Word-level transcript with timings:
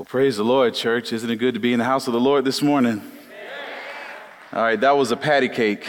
Well, 0.00 0.06
praise 0.06 0.38
the 0.38 0.44
Lord, 0.44 0.72
church. 0.72 1.12
Isn't 1.12 1.28
it 1.28 1.36
good 1.36 1.52
to 1.52 1.60
be 1.60 1.74
in 1.74 1.78
the 1.78 1.84
house 1.84 2.06
of 2.06 2.14
the 2.14 2.20
Lord 2.20 2.42
this 2.42 2.62
morning? 2.62 3.02
All 4.50 4.62
right, 4.62 4.80
that 4.80 4.92
was 4.92 5.10
a 5.10 5.16
patty 5.16 5.50
cake. 5.50 5.86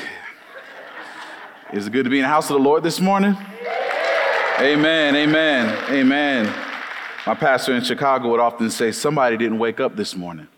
Is 1.72 1.88
it 1.88 1.94
good 1.94 2.04
to 2.04 2.10
be 2.10 2.18
in 2.18 2.24
the 2.24 2.28
house 2.28 2.50
of 2.50 2.58
the 2.58 2.62
Lord 2.62 2.84
this 2.84 3.00
morning? 3.00 3.38
Amen, 4.60 5.16
amen, 5.16 5.94
amen. 5.94 6.46
My 7.26 7.36
pastor 7.36 7.74
in 7.74 7.86
Chicago 7.86 8.30
would 8.32 8.42
often 8.42 8.70
say, 8.70 8.92
Somebody 8.92 9.38
didn't 9.38 9.60
wake 9.60 9.80
up 9.80 9.96
this 9.96 10.14
morning. 10.14 10.50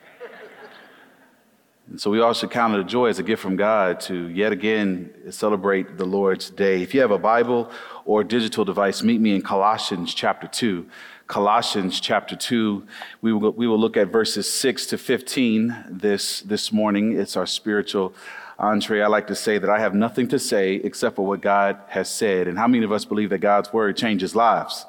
And 1.92 2.02
so 2.02 2.10
we 2.10 2.22
all 2.22 2.34
should 2.34 2.50
count 2.50 2.74
it 2.74 2.80
a 2.80 2.84
joy 2.84 3.10
as 3.10 3.20
a 3.20 3.24
gift 3.24 3.44
from 3.44 3.56
God 3.56 4.00
to 4.00 4.30
yet 4.30 4.52
again 4.52 5.14
celebrate 5.30 6.00
the 6.00 6.06
Lord's 6.06 6.50
day. 6.50 6.82
If 6.82 6.96
you 6.96 7.02
have 7.02 7.12
a 7.12 7.20
Bible 7.20 7.70
or 8.04 8.24
digital 8.24 8.66
device, 8.66 9.04
meet 9.04 9.22
me 9.22 9.36
in 9.36 9.44
Colossians 9.44 10.16
chapter 10.16 10.48
2. 10.48 10.88
Colossians 11.28 12.00
chapter 12.00 12.36
2. 12.36 12.86
We 13.22 13.34
will, 13.34 13.52
we 13.52 13.68
will 13.68 13.80
look 13.80 13.96
at 13.98 14.10
verses 14.10 14.52
6 14.52 14.88
to 14.88 14.98
15 14.98 15.86
this, 15.90 16.42
this 16.42 16.72
morning. 16.72 17.18
It's 17.18 17.38
our 17.38 17.46
spiritual 17.46 18.14
entree. 18.60 19.02
I 19.02 19.08
like 19.08 19.28
to 19.28 19.36
say 19.36 19.58
that 19.58 19.70
I 19.70 19.80
have 19.80 19.96
nothing 19.96 20.28
to 20.30 20.40
say 20.40 20.76
except 20.76 21.16
for 21.16 21.26
what 21.26 21.42
God 21.42 21.80
has 21.88 22.10
said. 22.10 22.48
And 22.48 22.58
how 22.58 22.68
many 22.68 22.84
of 22.84 22.92
us 22.92 23.06
believe 23.06 23.30
that 23.30 23.40
God's 23.40 23.72
word 23.72 23.96
changes 23.96 24.36
lives? 24.36 24.86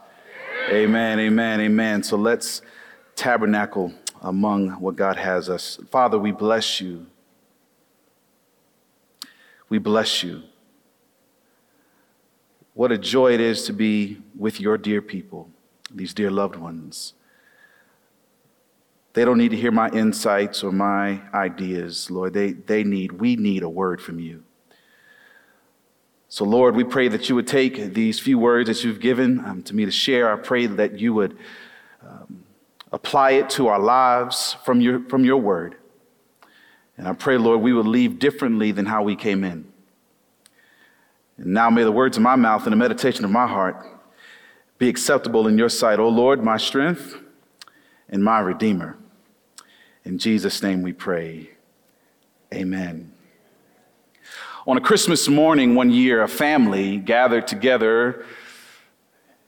Amen, 0.71 1.21
amen, 1.21 1.61
amen. 1.61 2.03
So 2.03 2.17
let's 2.17 2.63
tabernacle 3.15 3.93
among 4.21 4.71
what 4.81 4.97
God 4.97 5.17
has 5.17 5.49
us. 5.49 5.79
Father, 5.91 6.19
we 6.19 6.33
bless 6.33 6.81
you. 6.81 7.07
We 9.69 9.79
bless 9.79 10.23
you. 10.23 10.43
What 12.75 12.91
a 12.91 12.99
joy 12.99 13.35
it 13.35 13.41
is 13.41 13.65
to 13.67 13.73
be 13.73 14.21
with 14.37 14.61
your 14.61 14.77
dear 14.77 15.01
people 15.01 15.49
these 15.95 16.15
dear 16.15 16.31
loved 16.31 16.57
ones. 16.57 17.15
They 19.15 19.25
don't 19.25 19.39
need 19.39 19.53
to 19.53 19.57
hear 19.57 19.71
my 19.71 19.89
insights 19.91 20.65
or 20.65 20.73
my 20.73 21.21
ideas, 21.33 22.11
Lord. 22.11 22.35
They, 22.35 22.53
they 22.53 22.83
need, 22.83 23.13
we 23.13 23.37
need 23.37 23.63
a 23.63 23.69
word 23.69 24.03
from 24.03 24.19
you. 24.19 24.43
So, 26.29 26.45
Lord, 26.45 26.75
we 26.75 26.83
pray 26.83 27.07
that 27.07 27.29
you 27.29 27.37
would 27.37 27.47
take 27.47 27.95
these 27.95 28.19
few 28.19 28.41
words 28.41 28.69
that 28.69 28.83
you've 28.83 28.99
given 28.99 29.39
um, 29.45 29.63
to 29.63 29.75
me 29.75 29.85
to 29.85 29.93
share. 29.93 30.33
I 30.33 30.37
pray 30.37 30.67
that 30.67 30.99
you 30.99 31.15
would 31.15 31.39
um, 32.03 32.45
apply 32.91 33.33
it 33.33 33.49
to 33.51 33.69
our 33.69 33.79
lives 33.79 34.57
from 34.65 34.81
your, 34.81 35.05
from 35.09 35.25
your 35.25 35.37
word. 35.37 35.77
And 36.97 37.07
I 37.07 37.13
pray, 37.13 37.39
Lord, 37.39 37.61
we 37.61 37.73
will 37.73 37.85
leave 37.85 38.19
differently 38.19 38.73
than 38.73 38.87
how 38.87 39.05
we 39.05 39.15
came 39.15 39.45
in. 39.45 39.73
And 41.37 41.47
now 41.47 41.71
may 41.71 41.85
the 41.85 41.93
words 41.93 42.17
of 42.17 42.25
my 42.25 42.35
mouth 42.35 42.65
and 42.65 42.73
the 42.73 42.77
meditation 42.77 43.25
of 43.25 43.31
my 43.31 43.47
heart 43.47 43.94
be 44.79 44.89
acceptable 44.89 45.47
in 45.47 45.57
your 45.57 45.69
sight, 45.69 45.99
O 45.99 46.09
Lord, 46.09 46.43
my 46.43 46.57
strength 46.57 47.17
and 48.09 48.23
my 48.23 48.41
redeemer. 48.41 48.97
In 50.05 50.19
Jesus' 50.19 50.63
name 50.63 50.83
we 50.83 50.93
pray. 50.93 51.51
Amen. 52.53 53.13
On 54.67 54.77
a 54.77 54.81
Christmas 54.81 55.29
morning 55.29 55.75
one 55.75 55.91
year, 55.91 56.23
a 56.23 56.29
family 56.29 56.99
gathered 56.99 57.47
together 57.47 58.25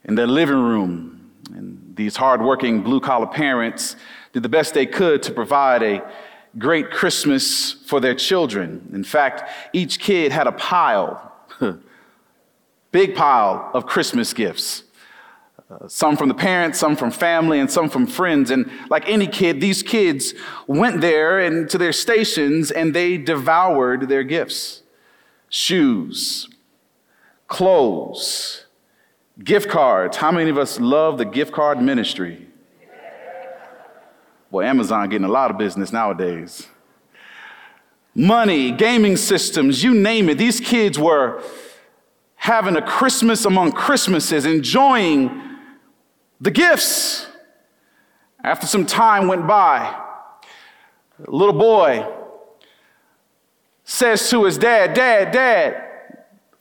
in 0.04 0.14
their 0.14 0.26
living 0.26 0.60
room. 0.60 1.30
And 1.54 1.94
these 1.96 2.16
hardworking 2.16 2.82
blue 2.82 3.00
collar 3.00 3.26
parents 3.26 3.96
did 4.32 4.42
the 4.42 4.48
best 4.48 4.74
they 4.74 4.86
could 4.86 5.22
to 5.24 5.32
provide 5.32 5.82
a 5.82 6.02
great 6.58 6.90
Christmas 6.90 7.72
for 7.72 8.00
their 8.00 8.14
children. 8.14 8.90
In 8.92 9.04
fact, 9.04 9.50
each 9.72 9.98
kid 9.98 10.32
had 10.32 10.46
a 10.46 10.52
pile, 10.52 11.32
big 12.92 13.14
pile 13.14 13.70
of 13.74 13.86
Christmas 13.86 14.32
gifts. 14.32 14.84
Some 15.88 16.16
from 16.16 16.28
the 16.28 16.34
parents, 16.34 16.78
some 16.78 16.94
from 16.94 17.10
family, 17.10 17.58
and 17.58 17.70
some 17.70 17.88
from 17.88 18.06
friends. 18.06 18.50
And 18.50 18.70
like 18.88 19.08
any 19.08 19.26
kid, 19.26 19.60
these 19.60 19.82
kids 19.82 20.32
went 20.68 21.00
there 21.00 21.40
and 21.40 21.68
to 21.70 21.78
their 21.78 21.92
stations 21.92 22.70
and 22.70 22.94
they 22.94 23.18
devoured 23.18 24.08
their 24.08 24.22
gifts 24.22 24.82
shoes, 25.48 26.48
clothes, 27.48 28.66
gift 29.42 29.68
cards. 29.68 30.16
How 30.18 30.30
many 30.30 30.50
of 30.50 30.58
us 30.58 30.78
love 30.78 31.18
the 31.18 31.24
gift 31.24 31.52
card 31.52 31.80
ministry? 31.80 32.46
Well, 34.50 34.66
Amazon 34.66 35.08
getting 35.08 35.24
a 35.24 35.30
lot 35.30 35.50
of 35.50 35.58
business 35.58 35.92
nowadays. 35.92 36.68
Money, 38.14 38.70
gaming 38.70 39.16
systems, 39.16 39.82
you 39.82 39.94
name 39.94 40.28
it. 40.28 40.38
These 40.38 40.60
kids 40.60 40.98
were 40.98 41.42
having 42.36 42.76
a 42.76 42.82
Christmas 42.82 43.44
among 43.44 43.72
Christmases, 43.72 44.46
enjoying 44.46 45.42
the 46.40 46.50
gifts. 46.50 47.26
After 48.42 48.66
some 48.66 48.86
time 48.86 49.26
went 49.26 49.46
by, 49.46 50.00
little 51.26 51.58
boy 51.58 52.06
says 53.84 54.28
to 54.30 54.44
his 54.44 54.58
dad, 54.58 54.94
Dad, 54.94 55.32
Dad. 55.32 55.82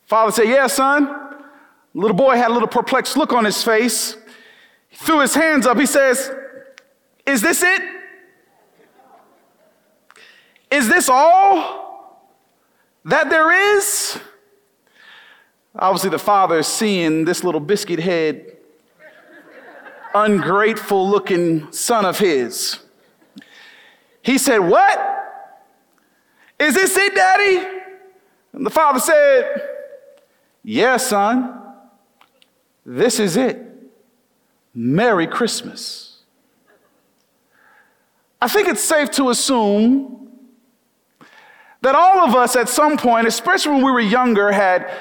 Father 0.05 0.31
said, 0.31 0.47
Yeah, 0.47 0.67
son. 0.67 1.21
Little 1.93 2.15
boy 2.15 2.35
had 2.35 2.51
a 2.51 2.53
little 2.53 2.67
perplexed 2.67 3.17
look 3.17 3.33
on 3.33 3.45
his 3.45 3.63
face. 3.63 4.17
He 4.89 4.95
threw 4.97 5.19
his 5.19 5.33
hands 5.33 5.65
up. 5.65 5.77
He 5.77 5.85
says, 5.85 6.31
Is 7.25 7.41
this 7.41 7.63
it? 7.63 7.81
Is 10.71 10.87
this 10.87 11.09
all 11.09 12.31
that 13.05 13.29
there 13.29 13.77
is? 13.77 14.19
Obviously, 15.77 16.09
the 16.09 16.19
father 16.19 16.59
is 16.59 16.67
seeing 16.67 17.25
this 17.25 17.43
little 17.43 17.59
biscuit 17.59 17.99
head 17.99 18.54
ungrateful 20.15 21.07
looking 21.07 21.71
son 21.71 22.05
of 22.05 22.17
his. 22.17 22.79
He 24.21 24.37
said, 24.37 24.59
What? 24.59 25.11
Is 26.57 26.73
this 26.73 26.95
it, 26.95 27.13
daddy? 27.13 27.67
And 28.53 28.65
the 28.65 28.69
father 28.69 28.99
said, 28.99 29.61
Yes, 30.63 30.73
yeah, 30.73 30.97
son. 30.97 31.61
This 32.85 33.19
is 33.19 33.35
it. 33.35 33.61
Merry 34.73 35.27
Christmas. 35.27 36.19
I 38.41 38.47
think 38.47 38.67
it's 38.67 38.83
safe 38.83 39.11
to 39.11 39.29
assume 39.29 40.29
that 41.81 41.95
all 41.95 42.19
of 42.19 42.35
us 42.35 42.55
at 42.55 42.69
some 42.69 42.97
point, 42.97 43.27
especially 43.27 43.73
when 43.73 43.83
we 43.83 43.91
were 43.91 43.99
younger, 43.99 44.51
had 44.51 44.91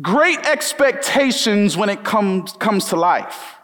great 0.00 0.38
expectations 0.40 1.76
when 1.76 1.88
it 1.88 2.04
comes, 2.04 2.52
comes 2.52 2.86
to 2.86 2.96
life 2.96 3.59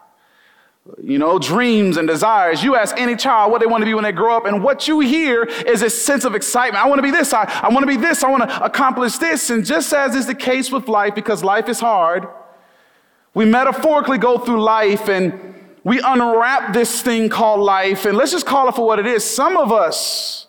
you 1.01 1.17
know, 1.17 1.39
dreams 1.39 1.97
and 1.97 2.07
desires. 2.07 2.63
You 2.63 2.75
ask 2.75 2.97
any 2.97 3.15
child 3.15 3.51
what 3.51 3.59
they 3.59 3.67
want 3.67 3.81
to 3.81 3.85
be 3.85 3.93
when 3.93 4.03
they 4.03 4.11
grow 4.11 4.37
up, 4.37 4.45
and 4.45 4.63
what 4.63 4.87
you 4.87 4.99
hear 4.99 5.43
is 5.43 5.81
a 5.81 5.89
sense 5.89 6.25
of 6.25 6.35
excitement. 6.35 6.83
I 6.83 6.87
want 6.87 6.99
to 6.99 7.03
be 7.03 7.11
this, 7.11 7.33
I, 7.33 7.43
I 7.63 7.69
want 7.69 7.83
to 7.83 7.87
be 7.87 7.97
this, 7.97 8.23
I 8.23 8.29
want 8.29 8.43
to 8.49 8.63
accomplish 8.63 9.17
this. 9.17 9.49
And 9.49 9.65
just 9.65 9.93
as 9.93 10.15
is 10.15 10.25
the 10.25 10.35
case 10.35 10.71
with 10.71 10.87
life, 10.87 11.15
because 11.15 11.43
life 11.43 11.69
is 11.69 11.79
hard, 11.79 12.27
we 13.33 13.45
metaphorically 13.45 14.17
go 14.17 14.37
through 14.37 14.63
life 14.63 15.09
and 15.09 15.55
we 15.83 16.01
unwrap 16.01 16.73
this 16.73 17.01
thing 17.01 17.29
called 17.29 17.61
life, 17.61 18.05
and 18.05 18.17
let's 18.17 18.31
just 18.31 18.45
call 18.45 18.67
it 18.67 18.75
for 18.75 18.85
what 18.85 18.99
it 18.99 19.05
is. 19.05 19.23
Some 19.23 19.55
of 19.55 19.71
us 19.71 20.47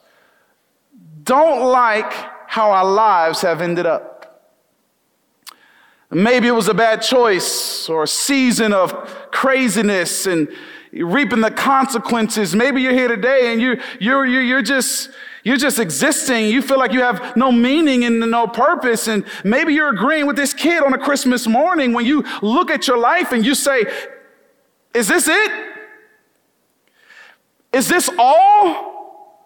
don't 1.22 1.70
like 1.70 2.12
how 2.48 2.70
our 2.70 2.84
lives 2.84 3.42
have 3.42 3.60
ended 3.60 3.86
up. 3.86 4.17
Maybe 6.10 6.48
it 6.48 6.52
was 6.52 6.68
a 6.68 6.74
bad 6.74 7.02
choice 7.02 7.88
or 7.88 8.04
a 8.04 8.08
season 8.08 8.72
of 8.72 8.92
craziness 9.30 10.26
and 10.26 10.48
reaping 10.92 11.42
the 11.42 11.50
consequences. 11.50 12.54
Maybe 12.54 12.80
you're 12.80 12.94
here 12.94 13.08
today 13.08 13.52
and 13.52 13.60
you're, 13.60 13.76
you're, 14.00 14.24
you're, 14.24 14.42
you're 14.42 14.62
just, 14.62 15.10
you're 15.44 15.58
just 15.58 15.78
existing. 15.78 16.46
You 16.46 16.62
feel 16.62 16.78
like 16.78 16.92
you 16.92 17.02
have 17.02 17.36
no 17.36 17.52
meaning 17.52 18.04
and 18.04 18.20
no 18.20 18.46
purpose. 18.46 19.06
And 19.06 19.24
maybe 19.44 19.74
you're 19.74 19.90
agreeing 19.90 20.26
with 20.26 20.36
this 20.36 20.54
kid 20.54 20.82
on 20.82 20.94
a 20.94 20.98
Christmas 20.98 21.46
morning 21.46 21.92
when 21.92 22.06
you 22.06 22.24
look 22.40 22.70
at 22.70 22.88
your 22.88 22.98
life 22.98 23.32
and 23.32 23.44
you 23.44 23.54
say, 23.54 23.84
Is 24.94 25.08
this 25.08 25.28
it? 25.28 25.66
Is 27.70 27.86
this 27.86 28.08
all 28.18 29.44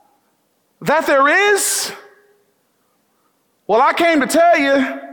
that 0.81 1.09
there 1.09 1.27
is? 1.55 1.93
Well, 3.67 3.83
I 3.83 3.93
came 3.95 4.21
to 4.21 4.29
tell 4.29 4.59
you 4.59 5.12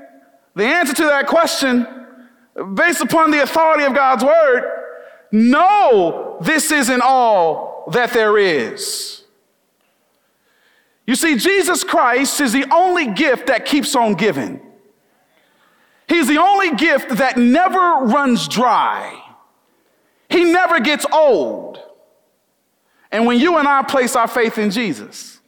the 0.60 0.66
answer 0.66 0.94
to 0.94 1.06
that 1.06 1.28
question, 1.28 1.88
based 2.74 3.02
upon 3.02 3.32
the 3.32 3.42
authority 3.42 3.84
of 3.86 3.94
God's 3.94 4.24
word, 4.24 4.64
no, 5.32 6.38
this 6.42 6.72
isn't 6.72 7.02
all 7.02 7.86
that 7.92 8.12
there 8.12 8.38
is. 8.38 9.24
You 11.06 11.16
see, 11.16 11.38
Jesus 11.38 11.84
Christ 11.84 12.40
is 12.42 12.54
the 12.54 12.66
only 12.72 13.08
gift 13.08 13.48
that 13.48 13.66
keeps 13.66 13.96
on 13.96 14.14
giving. 14.14 14.62
He's 16.08 16.28
the 16.28 16.40
only 16.40 16.76
gift 16.76 17.10
that 17.18 17.38
never 17.38 18.06
runs 18.06 18.48
dry. 18.48 19.20
He 20.30 20.44
never 20.44 20.80
gets 20.80 21.06
old. 21.12 21.80
And 23.12 23.26
when 23.26 23.40
you 23.40 23.58
and 23.58 23.68
I 23.68 23.84
place 23.84 24.16
our 24.16 24.28
faith 24.28 24.58
in 24.58 24.70
Jesus, 24.70 25.40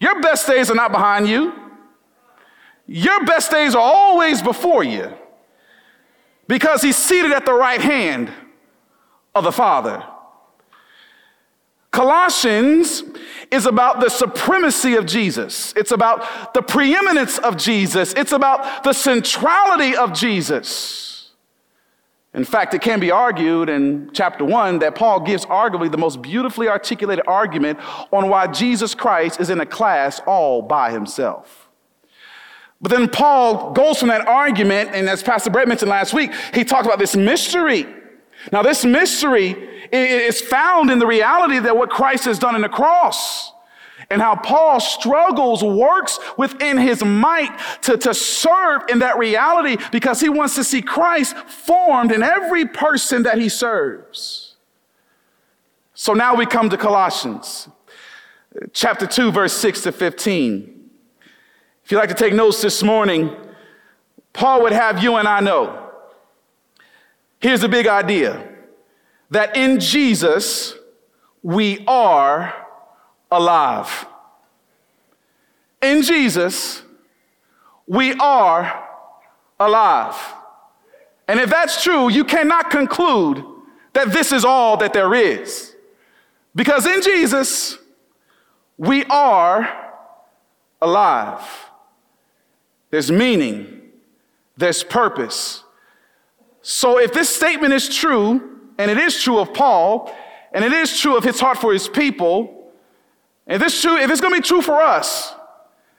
your 0.00 0.20
best 0.20 0.46
days 0.46 0.70
are 0.70 0.74
not 0.74 0.92
behind 0.92 1.28
you. 1.28 1.65
Your 2.86 3.24
best 3.24 3.50
days 3.50 3.74
are 3.74 3.82
always 3.82 4.42
before 4.42 4.84
you 4.84 5.12
because 6.48 6.82
he's 6.82 6.96
seated 6.96 7.32
at 7.32 7.44
the 7.44 7.52
right 7.52 7.80
hand 7.80 8.30
of 9.34 9.44
the 9.44 9.52
Father. 9.52 10.04
Colossians 11.90 13.02
is 13.50 13.64
about 13.64 14.00
the 14.00 14.10
supremacy 14.10 14.94
of 14.96 15.06
Jesus. 15.06 15.72
It's 15.76 15.92
about 15.92 16.52
the 16.52 16.62
preeminence 16.62 17.38
of 17.38 17.56
Jesus. 17.56 18.12
It's 18.14 18.32
about 18.32 18.84
the 18.84 18.92
centrality 18.92 19.96
of 19.96 20.12
Jesus. 20.12 21.32
In 22.34 22.44
fact, 22.44 22.74
it 22.74 22.82
can 22.82 23.00
be 23.00 23.10
argued 23.10 23.70
in 23.70 24.10
chapter 24.12 24.44
one 24.44 24.78
that 24.80 24.94
Paul 24.94 25.20
gives 25.20 25.46
arguably 25.46 25.90
the 25.90 25.96
most 25.96 26.20
beautifully 26.20 26.68
articulated 26.68 27.24
argument 27.26 27.78
on 28.12 28.28
why 28.28 28.46
Jesus 28.46 28.94
Christ 28.94 29.40
is 29.40 29.48
in 29.48 29.58
a 29.58 29.66
class 29.66 30.20
all 30.26 30.60
by 30.60 30.92
himself. 30.92 31.65
But 32.80 32.90
then 32.90 33.08
Paul 33.08 33.72
goes 33.72 33.98
from 33.98 34.08
that 34.08 34.26
argument, 34.26 34.90
and 34.92 35.08
as 35.08 35.22
Pastor 35.22 35.50
Brett 35.50 35.66
mentioned 35.66 35.90
last 35.90 36.12
week, 36.12 36.32
he 36.52 36.64
talked 36.64 36.86
about 36.86 36.98
this 36.98 37.16
mystery. 37.16 37.86
Now, 38.52 38.62
this 38.62 38.84
mystery 38.84 39.52
is 39.92 40.40
found 40.40 40.90
in 40.90 40.98
the 40.98 41.06
reality 41.06 41.58
that 41.58 41.76
what 41.76 41.90
Christ 41.90 42.24
has 42.26 42.38
done 42.38 42.54
in 42.54 42.60
the 42.60 42.68
cross 42.68 43.52
and 44.10 44.22
how 44.22 44.36
Paul 44.36 44.78
struggles, 44.78 45.64
works 45.64 46.18
within 46.36 46.78
his 46.78 47.02
might 47.02 47.58
to, 47.82 47.96
to 47.96 48.14
serve 48.14 48.82
in 48.88 49.00
that 49.00 49.18
reality 49.18 49.76
because 49.90 50.20
he 50.20 50.28
wants 50.28 50.54
to 50.56 50.64
see 50.64 50.80
Christ 50.80 51.36
formed 51.36 52.12
in 52.12 52.22
every 52.22 52.66
person 52.66 53.24
that 53.24 53.38
he 53.38 53.48
serves. 53.48 54.54
So 55.94 56.12
now 56.12 56.34
we 56.34 56.46
come 56.46 56.70
to 56.70 56.76
Colossians 56.76 57.68
chapter 58.72 59.06
2, 59.06 59.32
verse 59.32 59.52
6 59.54 59.82
to 59.82 59.92
15. 59.92 60.75
If 61.86 61.92
you'd 61.92 61.98
like 61.98 62.08
to 62.08 62.16
take 62.16 62.34
notes 62.34 62.60
this 62.62 62.82
morning, 62.82 63.30
Paul 64.32 64.62
would 64.62 64.72
have 64.72 65.00
you 65.00 65.14
and 65.14 65.28
I 65.28 65.38
know. 65.38 65.88
Here's 67.38 67.60
the 67.60 67.68
big 67.68 67.86
idea 67.86 68.44
that 69.30 69.56
in 69.56 69.78
Jesus 69.78 70.74
we 71.44 71.84
are 71.86 72.52
alive. 73.30 74.04
In 75.80 76.02
Jesus 76.02 76.82
we 77.86 78.14
are 78.14 78.84
alive. 79.60 80.16
And 81.28 81.38
if 81.38 81.50
that's 81.50 81.84
true, 81.84 82.08
you 82.08 82.24
cannot 82.24 82.68
conclude 82.68 83.44
that 83.92 84.12
this 84.12 84.32
is 84.32 84.44
all 84.44 84.76
that 84.78 84.92
there 84.92 85.14
is. 85.14 85.76
Because 86.52 86.84
in 86.84 87.00
Jesus, 87.00 87.78
we 88.76 89.04
are 89.04 89.92
alive. 90.82 91.65
There's 92.96 93.12
meaning, 93.12 93.82
there's 94.56 94.82
purpose. 94.82 95.64
So 96.62 96.98
if 96.98 97.12
this 97.12 97.28
statement 97.28 97.74
is 97.74 97.94
true, 97.94 98.58
and 98.78 98.90
it 98.90 98.96
is 98.96 99.22
true 99.22 99.38
of 99.38 99.52
Paul, 99.52 100.16
and 100.54 100.64
it 100.64 100.72
is 100.72 100.98
true 100.98 101.14
of 101.14 101.22
his 101.22 101.38
heart 101.38 101.58
for 101.58 101.74
his 101.74 101.88
people, 101.88 102.72
if 103.46 103.60
it's 103.60 103.82
true, 103.82 103.98
if 103.98 104.10
it's 104.10 104.22
to 104.22 104.30
be 104.30 104.40
true 104.40 104.62
for 104.62 104.80
us, 104.80 105.34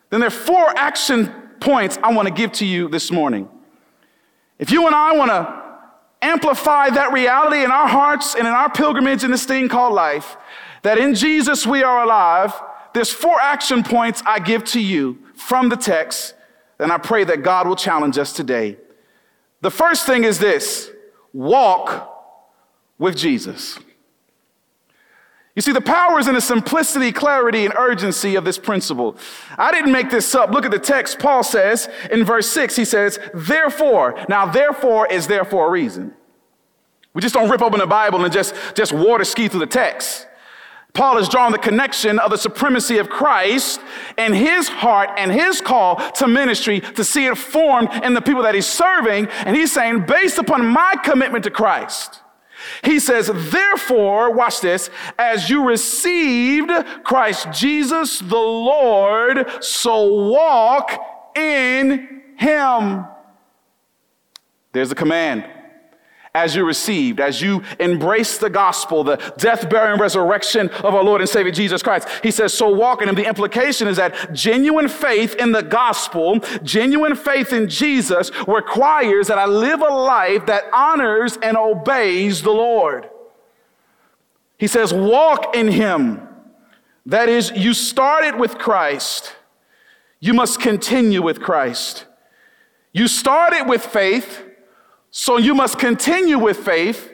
then 0.09 0.21
there 0.21 0.27
are 0.29 0.31
four 0.31 0.75
action 0.75 1.31
points 1.59 1.99
I 2.01 2.11
want 2.13 2.29
to 2.29 2.33
give 2.33 2.51
to 2.53 2.65
you 2.65 2.89
this 2.89 3.11
morning. 3.11 3.47
If 4.57 4.71
you 4.71 4.87
and 4.87 4.95
I 4.95 5.15
want 5.15 5.29
to 5.29 5.63
amplify 6.23 6.89
that 6.89 7.13
reality 7.13 7.63
in 7.63 7.69
our 7.69 7.87
hearts 7.87 8.33
and 8.33 8.47
in 8.47 8.53
our 8.53 8.71
pilgrimage 8.71 9.23
in 9.23 9.29
this 9.29 9.45
thing 9.45 9.69
called 9.69 9.93
life, 9.93 10.35
that 10.81 10.97
in 10.97 11.13
Jesus 11.13 11.67
we 11.67 11.83
are 11.83 12.01
alive, 12.01 12.59
there's 12.95 13.11
four 13.11 13.39
action 13.39 13.83
points 13.83 14.23
I 14.25 14.39
give 14.39 14.63
to 14.63 14.81
you 14.81 15.19
from 15.35 15.69
the 15.69 15.77
text, 15.77 16.33
and 16.79 16.91
I 16.91 16.97
pray 16.97 17.23
that 17.23 17.43
God 17.43 17.67
will 17.67 17.75
challenge 17.75 18.17
us 18.17 18.33
today. 18.33 18.77
The 19.61 19.71
first 19.71 20.05
thing 20.05 20.23
is 20.23 20.39
this 20.39 20.91
walk 21.33 22.13
with 22.97 23.15
Jesus. 23.15 23.79
You 25.55 25.61
see, 25.61 25.71
the 25.71 25.81
power 25.81 26.19
is 26.19 26.27
in 26.27 26.35
the 26.35 26.41
simplicity, 26.41 27.11
clarity, 27.11 27.65
and 27.65 27.73
urgency 27.75 28.35
of 28.35 28.45
this 28.45 28.59
principle. 28.59 29.17
I 29.57 29.71
didn't 29.71 29.91
make 29.91 30.11
this 30.11 30.35
up. 30.35 30.51
Look 30.51 30.65
at 30.65 30.71
the 30.71 30.77
text. 30.77 31.17
Paul 31.17 31.41
says 31.41 31.89
in 32.11 32.23
verse 32.23 32.47
6, 32.51 32.75
he 32.75 32.85
says, 32.85 33.17
Therefore, 33.33 34.23
now, 34.29 34.45
therefore 34.45 35.07
is 35.07 35.25
there 35.25 35.43
for 35.43 35.65
a 35.65 35.71
reason. 35.71 36.13
We 37.15 37.23
just 37.23 37.33
don't 37.33 37.49
rip 37.49 37.63
open 37.63 37.79
the 37.79 37.87
Bible 37.87 38.23
and 38.23 38.31
just, 38.31 38.53
just 38.75 38.93
water 38.93 39.23
ski 39.23 39.47
through 39.47 39.61
the 39.61 39.65
text. 39.65 40.27
Paul 40.97 41.19
is 41.19 41.29
drawing 41.29 41.51
the 41.51 41.59
connection 41.59 42.17
of 42.17 42.31
the 42.31 42.39
supremacy 42.39 42.97
of 42.97 43.07
Christ 43.07 43.79
and 44.17 44.35
his 44.35 44.67
heart 44.67 45.11
and 45.15 45.31
his 45.31 45.61
call 45.61 45.97
to 46.13 46.27
ministry 46.27 46.79
to 46.79 47.03
see 47.03 47.27
it 47.27 47.37
formed 47.37 47.89
in 48.03 48.15
the 48.15 48.21
people 48.21 48.41
that 48.41 48.55
he's 48.55 48.65
serving. 48.65 49.27
And 49.27 49.55
he's 49.55 49.71
saying, 49.71 50.07
based 50.07 50.39
upon 50.39 50.65
my 50.65 50.95
commitment 51.03 51.43
to 51.43 51.51
Christ, 51.51 52.23
he 52.83 52.99
says, 52.99 53.29
therefore, 53.51 54.33
watch 54.33 54.59
this, 54.61 54.89
as 55.19 55.51
you 55.51 55.67
received 55.67 56.71
Christ 57.03 57.51
Jesus 57.51 58.17
the 58.17 58.35
Lord, 58.35 59.63
so 59.63 60.29
walk 60.31 60.99
in 61.35 62.23
him. 62.37 63.05
There's 64.73 64.91
a 64.91 64.95
command. 64.95 65.45
As 66.37 66.55
you 66.55 66.63
received, 66.65 67.19
as 67.19 67.41
you 67.41 67.63
embrace 67.79 68.37
the 68.37 68.49
gospel, 68.51 69.03
the 69.03 69.15
death, 69.37 69.67
burial, 69.71 69.93
and 69.93 69.99
resurrection 69.99 70.69
of 70.69 70.93
our 70.93 71.03
Lord 71.03 71.19
and 71.19 71.27
Savior 71.27 71.51
Jesus 71.51 71.81
Christ. 71.81 72.07
He 72.21 72.29
says, 72.29 72.53
so 72.53 72.69
walk 72.69 73.01
in 73.01 73.09
him. 73.09 73.15
The 73.15 73.27
implication 73.27 73.87
is 73.87 73.97
that 73.97 74.33
genuine 74.33 74.87
faith 74.87 75.33
in 75.35 75.51
the 75.51 75.63
gospel, 75.63 76.39
genuine 76.61 77.15
faith 77.15 77.53
in 77.53 77.67
Jesus 77.67 78.29
requires 78.47 79.27
that 79.27 79.39
I 79.39 79.45
live 79.47 79.81
a 79.81 79.89
life 79.89 80.45
that 80.45 80.65
honors 80.71 81.39
and 81.41 81.57
obeys 81.57 82.43
the 82.43 82.51
Lord. 82.51 83.09
He 84.59 84.67
says, 84.67 84.93
walk 84.93 85.55
in 85.55 85.69
him. 85.69 86.27
That 87.07 87.29
is, 87.29 87.51
you 87.55 87.73
started 87.73 88.39
with 88.39 88.59
Christ. 88.59 89.35
You 90.19 90.35
must 90.35 90.59
continue 90.59 91.23
with 91.23 91.41
Christ. 91.41 92.05
You 92.93 93.07
started 93.07 93.65
with 93.67 93.83
faith. 93.83 94.43
So 95.11 95.37
you 95.37 95.53
must 95.55 95.79
continue 95.79 96.37
with 96.37 96.57
faith. 96.57 97.13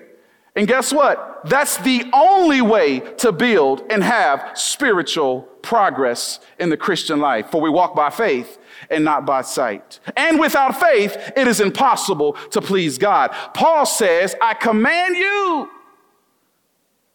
And 0.56 0.68
guess 0.68 0.94
what? 0.94 1.42
That's 1.46 1.78
the 1.78 2.10
only 2.14 2.62
way 2.62 3.00
to 3.18 3.32
build 3.32 3.84
and 3.90 4.04
have 4.04 4.52
spiritual 4.56 5.42
progress 5.62 6.40
in 6.60 6.70
the 6.70 6.78
Christian 6.78 7.20
life. 7.20 7.50
For 7.50 7.60
we 7.60 7.70
walk 7.70 7.96
by 7.96 8.10
faith 8.10 8.60
and 8.90 9.04
not 9.04 9.26
by 9.26 9.42
sight. 9.42 10.00
And 10.16 10.40
without 10.40 10.80
faith, 10.80 11.32
it 11.36 11.48
is 11.48 11.60
impossible 11.60 12.34
to 12.52 12.62
please 12.62 12.98
God. 12.98 13.32
Paul 13.54 13.86
says, 13.86 14.36
I 14.42 14.54
command 14.54 15.16
you 15.18 15.70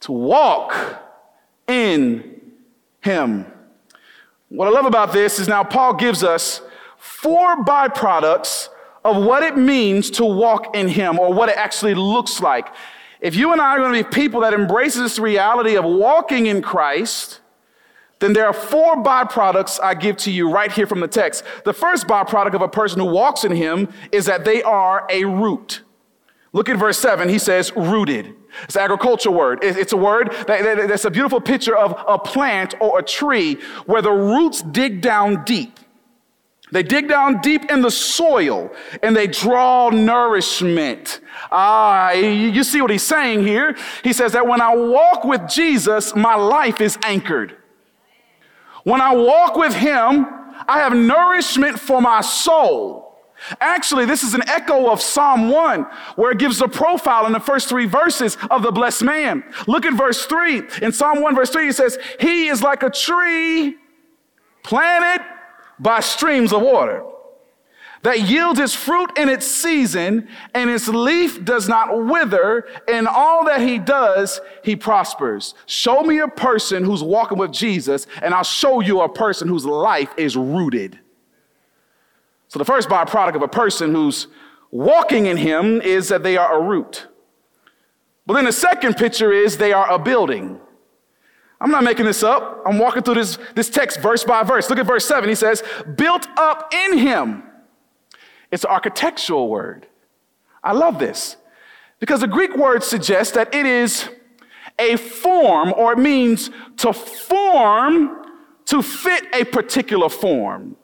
to 0.01 0.13
walk 0.13 0.75
in 1.67 2.41
Him. 3.01 3.47
What 4.49 4.67
I 4.67 4.71
love 4.71 4.87
about 4.87 5.13
this 5.13 5.39
is 5.39 5.47
now 5.47 5.63
Paul 5.63 5.95
gives 5.95 6.25
us 6.25 6.63
four 6.97 7.65
byproducts 7.65 8.71
of 9.09 9.25
what 9.25 9.43
it 9.43 9.57
means 9.57 10.11
to 10.13 10.25
walk 10.25 10.77
in 10.77 10.89
Him 10.89 11.19
or 11.19 11.33
what 11.33 11.49
it 11.49 11.57
actually 11.57 11.95
looks 11.95 12.41
like. 12.41 12.69
If 13.21 13.35
you 13.35 13.53
and 13.53 13.61
I 13.61 13.77
are 13.77 13.79
going 13.79 14.03
to 14.03 14.09
be 14.09 14.15
people 14.15 14.43
that 14.43 14.55
embraces 14.55 15.03
this 15.03 15.19
reality 15.19 15.77
of 15.77 15.85
walking 15.85 16.47
in 16.47 16.63
Christ, 16.63 17.41
then 18.21 18.33
there 18.33 18.47
are 18.47 18.53
four 18.53 19.03
byproducts 19.03 19.81
I 19.83 19.95
give 19.95 20.17
to 20.19 20.31
you 20.31 20.51
right 20.51 20.71
here 20.71 20.87
from 20.87 21.01
the 21.01 21.09
text. 21.09 21.45
The 21.65 21.73
first 21.73 22.07
byproduct 22.07 22.55
of 22.55 22.63
a 22.63 22.69
person 22.69 23.01
who 23.01 23.07
walks 23.07 23.45
in 23.45 23.53
Him 23.53 23.89
is 24.13 24.27
that 24.27 24.45
they 24.45 24.63
are 24.63 25.07
a 25.11 25.25
root. 25.25 25.83
Look 26.53 26.69
at 26.69 26.77
verse 26.79 26.99
7. 26.99 27.29
He 27.29 27.39
says, 27.39 27.73
rooted. 27.77 28.35
It's 28.65 28.75
an 28.75 28.83
agricultural 28.83 29.35
word. 29.35 29.61
It's 29.63 29.93
a 29.93 29.97
word 29.97 30.35
that's 30.47 31.05
a 31.05 31.11
beautiful 31.11 31.41
picture 31.41 31.77
of 31.77 31.95
a 32.09 32.19
plant 32.19 32.75
or 32.81 32.99
a 32.99 33.03
tree 33.03 33.55
where 33.87 34.03
the 34.03 34.11
roots 34.11 34.63
dig 34.63 35.01
down 35.01 35.45
deep. 35.45 35.78
They 36.71 36.83
dig 36.83 37.09
down 37.09 37.41
deep 37.41 37.71
in 37.71 37.83
the 37.83 37.91
soil 37.91 38.71
and 39.03 39.17
they 39.17 39.27
draw 39.27 39.91
nourishment. 39.91 41.21
Ah, 41.51 42.13
you 42.13 42.63
see 42.65 42.83
what 42.83 42.91
he's 42.91 43.03
saying 43.03 43.47
here? 43.47 43.77
He 44.05 44.13
says 44.13 44.33
that 44.33 44.47
when 44.47 44.61
I 44.61 44.75
walk 44.75 45.25
with 45.25 45.49
Jesus, 45.49 46.15
my 46.15 46.35
life 46.35 46.81
is 46.81 46.99
anchored. 47.03 47.57
When 48.85 49.01
I 49.01 49.15
walk 49.15 49.57
with 49.57 49.75
him, 49.75 50.27
I 50.67 50.79
have 50.79 50.95
nourishment 50.95 51.79
for 51.79 52.01
my 52.01 52.21
soul. 52.21 53.05
Actually, 53.61 54.05
this 54.05 54.25
is 54.25 54.35
an 54.35 54.49
echo 54.49 54.91
of 54.91 55.01
Psalm 55.01 55.49
1, 55.49 55.83
where 56.17 56.33
it 56.33 56.39
gives 56.39 56.61
a 56.61 56.67
profile 56.69 57.25
in 57.27 57.33
the 57.33 57.41
first 57.41 57.69
three 57.69 57.87
verses 57.87 58.37
of 58.51 58.63
the 58.63 58.73
blessed 58.73 59.03
man. 59.03 59.45
Look 59.69 59.87
at 59.87 59.95
verse 59.95 60.27
3. 60.27 60.63
In 60.83 60.91
Psalm 60.91 61.23
1, 61.23 61.37
verse 61.37 61.51
3, 61.51 61.69
it 61.69 61.77
says, 61.77 61.99
He 62.19 62.49
is 62.49 62.63
like 62.63 62.83
a 62.83 62.91
tree 62.91 63.77
planted 64.65 65.25
by 65.79 66.01
streams 66.01 66.53
of 66.53 66.63
water 66.63 67.05
that 68.03 68.21
yields 68.23 68.61
its 68.61 68.75
fruit 68.75 69.17
in 69.19 69.29
its 69.29 69.47
season, 69.47 70.29
and 70.55 70.71
its 70.71 70.89
leaf 70.89 71.45
does 71.45 71.69
not 71.69 72.05
wither. 72.07 72.69
In 72.87 73.07
all 73.07 73.45
that 73.47 73.61
he 73.61 73.79
does, 73.79 74.41
he 74.63 74.77
prospers. 74.77 75.55
Show 75.67 76.03
me 76.03 76.19
a 76.21 76.29
person 76.29 76.85
who's 76.85 77.03
walking 77.03 77.39
with 77.39 77.53
Jesus, 77.53 78.07
and 78.23 78.35
I'll 78.35 78.45
show 78.45 78.81
you 78.81 79.01
a 79.01 79.09
person 79.09 79.49
whose 79.49 79.67
life 79.67 80.11
is 80.17 80.37
rooted. 80.37 80.99
So, 82.49 82.59
the 82.59 82.65
first 82.65 82.89
byproduct 82.89 83.35
of 83.35 83.43
a 83.43 83.49
person 83.49 83.95
who's 83.95 84.29
walking 84.71 85.27
in 85.27 85.37
him 85.37 85.81
is 85.81 86.09
that 86.09 86.23
they 86.23 86.37
are 86.37 86.59
a 86.59 86.63
root. 86.63 87.09
But 88.27 88.35
then 88.35 88.45
the 88.45 88.53
second 88.53 88.97
picture 88.97 89.33
is 89.33 89.57
they 89.57 89.73
are 89.73 89.91
a 89.91 89.99
building. 89.99 90.61
I'm 91.61 91.71
not 91.71 91.83
making 91.83 92.05
this 92.05 92.23
up. 92.23 92.63
I'm 92.65 92.79
walking 92.79 93.03
through 93.03 93.15
this, 93.15 93.39
this 93.55 93.69
text 93.69 94.01
verse 94.01 94.23
by 94.25 94.43
verse. 94.45 94.71
Look 94.71 94.79
at 94.79 94.87
verse 94.87 95.07
7. 95.07 95.29
He 95.29 95.35
says, 95.35 95.63
built 95.97 96.29
up 96.37 96.73
in 96.73 96.99
him. 96.99 97.43
It's 98.51 98.65
an 98.65 98.71
architectural 98.71 99.49
word. 99.49 99.87
I 100.63 100.73
love 100.73 100.99
this 100.99 101.37
because 101.99 102.21
the 102.21 102.29
Greek 102.29 102.57
word 102.57 102.83
suggests 102.83 103.33
that 103.35 103.55
it 103.55 103.67
is 103.67 104.09
a 104.79 104.97
form 104.97 105.73
or 105.77 105.93
it 105.93 105.99
means 105.99 106.51
to 106.79 106.93
form 106.93 108.25
to 108.67 108.83
fit 108.83 109.25
a 109.35 109.45
particular 109.45 110.09
form. 110.09 110.77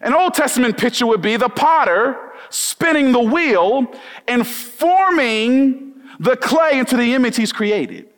An 0.00 0.12
Old 0.12 0.34
Testament 0.34 0.76
picture 0.76 1.06
would 1.06 1.22
be 1.22 1.36
the 1.36 1.48
potter 1.48 2.32
spinning 2.50 3.12
the 3.12 3.20
wheel 3.20 3.86
and 4.26 4.46
forming 4.46 5.94
the 6.18 6.36
clay 6.36 6.78
into 6.78 6.96
the 6.96 7.14
image 7.14 7.36
he's 7.36 7.52
created. 7.52 8.08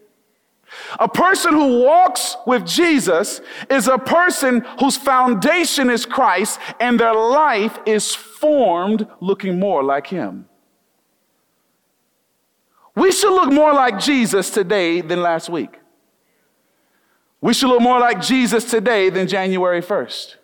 A 0.98 1.08
person 1.08 1.52
who 1.52 1.82
walks 1.82 2.36
with 2.46 2.66
Jesus 2.66 3.40
is 3.70 3.88
a 3.88 3.98
person 3.98 4.64
whose 4.80 4.96
foundation 4.96 5.90
is 5.90 6.06
Christ 6.06 6.58
and 6.80 6.98
their 6.98 7.14
life 7.14 7.78
is 7.86 8.14
formed 8.14 9.06
looking 9.20 9.58
more 9.58 9.82
like 9.82 10.06
him. 10.06 10.48
We 12.94 13.12
should 13.12 13.34
look 13.34 13.52
more 13.52 13.72
like 13.72 14.00
Jesus 14.00 14.50
today 14.50 15.00
than 15.00 15.22
last 15.22 15.48
week. 15.48 15.78
We 17.40 17.54
should 17.54 17.68
look 17.68 17.82
more 17.82 18.00
like 18.00 18.20
Jesus 18.20 18.68
today 18.68 19.10
than 19.10 19.28
January 19.28 19.80
1st 19.80 20.36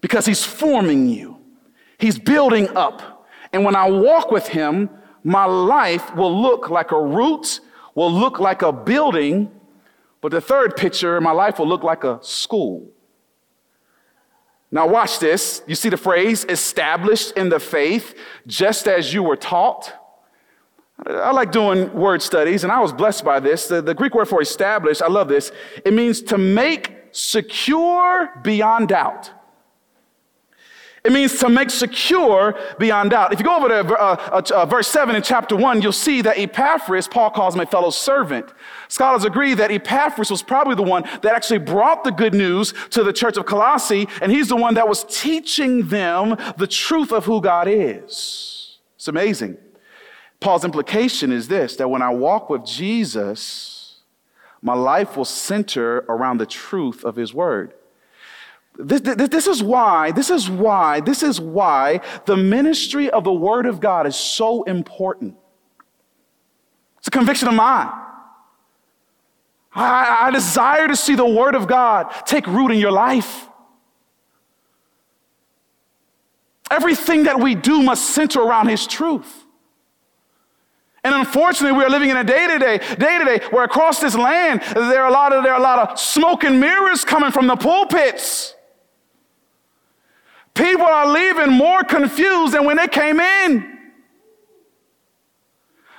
because 0.00 0.26
he's 0.26 0.44
forming 0.44 1.08
you, 1.08 1.38
he's 1.98 2.18
building 2.18 2.68
up. 2.76 3.26
And 3.52 3.64
when 3.64 3.74
I 3.74 3.90
walk 3.90 4.30
with 4.30 4.48
him, 4.48 4.90
my 5.24 5.46
life 5.46 6.14
will 6.14 6.42
look 6.42 6.68
like 6.68 6.92
a 6.92 7.00
root, 7.00 7.60
will 7.98 8.12
look 8.12 8.38
like 8.38 8.62
a 8.62 8.70
building, 8.70 9.50
but 10.20 10.30
the 10.30 10.40
third 10.40 10.76
picture, 10.76 11.16
in 11.16 11.24
my 11.24 11.32
life 11.32 11.58
will 11.58 11.66
look 11.66 11.82
like 11.82 12.04
a 12.04 12.20
school. 12.22 12.88
Now, 14.70 14.86
watch 14.86 15.18
this. 15.18 15.62
You 15.66 15.74
see 15.74 15.88
the 15.88 15.96
phrase 15.96 16.44
established 16.44 17.32
in 17.32 17.48
the 17.48 17.58
faith, 17.58 18.14
just 18.46 18.86
as 18.86 19.12
you 19.12 19.24
were 19.24 19.34
taught. 19.34 19.92
I 21.06 21.32
like 21.32 21.50
doing 21.50 21.92
word 21.92 22.22
studies, 22.22 22.62
and 22.62 22.72
I 22.72 22.78
was 22.78 22.92
blessed 22.92 23.24
by 23.24 23.40
this. 23.40 23.66
The, 23.66 23.82
the, 23.82 23.94
Greek 23.94 24.14
word 24.14 24.28
for 24.28 24.40
established, 24.40 25.02
I 25.02 25.08
love 25.08 25.26
this. 25.26 25.50
It 25.84 25.92
means 25.92 26.22
to 26.22 26.38
make 26.38 26.94
secure 27.10 28.30
beyond 28.44 28.90
doubt. 28.90 29.32
It 31.04 31.12
means 31.12 31.38
to 31.38 31.48
make 31.48 31.70
secure 31.70 32.58
beyond 32.78 33.10
doubt. 33.10 33.32
If 33.32 33.38
you 33.38 33.44
go 33.44 33.56
over 33.56 33.68
to 33.68 33.96
uh, 33.96 34.16
uh, 34.32 34.42
uh, 34.54 34.66
verse 34.66 34.88
7 34.88 35.14
in 35.14 35.22
chapter 35.22 35.56
1, 35.56 35.80
you'll 35.80 35.92
see 35.92 36.22
that 36.22 36.38
Epaphras, 36.38 37.06
Paul 37.06 37.30
calls 37.30 37.54
him 37.54 37.60
a 37.60 37.66
fellow 37.66 37.90
servant. 37.90 38.52
Scholars 38.88 39.24
agree 39.24 39.54
that 39.54 39.70
Epaphras 39.70 40.30
was 40.30 40.42
probably 40.42 40.74
the 40.74 40.82
one 40.82 41.04
that 41.22 41.34
actually 41.34 41.58
brought 41.58 42.02
the 42.04 42.10
good 42.10 42.34
news 42.34 42.74
to 42.90 43.04
the 43.04 43.12
church 43.12 43.36
of 43.36 43.46
Colossae, 43.46 44.08
and 44.20 44.32
he's 44.32 44.48
the 44.48 44.56
one 44.56 44.74
that 44.74 44.88
was 44.88 45.04
teaching 45.04 45.88
them 45.88 46.36
the 46.56 46.66
truth 46.66 47.12
of 47.12 47.26
who 47.26 47.40
God 47.40 47.68
is. 47.68 48.78
It's 48.96 49.08
amazing. 49.08 49.56
Paul's 50.40 50.64
implication 50.64 51.32
is 51.32 51.48
this 51.48 51.76
that 51.76 51.88
when 51.88 52.02
I 52.02 52.10
walk 52.10 52.50
with 52.50 52.64
Jesus, 52.64 54.00
my 54.62 54.74
life 54.74 55.16
will 55.16 55.24
center 55.24 55.98
around 56.08 56.38
the 56.38 56.46
truth 56.46 57.04
of 57.04 57.16
his 57.16 57.32
word. 57.32 57.74
This, 58.78 59.00
this, 59.00 59.28
this, 59.28 59.46
is 59.48 59.60
why, 59.60 60.12
this 60.12 60.30
is 60.30 60.48
why, 60.48 61.00
this 61.00 61.24
is 61.24 61.40
why 61.40 62.00
the 62.26 62.36
ministry 62.36 63.10
of 63.10 63.24
the 63.24 63.32
Word 63.32 63.66
of 63.66 63.80
God 63.80 64.06
is 64.06 64.14
so 64.14 64.62
important. 64.62 65.34
It's 66.98 67.08
a 67.08 67.10
conviction 67.10 67.48
of 67.48 67.54
mine. 67.54 67.90
I, 69.74 70.26
I 70.26 70.30
desire 70.30 70.86
to 70.86 70.94
see 70.94 71.16
the 71.16 71.26
Word 71.26 71.56
of 71.56 71.66
God 71.66 72.10
take 72.24 72.46
root 72.46 72.70
in 72.70 72.78
your 72.78 72.92
life. 72.92 73.48
Everything 76.70 77.24
that 77.24 77.40
we 77.40 77.56
do 77.56 77.82
must 77.82 78.10
center 78.10 78.40
around 78.40 78.68
His 78.68 78.86
truth. 78.86 79.44
And 81.02 81.14
unfortunately, 81.16 81.76
we 81.76 81.84
are 81.84 81.90
living 81.90 82.10
in 82.10 82.16
a 82.16 82.24
day 82.24 82.46
to 82.46 82.58
day, 82.58 82.78
day 82.96 83.18
to 83.18 83.24
day, 83.24 83.46
where 83.50 83.64
across 83.64 84.00
this 84.00 84.14
land, 84.14 84.60
there 84.74 85.02
are 85.02 85.08
a 85.08 85.12
lot 85.12 85.32
of, 85.32 85.42
there 85.42 85.52
are 85.52 85.58
a 85.58 85.62
lot 85.62 85.90
of 85.90 85.98
smoke 85.98 86.44
and 86.44 86.60
mirrors 86.60 87.04
coming 87.04 87.32
from 87.32 87.48
the 87.48 87.56
pulpits. 87.56 88.54
People 90.58 90.86
are 90.86 91.06
leaving 91.06 91.52
more 91.52 91.84
confused 91.84 92.52
than 92.52 92.64
when 92.64 92.78
they 92.78 92.88
came 92.88 93.20
in. 93.20 93.78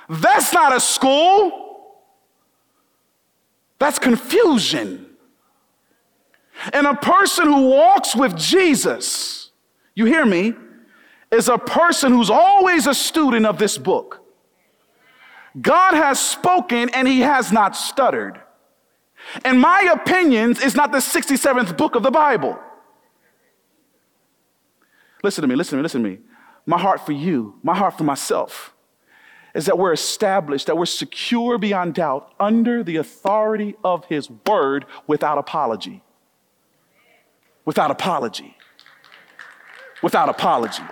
That's 0.06 0.52
not 0.52 0.76
a 0.76 0.80
school. 0.80 1.86
That's 3.78 3.98
confusion. 3.98 5.06
And 6.74 6.86
a 6.86 6.94
person 6.94 7.46
who 7.46 7.70
walks 7.70 8.14
with 8.14 8.36
Jesus, 8.36 9.50
you 9.94 10.04
hear 10.04 10.26
me, 10.26 10.52
is 11.30 11.48
a 11.48 11.56
person 11.56 12.12
who's 12.12 12.28
always 12.28 12.86
a 12.86 12.92
student 12.92 13.46
of 13.46 13.56
this 13.56 13.78
book. 13.78 14.22
God 15.58 15.94
has 15.94 16.20
spoken 16.20 16.90
and 16.90 17.08
he 17.08 17.20
has 17.20 17.50
not 17.50 17.74
stuttered. 17.74 18.38
And 19.42 19.58
my 19.58 19.90
opinions 19.90 20.60
is 20.60 20.74
not 20.74 20.92
the 20.92 20.98
67th 20.98 21.78
book 21.78 21.94
of 21.94 22.02
the 22.02 22.10
Bible. 22.10 22.58
Listen 25.22 25.42
to 25.42 25.48
me, 25.48 25.54
listen 25.54 25.72
to 25.72 25.76
me, 25.78 25.82
listen 25.82 26.02
to 26.02 26.08
me. 26.10 26.18
My 26.66 26.78
heart 26.78 27.04
for 27.04 27.12
you, 27.12 27.58
my 27.62 27.76
heart 27.76 27.96
for 27.96 28.04
myself, 28.04 28.74
is 29.54 29.66
that 29.66 29.78
we're 29.78 29.92
established, 29.92 30.66
that 30.66 30.76
we're 30.76 30.86
secure 30.86 31.58
beyond 31.58 31.94
doubt 31.94 32.32
under 32.38 32.82
the 32.82 32.96
authority 32.96 33.74
of 33.82 34.04
his 34.06 34.30
word 34.46 34.86
without 35.06 35.38
apology. 35.38 36.02
Without 37.64 37.90
apology. 37.90 38.56
Without 40.02 40.28
apology. 40.28 40.84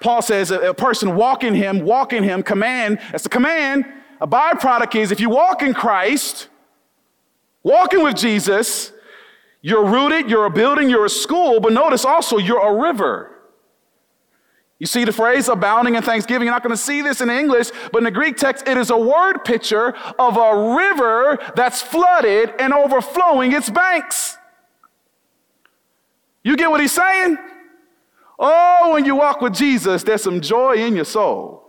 Paul 0.00 0.22
says 0.22 0.50
a, 0.50 0.72
person 0.72 1.16
walk 1.16 1.42
in 1.42 1.54
him, 1.54 1.80
walk 1.80 2.12
in 2.12 2.22
him, 2.22 2.42
command. 2.42 3.00
That's 3.10 3.26
a 3.26 3.30
command. 3.30 3.84
A 4.20 4.26
byproduct 4.26 4.94
is 4.94 5.10
if 5.10 5.20
you 5.20 5.28
walk 5.28 5.62
in 5.62 5.74
Christ, 5.74 6.48
walking 7.62 8.02
with 8.02 8.14
Jesus, 8.14 8.92
you're 9.66 9.84
rooted, 9.84 10.30
you're 10.30 10.44
a 10.44 10.50
building, 10.50 10.88
you're 10.88 11.06
a 11.06 11.10
school, 11.10 11.58
but 11.58 11.72
notice 11.72 12.04
also 12.04 12.38
you're 12.38 12.60
a 12.60 12.72
river. 12.72 13.36
You 14.78 14.86
see 14.86 15.02
the 15.02 15.10
phrase 15.10 15.48
abounding 15.48 15.96
in 15.96 16.04
thanksgiving. 16.04 16.46
You're 16.46 16.54
not 16.54 16.62
going 16.62 16.70
to 16.70 16.80
see 16.80 17.02
this 17.02 17.20
in 17.20 17.30
English, 17.30 17.72
but 17.90 17.98
in 17.98 18.04
the 18.04 18.12
Greek 18.12 18.36
text, 18.36 18.68
it 18.68 18.76
is 18.76 18.90
a 18.90 18.96
word 18.96 19.44
picture 19.44 19.92
of 20.20 20.36
a 20.36 20.76
river 20.76 21.38
that's 21.56 21.82
flooded 21.82 22.52
and 22.60 22.72
overflowing 22.72 23.50
its 23.50 23.68
banks. 23.68 24.38
You 26.44 26.56
get 26.56 26.70
what 26.70 26.80
he's 26.80 26.92
saying? 26.92 27.36
Oh, 28.38 28.92
when 28.92 29.04
you 29.04 29.16
walk 29.16 29.40
with 29.40 29.52
Jesus, 29.52 30.04
there's 30.04 30.22
some 30.22 30.40
joy 30.42 30.76
in 30.76 30.94
your 30.94 31.04
soul. 31.04 31.65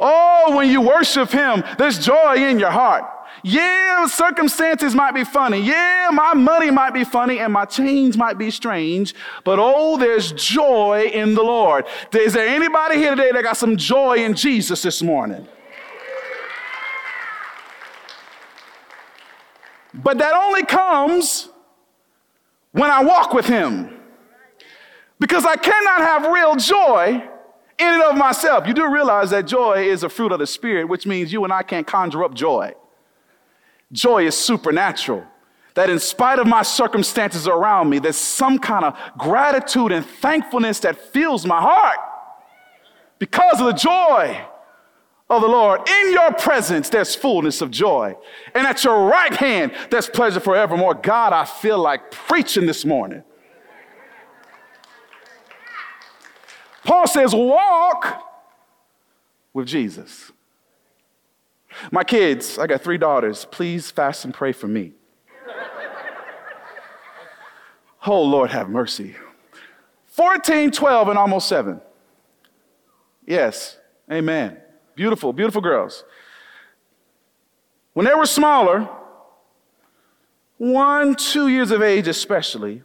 Oh, 0.00 0.56
when 0.56 0.70
you 0.70 0.80
worship 0.80 1.30
Him, 1.30 1.62
there's 1.78 1.98
joy 1.98 2.36
in 2.36 2.58
your 2.58 2.70
heart. 2.70 3.04
Yeah, 3.42 4.06
circumstances 4.06 4.94
might 4.94 5.14
be 5.14 5.24
funny. 5.24 5.60
Yeah, 5.60 6.08
my 6.12 6.34
money 6.34 6.70
might 6.70 6.92
be 6.92 7.04
funny 7.04 7.38
and 7.38 7.52
my 7.52 7.64
change 7.64 8.16
might 8.16 8.38
be 8.38 8.50
strange, 8.50 9.14
but 9.44 9.58
oh, 9.60 9.98
there's 9.98 10.32
joy 10.32 11.10
in 11.12 11.34
the 11.34 11.42
Lord. 11.42 11.86
Is 12.12 12.32
there 12.32 12.48
anybody 12.48 12.96
here 12.96 13.14
today 13.14 13.30
that 13.32 13.42
got 13.42 13.56
some 13.56 13.76
joy 13.76 14.16
in 14.24 14.34
Jesus 14.34 14.82
this 14.82 15.02
morning? 15.02 15.46
But 19.92 20.18
that 20.18 20.34
only 20.34 20.64
comes 20.64 21.48
when 22.72 22.90
I 22.90 23.02
walk 23.02 23.32
with 23.32 23.46
Him. 23.46 23.96
Because 25.18 25.44
I 25.44 25.56
cannot 25.56 26.00
have 26.00 26.32
real 26.32 26.56
joy 26.56 27.28
in 27.80 27.86
and 27.86 28.02
of 28.02 28.16
myself. 28.16 28.66
You 28.66 28.74
do 28.74 28.92
realize 28.92 29.30
that 29.30 29.46
joy 29.46 29.88
is 29.88 30.02
a 30.02 30.08
fruit 30.08 30.32
of 30.32 30.38
the 30.38 30.46
Spirit, 30.46 30.88
which 30.88 31.06
means 31.06 31.32
you 31.32 31.44
and 31.44 31.52
I 31.52 31.62
can't 31.62 31.86
conjure 31.86 32.22
up 32.22 32.34
joy. 32.34 32.74
Joy 33.92 34.26
is 34.26 34.36
supernatural. 34.36 35.24
That 35.74 35.88
in 35.88 35.98
spite 35.98 36.38
of 36.38 36.46
my 36.46 36.62
circumstances 36.62 37.46
around 37.46 37.88
me, 37.88 37.98
there's 37.98 38.16
some 38.16 38.58
kind 38.58 38.84
of 38.84 38.98
gratitude 39.16 39.92
and 39.92 40.04
thankfulness 40.04 40.80
that 40.80 41.00
fills 41.12 41.46
my 41.46 41.60
heart 41.60 41.98
because 43.18 43.60
of 43.60 43.66
the 43.66 43.72
joy 43.72 44.40
of 45.28 45.42
the 45.42 45.48
Lord. 45.48 45.88
In 45.88 46.12
your 46.12 46.32
presence, 46.32 46.88
there's 46.88 47.14
fullness 47.14 47.60
of 47.60 47.70
joy. 47.70 48.16
And 48.54 48.66
at 48.66 48.82
your 48.82 49.06
right 49.06 49.32
hand, 49.32 49.72
there's 49.90 50.08
pleasure 50.08 50.40
forevermore. 50.40 50.94
God, 50.94 51.32
I 51.32 51.44
feel 51.44 51.78
like 51.78 52.10
preaching 52.10 52.66
this 52.66 52.84
morning. 52.84 53.22
Paul 56.90 57.06
says, 57.06 57.32
walk 57.32 58.20
with 59.52 59.68
Jesus. 59.68 60.32
My 61.92 62.02
kids, 62.02 62.58
I 62.58 62.66
got 62.66 62.82
three 62.82 62.98
daughters. 62.98 63.44
Please 63.44 63.92
fast 63.92 64.24
and 64.24 64.34
pray 64.34 64.50
for 64.50 64.66
me. 64.66 64.94
oh, 68.04 68.22
Lord, 68.22 68.50
have 68.50 68.68
mercy. 68.68 69.14
14, 70.06 70.72
12, 70.72 71.08
and 71.10 71.16
almost 71.16 71.46
seven. 71.46 71.80
Yes, 73.24 73.78
amen. 74.10 74.56
Beautiful, 74.96 75.32
beautiful 75.32 75.60
girls. 75.60 76.02
when 77.92 78.04
they 78.04 78.14
were 78.16 78.26
smaller, 78.26 78.88
one, 80.58 81.14
two 81.14 81.46
years 81.46 81.70
of 81.70 81.82
age 81.82 82.08
especially, 82.08 82.82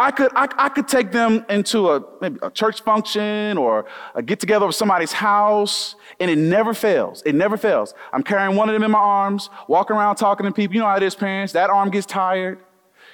I 0.00 0.10
could, 0.10 0.32
I, 0.34 0.48
I, 0.56 0.68
could 0.70 0.88
take 0.88 1.12
them 1.12 1.44
into 1.50 1.90
a, 1.90 2.02
maybe 2.22 2.38
a 2.42 2.50
church 2.50 2.80
function 2.80 3.58
or 3.58 3.84
a 4.14 4.22
get 4.22 4.40
together 4.40 4.66
with 4.66 4.74
somebody's 4.74 5.12
house, 5.12 5.94
and 6.18 6.30
it 6.30 6.38
never 6.38 6.72
fails. 6.72 7.22
It 7.26 7.34
never 7.34 7.58
fails. 7.58 7.92
I'm 8.10 8.22
carrying 8.22 8.56
one 8.56 8.70
of 8.70 8.72
them 8.72 8.82
in 8.82 8.90
my 8.90 8.98
arms, 8.98 9.50
walking 9.68 9.96
around 9.96 10.16
talking 10.16 10.46
to 10.46 10.52
people. 10.52 10.74
You 10.74 10.80
know 10.80 10.86
how 10.86 10.96
it 10.96 11.02
is, 11.02 11.14
parents. 11.14 11.52
That 11.52 11.68
arm 11.68 11.90
gets 11.90 12.06
tired. 12.06 12.60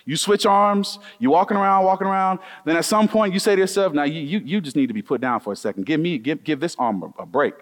You 0.05 0.17
switch 0.17 0.47
arms, 0.47 1.01
you're 1.19 1.33
walking 1.33 1.57
around, 1.57 1.85
walking 1.85 2.07
around. 2.07 2.39
Then 2.65 2.77
at 2.77 2.85
some 2.85 3.09
point, 3.09 3.35
you 3.35 3.41
say 3.41 3.57
to 3.57 3.61
yourself, 3.61 3.93
now 3.93 4.05
you, 4.05 4.21
you, 4.21 4.39
you 4.39 4.61
just 4.61 4.77
need 4.77 4.87
to 4.87 4.95
be 4.95 5.03
put 5.03 5.21
down 5.21 5.41
for 5.41 5.53
a 5.53 5.57
second. 5.57 5.85
Give 5.87 5.99
me, 5.99 6.19
give, 6.19 6.45
give 6.45 6.61
this 6.61 6.77
arm 6.79 7.03
a, 7.03 7.23
a 7.23 7.27
break. 7.27 7.55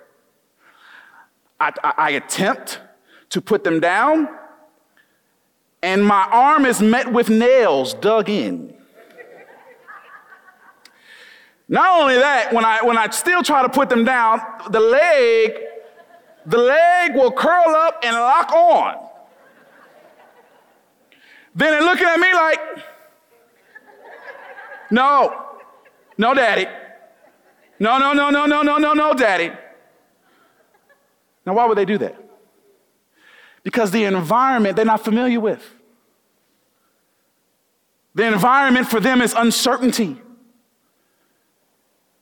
I, 1.59 1.73
I, 1.83 1.95
I 1.97 2.11
attempt 2.11 2.81
to 3.31 3.41
put 3.41 3.65
them 3.65 3.81
down, 3.81 4.29
and 5.83 6.05
my 6.05 6.29
arm 6.31 6.67
is 6.67 6.83
met 6.83 7.11
with 7.11 7.31
nails 7.31 7.95
dug 7.95 8.29
in. 8.29 8.75
Not 11.69 12.03
only 12.03 12.17
that, 12.17 12.53
when 12.53 12.65
I, 12.65 12.83
when 12.83 12.99
I 12.99 13.09
still 13.11 13.43
try 13.43 13.63
to 13.63 13.69
put 13.69 13.89
them 13.89 14.05
down, 14.05 14.41
the 14.71 14.81
leg, 14.81 15.53
the 16.47 16.59
leg 16.59 17.15
will 17.15 17.33
curl 17.33 17.75
up 17.75 18.01
and 18.05 18.15
lock 18.15 18.53
on. 18.53 19.09
Then 21.55 21.71
they're 21.71 21.83
looking 21.83 22.07
at 22.07 22.19
me 22.19 22.33
like, 22.33 22.59
no, 24.91 25.43
no, 26.19 26.35
daddy. 26.35 26.67
No, 27.79 27.99
no, 27.99 28.13
no, 28.13 28.31
no, 28.31 28.47
no, 28.47 28.63
no, 28.63 28.79
no, 28.79 28.93
no, 28.93 29.15
daddy. 29.15 29.51
Now, 31.47 31.55
why 31.55 31.67
would 31.67 31.79
they 31.79 31.85
do 31.85 31.99
that? 31.99 32.17
Because 33.63 33.91
the 33.91 34.05
environment 34.05 34.77
they're 34.77 34.85
not 34.85 35.05
familiar 35.05 35.41
with. 35.41 35.63
The 38.15 38.27
environment 38.27 38.87
for 38.87 39.01
them 39.01 39.21
is 39.21 39.35
uncertainty. 39.35 40.21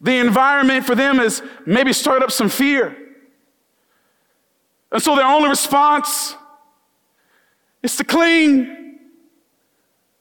The 0.03 0.19
environment 0.19 0.85
for 0.85 0.97
them 0.97 1.21
is 1.21 1.43
maybe 1.65 1.93
stirred 1.93 2.25
up 2.25 2.33
some 2.33 2.49
fear. 2.49 2.97
And 4.91 5.01
so 5.01 5.15
their 5.15 5.25
only 5.25 5.49
response 5.49 6.35
is 7.83 7.97
to 7.97 8.05
cling 8.05 8.99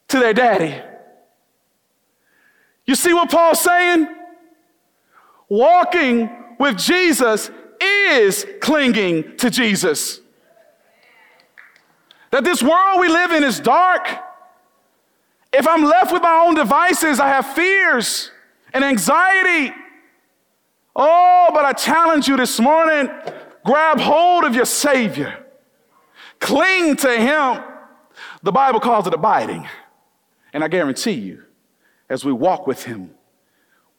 to 0.07 0.19
their 0.19 0.33
daddy. 0.33 0.79
You 2.85 2.95
see 2.95 3.13
what 3.13 3.31
Paul's 3.31 3.59
saying? 3.59 4.07
Walking 5.49 6.29
with 6.59 6.77
Jesus 6.77 7.49
is 7.81 8.45
clinging 8.61 9.35
to 9.37 9.49
Jesus. 9.49 10.21
That 12.29 12.43
this 12.43 12.61
world 12.61 12.99
we 12.99 13.09
live 13.09 13.31
in 13.31 13.43
is 13.43 13.59
dark. 13.59 14.07
If 15.51 15.67
I'm 15.67 15.83
left 15.83 16.13
with 16.13 16.21
my 16.21 16.45
own 16.45 16.53
devices, 16.55 17.19
I 17.19 17.27
have 17.29 17.47
fears 17.47 18.31
and 18.73 18.83
anxiety. 18.83 19.73
Oh, 20.95 21.49
but 21.53 21.65
I 21.65 21.73
challenge 21.73 22.27
you 22.27 22.37
this 22.37 22.59
morning 22.59 23.09
grab 23.63 23.99
hold 23.99 24.43
of 24.43 24.55
your 24.55 24.65
Savior, 24.65 25.45
cling 26.39 26.95
to 26.97 27.11
Him. 27.11 27.63
The 28.43 28.51
Bible 28.51 28.79
calls 28.79 29.07
it 29.07 29.13
abiding. 29.13 29.67
And 30.53 30.63
I 30.63 30.67
guarantee 30.67 31.11
you, 31.11 31.43
as 32.09 32.25
we 32.25 32.31
walk 32.31 32.67
with 32.67 32.83
Him, 32.83 33.11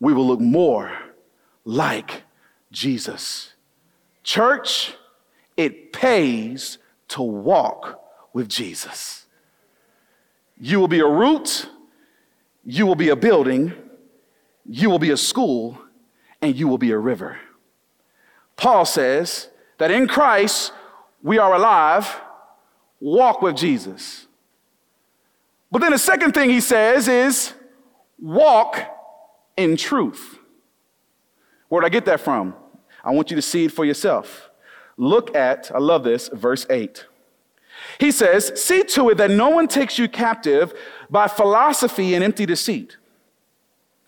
we 0.00 0.12
will 0.12 0.26
look 0.26 0.40
more 0.40 0.92
like 1.64 2.24
Jesus. 2.70 3.54
Church, 4.24 4.94
it 5.56 5.92
pays 5.92 6.78
to 7.08 7.22
walk 7.22 8.02
with 8.32 8.48
Jesus. 8.48 9.26
You 10.58 10.80
will 10.80 10.88
be 10.88 11.00
a 11.00 11.06
root, 11.06 11.68
you 12.64 12.86
will 12.86 12.94
be 12.94 13.08
a 13.08 13.16
building, 13.16 13.74
you 14.68 14.90
will 14.90 14.98
be 14.98 15.10
a 15.10 15.16
school, 15.16 15.78
and 16.40 16.56
you 16.56 16.68
will 16.68 16.78
be 16.78 16.90
a 16.90 16.98
river. 16.98 17.38
Paul 18.56 18.84
says 18.84 19.48
that 19.78 19.90
in 19.90 20.06
Christ 20.06 20.72
we 21.22 21.38
are 21.38 21.54
alive, 21.54 22.20
walk 23.00 23.42
with 23.42 23.56
Jesus. 23.56 24.26
But 25.70 25.80
then 25.80 25.92
the 25.92 25.98
second 25.98 26.32
thing 26.32 26.50
he 26.50 26.60
says 26.60 27.08
is 27.08 27.54
walk 28.20 28.78
in 29.56 29.76
truth. 29.76 30.38
Where'd 31.68 31.84
I 31.84 31.88
get 31.88 32.04
that 32.04 32.20
from? 32.20 32.54
I 33.02 33.10
want 33.12 33.30
you 33.30 33.36
to 33.36 33.42
see 33.42 33.64
it 33.64 33.72
for 33.72 33.84
yourself. 33.84 34.50
Look 34.96 35.34
at, 35.34 35.70
I 35.74 35.78
love 35.78 36.04
this, 36.04 36.28
verse 36.28 36.66
8. 36.68 37.06
He 37.98 38.10
says, 38.10 38.52
See 38.62 38.82
to 38.84 39.10
it 39.10 39.16
that 39.16 39.30
no 39.30 39.48
one 39.48 39.66
takes 39.66 39.98
you 39.98 40.08
captive 40.08 40.72
by 41.10 41.26
philosophy 41.26 42.14
and 42.14 42.22
empty 42.22 42.46
deceit 42.46 42.96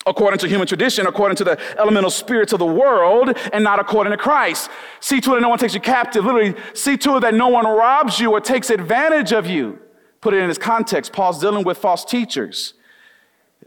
according 0.06 0.38
to 0.38 0.48
human 0.48 0.66
tradition, 0.66 1.06
according 1.06 1.36
to 1.36 1.44
the 1.44 1.58
elemental 1.78 2.10
spirits 2.10 2.52
of 2.52 2.58
the 2.58 2.66
world, 2.66 3.36
and 3.52 3.64
not 3.64 3.80
according 3.80 4.10
to 4.10 4.16
Christ. 4.16 4.70
See 5.00 5.20
to 5.20 5.32
it 5.32 5.34
that 5.36 5.40
no 5.40 5.48
one 5.48 5.58
takes 5.58 5.74
you 5.74 5.80
captive. 5.80 6.24
Literally, 6.24 6.54
see 6.74 6.96
to 6.98 7.16
it 7.16 7.20
that 7.20 7.34
no 7.34 7.48
one 7.48 7.66
robs 7.66 8.20
you 8.20 8.30
or 8.30 8.40
takes 8.40 8.70
advantage 8.70 9.32
of 9.32 9.46
you. 9.46 9.78
Put 10.20 10.34
it 10.34 10.40
in 10.40 10.48
this 10.48 10.58
context. 10.58 11.12
Paul's 11.12 11.40
dealing 11.40 11.64
with 11.64 11.78
false 11.78 12.04
teachers. 12.04 12.74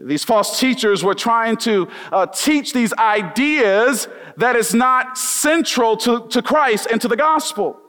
These 0.00 0.22
false 0.24 0.60
teachers 0.60 1.02
were 1.02 1.14
trying 1.14 1.56
to 1.58 1.88
uh, 2.12 2.26
teach 2.26 2.72
these 2.72 2.92
ideas 2.94 4.06
that 4.36 4.54
is 4.54 4.72
not 4.72 5.18
central 5.18 5.96
to, 5.98 6.28
to 6.28 6.40
Christ 6.40 6.86
and 6.90 7.00
to 7.00 7.08
the 7.08 7.16
gospel. 7.16 7.80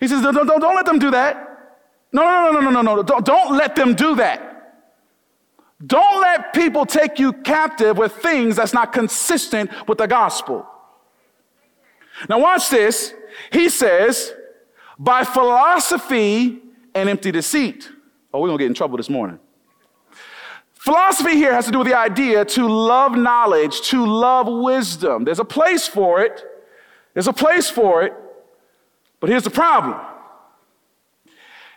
He 0.00 0.06
says, 0.06 0.22
don't, 0.22 0.34
don't, 0.34 0.46
don't 0.46 0.76
let 0.76 0.84
them 0.84 0.98
do 0.98 1.10
that. 1.12 1.46
No, 2.12 2.22
no, 2.22 2.52
no, 2.52 2.60
no, 2.60 2.70
no, 2.70 2.82
no, 2.82 2.96
no. 2.96 3.02
Don't, 3.02 3.24
don't 3.24 3.56
let 3.56 3.74
them 3.74 3.94
do 3.94 4.16
that. 4.16 4.47
Don't 5.84 6.20
let 6.20 6.52
people 6.52 6.84
take 6.84 7.18
you 7.18 7.32
captive 7.32 7.96
with 7.98 8.12
things 8.12 8.56
that's 8.56 8.72
not 8.74 8.92
consistent 8.92 9.70
with 9.86 9.98
the 9.98 10.06
gospel. 10.06 10.66
Now, 12.28 12.40
watch 12.40 12.68
this. 12.68 13.14
He 13.52 13.68
says, 13.68 14.32
by 14.98 15.22
philosophy 15.22 16.60
and 16.94 17.08
empty 17.08 17.30
deceit. 17.30 17.88
Oh, 18.34 18.40
we're 18.40 18.48
gonna 18.48 18.58
get 18.58 18.66
in 18.66 18.74
trouble 18.74 18.96
this 18.96 19.08
morning. 19.08 19.38
Philosophy 20.74 21.34
here 21.34 21.52
has 21.52 21.66
to 21.66 21.72
do 21.72 21.78
with 21.78 21.86
the 21.86 21.96
idea 21.96 22.44
to 22.44 22.66
love 22.66 23.16
knowledge, 23.16 23.82
to 23.82 24.04
love 24.04 24.48
wisdom. 24.48 25.24
There's 25.24 25.38
a 25.38 25.44
place 25.44 25.86
for 25.86 26.20
it. 26.20 26.42
There's 27.14 27.28
a 27.28 27.32
place 27.32 27.68
for 27.68 28.02
it. 28.02 28.14
But 29.20 29.30
here's 29.30 29.44
the 29.44 29.50
problem 29.50 30.00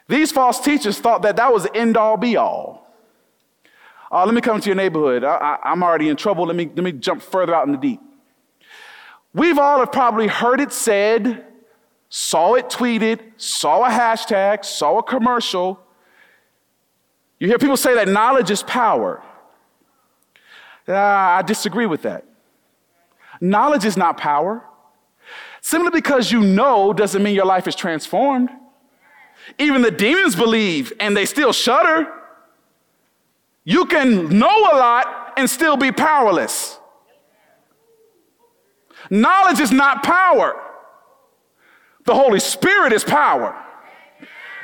these 0.08 0.32
false 0.32 0.60
teachers 0.60 1.00
thought 1.00 1.22
that 1.22 1.38
that 1.38 1.54
was 1.54 1.64
the 1.64 1.76
end 1.76 1.96
all 1.96 2.18
be 2.18 2.36
all. 2.36 2.91
Uh, 4.12 4.26
let 4.26 4.36
me 4.36 4.42
come 4.42 4.60
to 4.60 4.68
your 4.68 4.76
neighborhood. 4.76 5.24
I, 5.24 5.58
am 5.64 5.84
already 5.84 6.10
in 6.10 6.18
trouble. 6.18 6.46
Let 6.46 6.56
me, 6.56 6.66
let 6.66 6.84
me 6.84 6.92
jump 6.92 7.22
further 7.22 7.56
out 7.56 7.66
in 7.66 7.72
the 7.72 7.78
deep. 7.78 8.02
We've 9.34 9.58
all 9.58 9.80
have 9.80 9.92
probably 9.94 10.28
heard 10.28 10.60
it 10.60 10.74
said, 10.74 11.46
saw 12.10 12.56
it 12.56 12.70
tweeted, 12.70 13.22
saw 13.38 13.86
a 13.86 13.90
hashtag, 13.90 14.66
saw 14.66 14.98
a 14.98 15.04
commercial. 15.04 15.80
You 17.40 17.48
hear 17.48 17.58
people 17.58 17.78
say 17.78 17.96
that 17.96 18.10
knowledge 18.10 18.52
is 18.52 18.64
power. 18.64 19.24
Uh, 20.86 20.94
I 20.94 21.42
disagree 21.44 21.86
with 21.86 22.02
that. 22.02 22.26
Knowledge 23.40 23.86
is 23.86 23.96
not 23.96 24.18
power. 24.18 24.66
Simply 25.62 25.92
because 25.92 26.32
you 26.32 26.42
know 26.42 26.92
doesn't 26.92 27.24
mean 27.24 27.34
your 27.34 27.46
life 27.46 27.68
is 27.68 27.76
transformed. 27.76 28.50
Even 29.58 29.82
the 29.82 29.92
demons 29.92 30.36
believe 30.36 30.92
and 31.00 31.16
they 31.16 31.26
still 31.26 31.54
shudder. 31.54 32.12
You 33.64 33.86
can 33.86 34.38
know 34.40 34.72
a 34.72 34.76
lot 34.76 35.34
and 35.38 35.50
still 35.50 35.78
be 35.78 35.92
powerless. 35.92 36.80
Knowledge 39.10 39.60
is 39.60 39.72
not 39.72 40.04
power. 40.04 40.56
The 42.06 42.16
Holy 42.16 42.40
Spirit 42.40 42.94
is 42.94 43.04
power. 43.04 43.56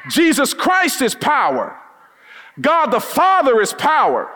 Jesus 0.09 0.53
Christ 0.53 1.01
is 1.01 1.13
power. 1.13 1.79
God 2.59 2.87
the 2.87 2.99
Father 2.99 3.61
is 3.61 3.73
power. 3.73 4.31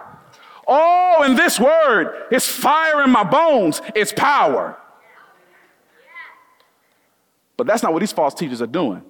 Oh, 0.67 1.24
in 1.26 1.36
this 1.36 1.60
word, 1.60 2.28
it's 2.32 2.47
fire 2.47 3.04
in 3.04 3.10
my 3.10 3.24
bones, 3.24 3.82
it's 3.95 4.13
power. 4.13 4.78
But 7.58 7.67
that's 7.67 7.84
not 7.84 7.93
what 7.93 8.00
these 8.00 8.12
false 8.12 8.34
teachers 8.34 8.62
are 8.62 8.67
doing. 8.67 9.04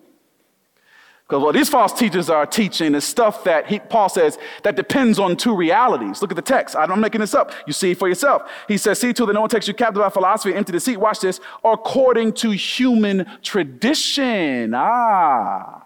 Because 1.32 1.44
what 1.44 1.56
these 1.56 1.70
false 1.70 1.94
teachers 1.94 2.30
are 2.30 2.46
teaching 2.46 2.94
is 2.94 3.06
stuff 3.06 3.46
that 3.46 3.66
he, 3.66 3.80
Paul 3.80 4.10
says 4.10 4.38
that 4.64 4.76
depends 4.76 5.18
on 5.18 5.38
two 5.38 5.56
realities. 5.56 6.22
Look 6.22 6.30
at 6.30 6.36
the 6.36 6.42
text. 6.42 6.76
I'm 6.76 7.00
making 7.00 7.22
this 7.22 7.34
up. 7.34 7.54
You 7.66 7.72
see 7.72 7.94
for 7.94 8.10
yourself. 8.10 8.52
He 8.68 8.78
says, 8.78 9.00
See 9.00 9.14
to 9.14 9.26
that 9.26 9.32
no 9.32 9.40
one 9.40 9.50
takes 9.50 9.66
you 9.66 9.74
captive 9.74 10.02
by 10.04 10.10
philosophy 10.10 10.54
empty 10.54 10.74
deceit. 10.74 10.98
Watch 10.98 11.22
this. 11.22 11.40
According 11.64 12.34
to 12.34 12.52
human 12.52 13.26
tradition. 13.44 14.74
Ah. 14.76 15.86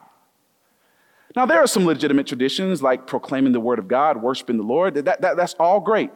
Now, 1.35 1.45
there 1.45 1.59
are 1.59 1.67
some 1.67 1.85
legitimate 1.85 2.25
traditions 2.25 2.81
like 2.81 3.05
proclaiming 3.05 3.51
the 3.51 3.59
word 3.59 3.77
of 3.77 3.87
God, 3.87 4.23
worshiping 4.23 4.57
the 4.57 4.63
Lord. 4.63 4.95
That, 4.95 5.21
that, 5.21 5.37
that's 5.37 5.53
all 5.59 5.79
great. 5.79 6.09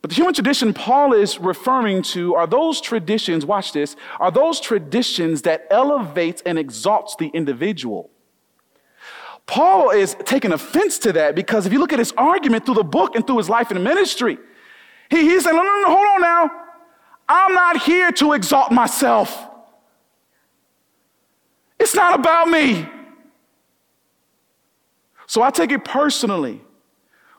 But 0.00 0.10
the 0.10 0.16
human 0.16 0.32
tradition 0.32 0.72
Paul 0.72 1.12
is 1.12 1.38
referring 1.38 2.02
to 2.02 2.34
are 2.34 2.46
those 2.46 2.80
traditions, 2.80 3.44
watch 3.44 3.72
this, 3.72 3.96
are 4.20 4.30
those 4.30 4.60
traditions 4.60 5.42
that 5.42 5.66
elevates 5.70 6.40
and 6.42 6.58
exalts 6.58 7.16
the 7.16 7.28
individual. 7.28 8.10
Paul 9.46 9.90
is 9.90 10.14
taking 10.24 10.52
offense 10.52 10.98
to 11.00 11.12
that 11.14 11.34
because 11.34 11.66
if 11.66 11.72
you 11.72 11.78
look 11.78 11.92
at 11.92 11.98
his 11.98 12.12
argument 12.12 12.66
through 12.66 12.76
the 12.76 12.84
book 12.84 13.16
and 13.16 13.26
through 13.26 13.38
his 13.38 13.48
life 13.48 13.70
and 13.70 13.82
ministry, 13.82 14.38
he, 15.10 15.22
he's 15.22 15.44
saying, 15.44 15.56
no, 15.56 15.62
no, 15.62 15.82
no, 15.82 15.86
hold 15.86 16.06
on 16.06 16.20
now. 16.20 16.50
I'm 17.28 17.54
not 17.54 17.82
here 17.82 18.12
to 18.12 18.34
exalt 18.34 18.70
myself. 18.70 19.46
It's 21.78 21.94
not 21.94 22.18
about 22.18 22.48
me. 22.48 22.86
So 25.26 25.42
I 25.42 25.50
take 25.50 25.72
it 25.72 25.84
personally 25.84 26.62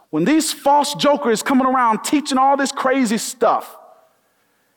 when 0.09 0.25
these 0.25 0.51
false 0.51 0.95
jokers 0.95 1.43
coming 1.43 1.67
around 1.67 2.03
teaching 2.03 2.37
all 2.37 2.57
this 2.57 2.71
crazy 2.71 3.17
stuff 3.17 3.77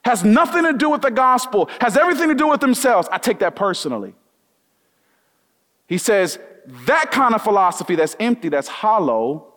has 0.04 0.24
nothing 0.24 0.64
to 0.64 0.72
do 0.72 0.90
with 0.90 1.02
the 1.02 1.10
gospel, 1.10 1.70
has 1.80 1.96
everything 1.96 2.28
to 2.28 2.34
do 2.34 2.48
with 2.48 2.60
themselves, 2.60 3.08
I 3.10 3.18
take 3.18 3.38
that 3.38 3.56
personally. 3.56 4.14
He 5.86 5.98
says 5.98 6.38
that 6.86 7.10
kind 7.10 7.34
of 7.34 7.42
philosophy 7.42 7.96
that's 7.96 8.16
empty, 8.18 8.48
that's 8.48 8.68
hollow, 8.68 9.52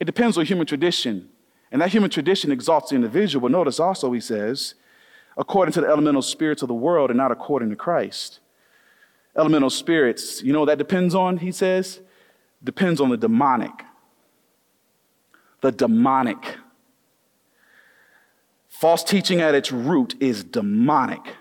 it 0.00 0.04
depends 0.04 0.38
on 0.38 0.44
human 0.46 0.66
tradition. 0.66 1.28
And 1.70 1.82
that 1.82 1.90
human 1.90 2.10
tradition 2.10 2.50
exalts 2.50 2.90
the 2.90 2.96
individual. 2.96 3.42
But 3.42 3.52
notice 3.52 3.78
also, 3.78 4.12
he 4.12 4.20
says, 4.20 4.74
according 5.36 5.72
to 5.72 5.80
the 5.80 5.86
elemental 5.86 6.22
spirits 6.22 6.62
of 6.62 6.68
the 6.68 6.74
world 6.74 7.10
and 7.10 7.16
not 7.16 7.30
according 7.30 7.70
to 7.70 7.76
Christ. 7.76 8.40
Elemental 9.36 9.70
spirits, 9.70 10.42
you 10.42 10.52
know 10.52 10.64
that 10.64 10.78
depends 10.78 11.14
on, 11.14 11.38
he 11.38 11.52
says? 11.52 12.00
Depends 12.64 13.00
on 13.00 13.10
the 13.10 13.16
demonic. 13.16 13.84
The 15.60 15.72
demonic. 15.72 16.56
False 18.68 19.02
teaching 19.02 19.40
at 19.40 19.54
its 19.54 19.72
root 19.72 20.14
is 20.20 20.44
demonic. 20.44 21.34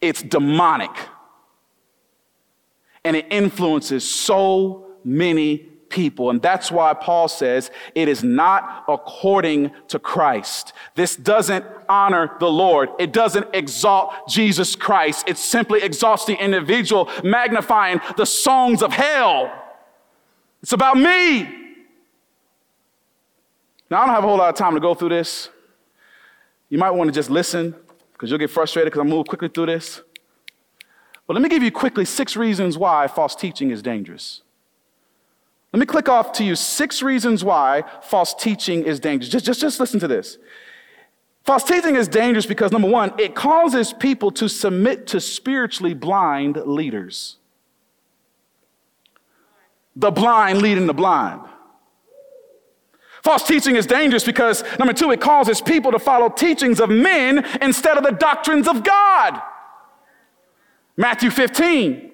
It's 0.00 0.22
demonic. 0.22 0.90
And 3.04 3.14
it 3.14 3.26
influences 3.30 4.08
so 4.08 4.86
many 5.04 5.58
people. 5.88 6.30
And 6.30 6.42
that's 6.42 6.72
why 6.72 6.92
Paul 6.94 7.28
says 7.28 7.70
it 7.94 8.08
is 8.08 8.24
not 8.24 8.84
according 8.88 9.70
to 9.88 10.00
Christ. 10.00 10.72
This 10.96 11.14
doesn't 11.14 11.64
honor 11.88 12.32
the 12.40 12.50
Lord. 12.50 12.88
It 12.98 13.12
doesn't 13.12 13.46
exalt 13.54 14.12
Jesus 14.28 14.74
Christ. 14.74 15.28
It 15.28 15.38
simply 15.38 15.82
exalts 15.82 16.24
the 16.24 16.34
individual, 16.34 17.08
magnifying 17.22 18.00
the 18.16 18.26
songs 18.26 18.82
of 18.82 18.92
hell. 18.92 19.52
It's 20.62 20.72
about 20.72 20.96
me. 20.96 21.65
Now, 23.90 24.02
I 24.02 24.06
don't 24.06 24.14
have 24.14 24.24
a 24.24 24.26
whole 24.26 24.38
lot 24.38 24.48
of 24.48 24.56
time 24.56 24.74
to 24.74 24.80
go 24.80 24.94
through 24.94 25.10
this. 25.10 25.48
You 26.68 26.78
might 26.78 26.90
want 26.90 27.08
to 27.08 27.12
just 27.12 27.30
listen 27.30 27.74
because 28.12 28.30
you'll 28.30 28.38
get 28.38 28.50
frustrated 28.50 28.92
because 28.92 29.06
I 29.06 29.08
move 29.08 29.26
quickly 29.26 29.48
through 29.48 29.66
this. 29.66 30.00
But 31.26 31.34
let 31.34 31.42
me 31.42 31.48
give 31.48 31.62
you 31.62 31.70
quickly 31.70 32.04
six 32.04 32.36
reasons 32.36 32.78
why 32.78 33.06
false 33.08 33.34
teaching 33.36 33.70
is 33.70 33.82
dangerous. 33.82 34.42
Let 35.72 35.80
me 35.80 35.86
click 35.86 36.08
off 36.08 36.32
to 36.32 36.44
you 36.44 36.56
six 36.56 37.02
reasons 37.02 37.44
why 37.44 37.84
false 38.02 38.34
teaching 38.34 38.84
is 38.84 39.00
dangerous. 39.00 39.28
Just, 39.28 39.44
just, 39.44 39.60
just 39.60 39.80
listen 39.80 40.00
to 40.00 40.08
this. 40.08 40.38
False 41.44 41.62
teaching 41.62 41.94
is 41.94 42.08
dangerous 42.08 42.46
because, 42.46 42.72
number 42.72 42.88
one, 42.88 43.12
it 43.18 43.34
causes 43.34 43.92
people 43.92 44.30
to 44.32 44.48
submit 44.48 45.06
to 45.08 45.20
spiritually 45.20 45.94
blind 45.94 46.56
leaders. 46.56 47.36
The 49.94 50.10
blind 50.10 50.60
leading 50.62 50.86
the 50.86 50.94
blind. 50.94 51.42
False 53.26 53.42
teaching 53.42 53.74
is 53.74 53.86
dangerous 53.86 54.22
because, 54.22 54.62
number 54.78 54.92
two, 54.92 55.10
it 55.10 55.20
causes 55.20 55.60
people 55.60 55.90
to 55.90 55.98
follow 55.98 56.28
teachings 56.28 56.78
of 56.78 56.90
men 56.90 57.44
instead 57.60 57.98
of 57.98 58.04
the 58.04 58.12
doctrines 58.12 58.68
of 58.68 58.84
God. 58.84 59.42
Matthew 60.96 61.30
15. 61.30 62.12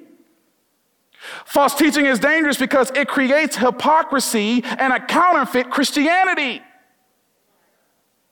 False 1.45 1.75
teaching 1.75 2.07
is 2.07 2.19
dangerous 2.19 2.57
because 2.57 2.91
it 2.93 3.09
creates 3.09 3.57
hypocrisy 3.57 4.65
and 4.65 4.91
a 4.91 5.01
counterfeit 5.05 5.69
Christianity. 5.69 6.63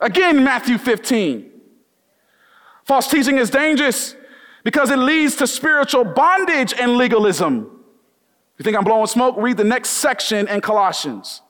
Again, 0.01 0.43
Matthew 0.43 0.79
15. 0.79 1.51
False 2.87 3.11
teaching 3.11 3.37
is 3.37 3.51
dangerous 3.51 4.17
because 4.65 4.89
it 4.89 4.97
leads 4.97 5.37
to 5.37 5.47
spiritual 5.47 6.05
bondage 6.05 6.73
and 6.73 6.97
legalism. 6.97 7.85
You 8.57 8.63
think 8.63 8.75
I'm 8.75 8.85
blowing 8.85 9.07
smoke? 9.07 9.35
Read 9.37 9.59
the 9.59 9.65
next 9.65 9.91
section 9.91 10.49
in 10.49 10.63
Colossians. 10.63 11.43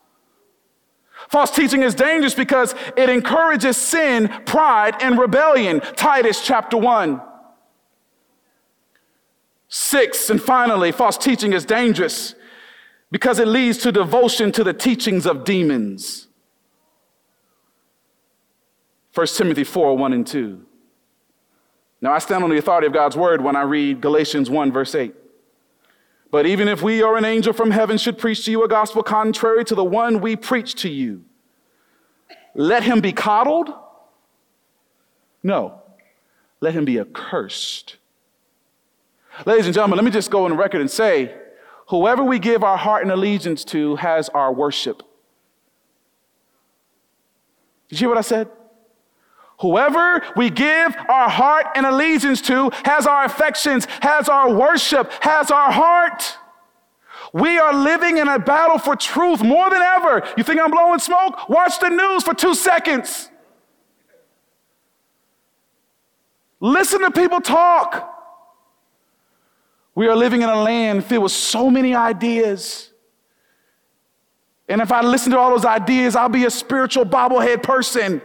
False 1.31 1.53
teaching 1.53 1.85
is 1.85 1.95
dangerous 1.95 2.35
because 2.35 2.75
it 2.97 3.09
encourages 3.09 3.77
sin, 3.77 4.29
pride, 4.47 4.97
and 5.01 5.17
rebellion. 5.17 5.81
Titus 5.95 6.45
chapter 6.45 6.77
1. 6.77 7.23
Six, 9.69 10.29
and 10.29 10.43
finally, 10.43 10.91
false 10.91 11.17
teaching 11.17 11.53
is 11.53 11.65
dangerous 11.65 12.35
because 13.13 13.39
it 13.39 13.47
leads 13.47 13.79
to 13.79 13.93
devotion 13.93 14.51
to 14.51 14.65
the 14.65 14.73
teachings 14.73 15.25
of 15.25 15.45
demons. 15.45 16.27
1 19.15 19.27
Timothy 19.29 19.63
4 19.63 19.97
1 19.97 20.13
and 20.13 20.27
2. 20.27 20.67
Now, 22.01 22.13
I 22.13 22.19
stand 22.19 22.43
on 22.43 22.51
the 22.51 22.59
authority 22.59 22.89
of 22.89 22.93
God's 22.93 23.17
word 23.17 23.41
when 23.41 23.55
I 23.55 23.63
read 23.63 24.01
Galatians 24.01 24.51
1, 24.51 24.73
verse 24.73 24.97
8. 24.97 25.15
But 26.31 26.47
even 26.47 26.69
if 26.69 26.83
we 26.83 27.03
or 27.03 27.17
an 27.17 27.25
angel 27.25 27.53
from 27.53 27.73
heaven 27.73 27.99
should 27.99 28.17
preach 28.17 28.45
to 28.45 28.51
you 28.51 28.63
a 28.63 28.69
gospel 28.69 29.03
contrary 29.03 29.65
to 29.65 29.75
the 29.75 29.85
one 29.85 30.21
we 30.21 30.37
preach 30.37 30.75
to 30.83 30.89
you, 30.89 31.25
let 32.55 32.83
him 32.83 33.01
be 33.01 33.13
coddled? 33.13 33.71
No, 35.43 35.83
let 36.61 36.75
him 36.75 36.85
be 36.85 37.01
accursed. 37.01 37.97
Ladies 39.47 39.67
and 39.67 39.75
gentlemen, 39.75 39.97
let 39.97 40.05
me 40.05 40.11
just 40.11 40.31
go 40.31 40.45
on 40.45 40.57
record 40.57 40.81
and 40.81 40.91
say 40.91 41.35
whoever 41.89 42.23
we 42.23 42.39
give 42.39 42.63
our 42.63 42.77
heart 42.77 43.03
and 43.03 43.11
allegiance 43.11 43.65
to 43.65 43.97
has 43.97 44.29
our 44.31 44.53
worship. 44.53 45.03
Did 47.89 48.01
you 48.01 48.05
hear 48.05 48.09
what 48.09 48.19
I 48.19 48.23
said? 48.23 48.49
Whoever 49.61 50.23
we 50.37 50.49
give 50.49 50.97
our 51.09 51.29
heart 51.29 51.67
and 51.75 51.85
allegiance 51.85 52.41
to 52.43 52.71
has 52.85 53.07
our 53.07 53.25
affections, 53.25 53.87
has 54.01 54.29
our 54.29 54.53
worship, 54.53 55.13
has 55.21 55.51
our 55.51 55.71
heart. 55.71 56.39
We 57.33 57.59
are 57.59 57.75
living 57.75 58.17
in 58.17 58.27
a 58.27 58.39
battle 58.39 58.79
for 58.79 58.97
truth 58.97 59.43
more 59.43 59.69
than 59.71 59.83
ever. 59.83 60.27
You 60.37 60.45
think 60.45 60.61
I'm 60.61 60.71
blowing 60.71 60.99
smoke? 60.99 61.49
Watch 61.49 61.79
the 61.79 61.91
news 61.91 62.23
for 62.23 62.35
two 62.35 62.55
seconds. 62.55 63.31
Listen 66.59 67.01
to 67.03 67.11
people 67.11 67.41
talk. 67.41 68.07
We 69.95 70.09
are 70.09 70.17
living 70.17 70.43
in 70.43 70.49
a 70.49 70.63
land 70.63 71.05
filled 71.05 71.25
with 71.25 71.33
so 71.33 71.71
many 71.71 71.95
ideas. 71.95 72.91
And 74.69 74.81
if 74.81 74.91
I 74.91 75.03
listen 75.03 75.33
to 75.33 75.39
all 75.39 75.51
those 75.51 75.65
ideas, 75.65 76.17
I'll 76.17 76.29
be 76.29 76.45
a 76.47 76.51
spiritual 76.51 77.05
bobblehead 77.05 77.63
person, 77.63 78.23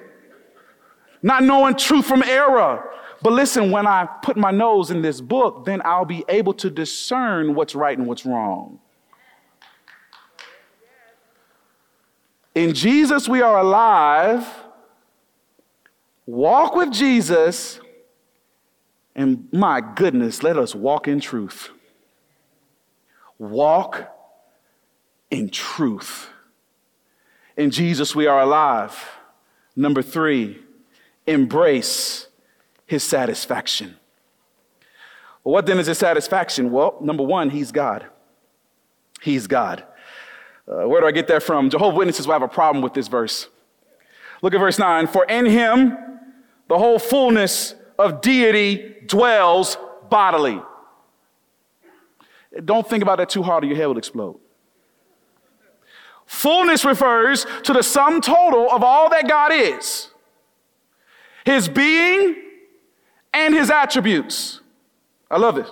not 1.26 1.44
knowing 1.44 1.76
truth 1.76 2.06
from 2.06 2.24
error. 2.24 2.88
But 3.22 3.34
listen, 3.34 3.72
when 3.72 3.88
I 3.88 4.06
put 4.22 4.38
my 4.38 4.52
nose 4.52 4.92
in 4.92 5.02
this 5.02 5.20
book, 5.20 5.66
then 5.66 5.82
I'll 5.84 6.06
be 6.06 6.24
able 6.30 6.54
to 6.54 6.70
discern 6.70 7.56
what's 7.56 7.74
right 7.74 7.98
and 7.98 8.06
what's 8.08 8.26
wrong. 8.26 8.80
In 12.54 12.74
Jesus, 12.74 13.28
we 13.28 13.42
are 13.42 13.58
alive. 13.58 14.48
Walk 16.28 16.76
with 16.76 16.94
Jesus 16.94 17.80
and 19.16 19.48
my 19.52 19.82
goodness, 19.82 20.44
let 20.44 20.58
us 20.58 20.76
walk 20.76 21.08
in 21.08 21.20
truth. 21.20 21.70
Walk 23.40 24.12
in 25.32 25.50
truth. 25.50 26.30
In 27.58 27.72
Jesus, 27.72 28.14
we 28.14 28.28
are 28.28 28.42
alive. 28.42 29.12
Number 29.76 30.02
three, 30.02 30.65
embrace 31.28 32.28
his 32.86 33.04
satisfaction. 33.04 33.98
Well, 35.44 35.54
what 35.54 35.66
then 35.66 35.80
is 35.80 35.88
his 35.88 35.98
satisfaction? 35.98 36.72
Well, 36.72 36.98
number 37.02 37.24
one, 37.24 37.50
he's 37.50 37.72
God. 37.72 38.06
He's 39.22 39.48
God. 39.48 39.84
Uh, 40.68 40.88
where 40.88 41.02
do 41.02 41.08
I 41.08 41.12
get 41.12 41.28
that 41.28 41.44
from? 41.44 41.70
Jehovah 41.70 41.96
Witnesses 41.96 42.26
will 42.26 42.34
have 42.34 42.42
a 42.42 42.48
problem 42.48 42.82
with 42.84 42.94
this 42.94 43.08
verse. 43.08 43.48
Look 44.42 44.54
at 44.54 44.60
verse 44.60 44.80
9. 44.80 45.08
For 45.08 45.26
in 45.26 45.46
him 45.46 45.98
the 46.68 46.78
whole 46.78 47.00
fullness 47.00 47.76
of 47.98 48.22
deity 48.22 48.96
dwells 49.06 49.78
bodily. 50.10 50.62
Don't 52.64 52.88
think 52.88 53.04
about 53.04 53.18
that 53.18 53.30
too 53.30 53.44
hard 53.44 53.64
or 53.64 53.68
your 53.68 53.76
head 53.76 53.88
will 53.88 53.98
explode. 53.98 54.40
Fullness 56.26 56.84
refers 56.84 57.46
to 57.64 57.74
the 57.74 57.84
sum 57.84 58.22
total 58.22 58.72
of 58.72 58.84
all 58.84 59.10
that 59.10 59.28
God 59.28 59.52
is 59.54 60.10
His 61.46 61.70
being 61.70 62.36
and 63.34 63.54
His 63.54 63.70
attributes. 63.70 64.62
I 65.30 65.38
love 65.38 65.58
it. 65.58 65.68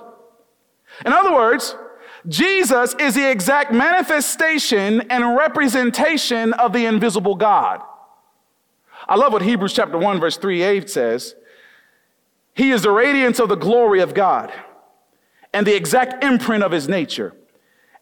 In 1.06 1.12
other 1.12 1.34
words, 1.34 1.76
Jesus 2.28 2.96
is 3.00 3.16
the 3.16 3.30
exact 3.30 3.74
manifestation 3.74 5.02
and 5.10 5.36
representation 5.36 6.54
of 6.54 6.72
the 6.72 6.86
invisible 6.86 7.36
God. 7.36 7.82
I 9.08 9.16
love 9.16 9.34
what 9.34 9.42
Hebrews 9.42 9.74
chapter 9.74 9.98
1 9.98 10.20
verse 10.20 10.38
3a 10.38 10.90
says. 10.90 11.36
He 12.54 12.72
is 12.72 12.84
the 12.84 12.92
radiance 12.92 13.40
of 13.40 13.50
the 13.50 13.56
glory 13.56 14.00
of 14.00 14.14
God 14.14 14.54
and 15.54 15.68
the 15.68 15.76
exact 15.76 16.24
imprint 16.24 16.64
of 16.64 16.72
his 16.72 16.88
nature. 16.88 17.34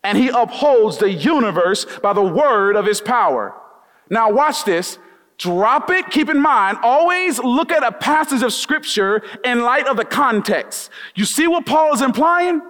And 0.04 0.18
he 0.18 0.30
upholds 0.30 0.98
the 0.98 1.12
universe 1.12 1.86
by 2.00 2.14
the 2.14 2.24
word 2.24 2.76
of 2.76 2.86
his 2.86 3.02
power. 3.02 3.56
Now 4.10 4.32
watch 4.32 4.66
this. 4.66 4.98
Drop 5.42 5.90
it. 5.90 6.12
Keep 6.12 6.30
in 6.30 6.40
mind, 6.40 6.78
always 6.84 7.40
look 7.40 7.72
at 7.72 7.84
a 7.84 7.92
passage 7.92 8.44
of 8.44 8.54
scripture 8.54 9.24
in 9.44 9.64
light 9.64 9.88
of 9.88 9.98
the 9.98 10.06
context. 10.06 10.92
You 11.16 11.26
see 11.26 11.48
what 11.48 11.66
Paul 11.66 11.96
is 11.96 12.02
implying? 12.04 12.62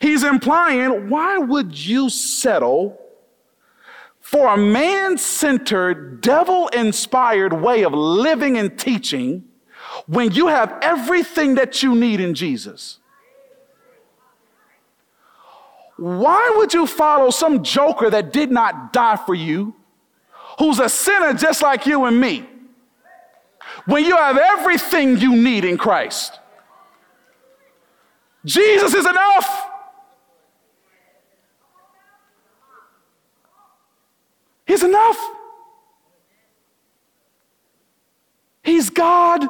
He's 0.00 0.24
implying, 0.24 1.10
why 1.10 1.38
would 1.38 1.78
you 1.78 2.10
settle 2.10 3.00
for 4.20 4.52
a 4.52 4.56
man 4.56 5.16
centered, 5.16 6.20
devil 6.20 6.66
inspired 6.68 7.52
way 7.52 7.84
of 7.84 7.92
living 7.92 8.58
and 8.58 8.76
teaching 8.76 9.44
when 10.06 10.32
you 10.32 10.48
have 10.48 10.76
everything 10.82 11.54
that 11.54 11.84
you 11.84 11.94
need 11.94 12.18
in 12.18 12.34
Jesus? 12.34 12.98
Why 15.96 16.52
would 16.56 16.74
you 16.74 16.84
follow 16.84 17.30
some 17.30 17.62
joker 17.62 18.10
that 18.10 18.32
did 18.32 18.50
not 18.50 18.92
die 18.92 19.16
for 19.24 19.36
you, 19.36 19.76
who's 20.58 20.78
a 20.78 20.88
sinner 20.88 21.32
just 21.32 21.62
like 21.62 21.86
you 21.86 22.04
and 22.04 22.20
me, 22.20 22.44
when 23.86 24.04
you 24.04 24.16
have 24.16 24.36
everything 24.36 25.16
you 25.18 25.36
need 25.36 25.64
in 25.64 25.78
Christ? 25.78 26.38
Jesus 28.44 28.94
is 28.94 29.06
enough. 29.06 29.64
He's 34.66 34.82
enough. 34.82 35.18
He's 38.62 38.90
God. 38.90 39.48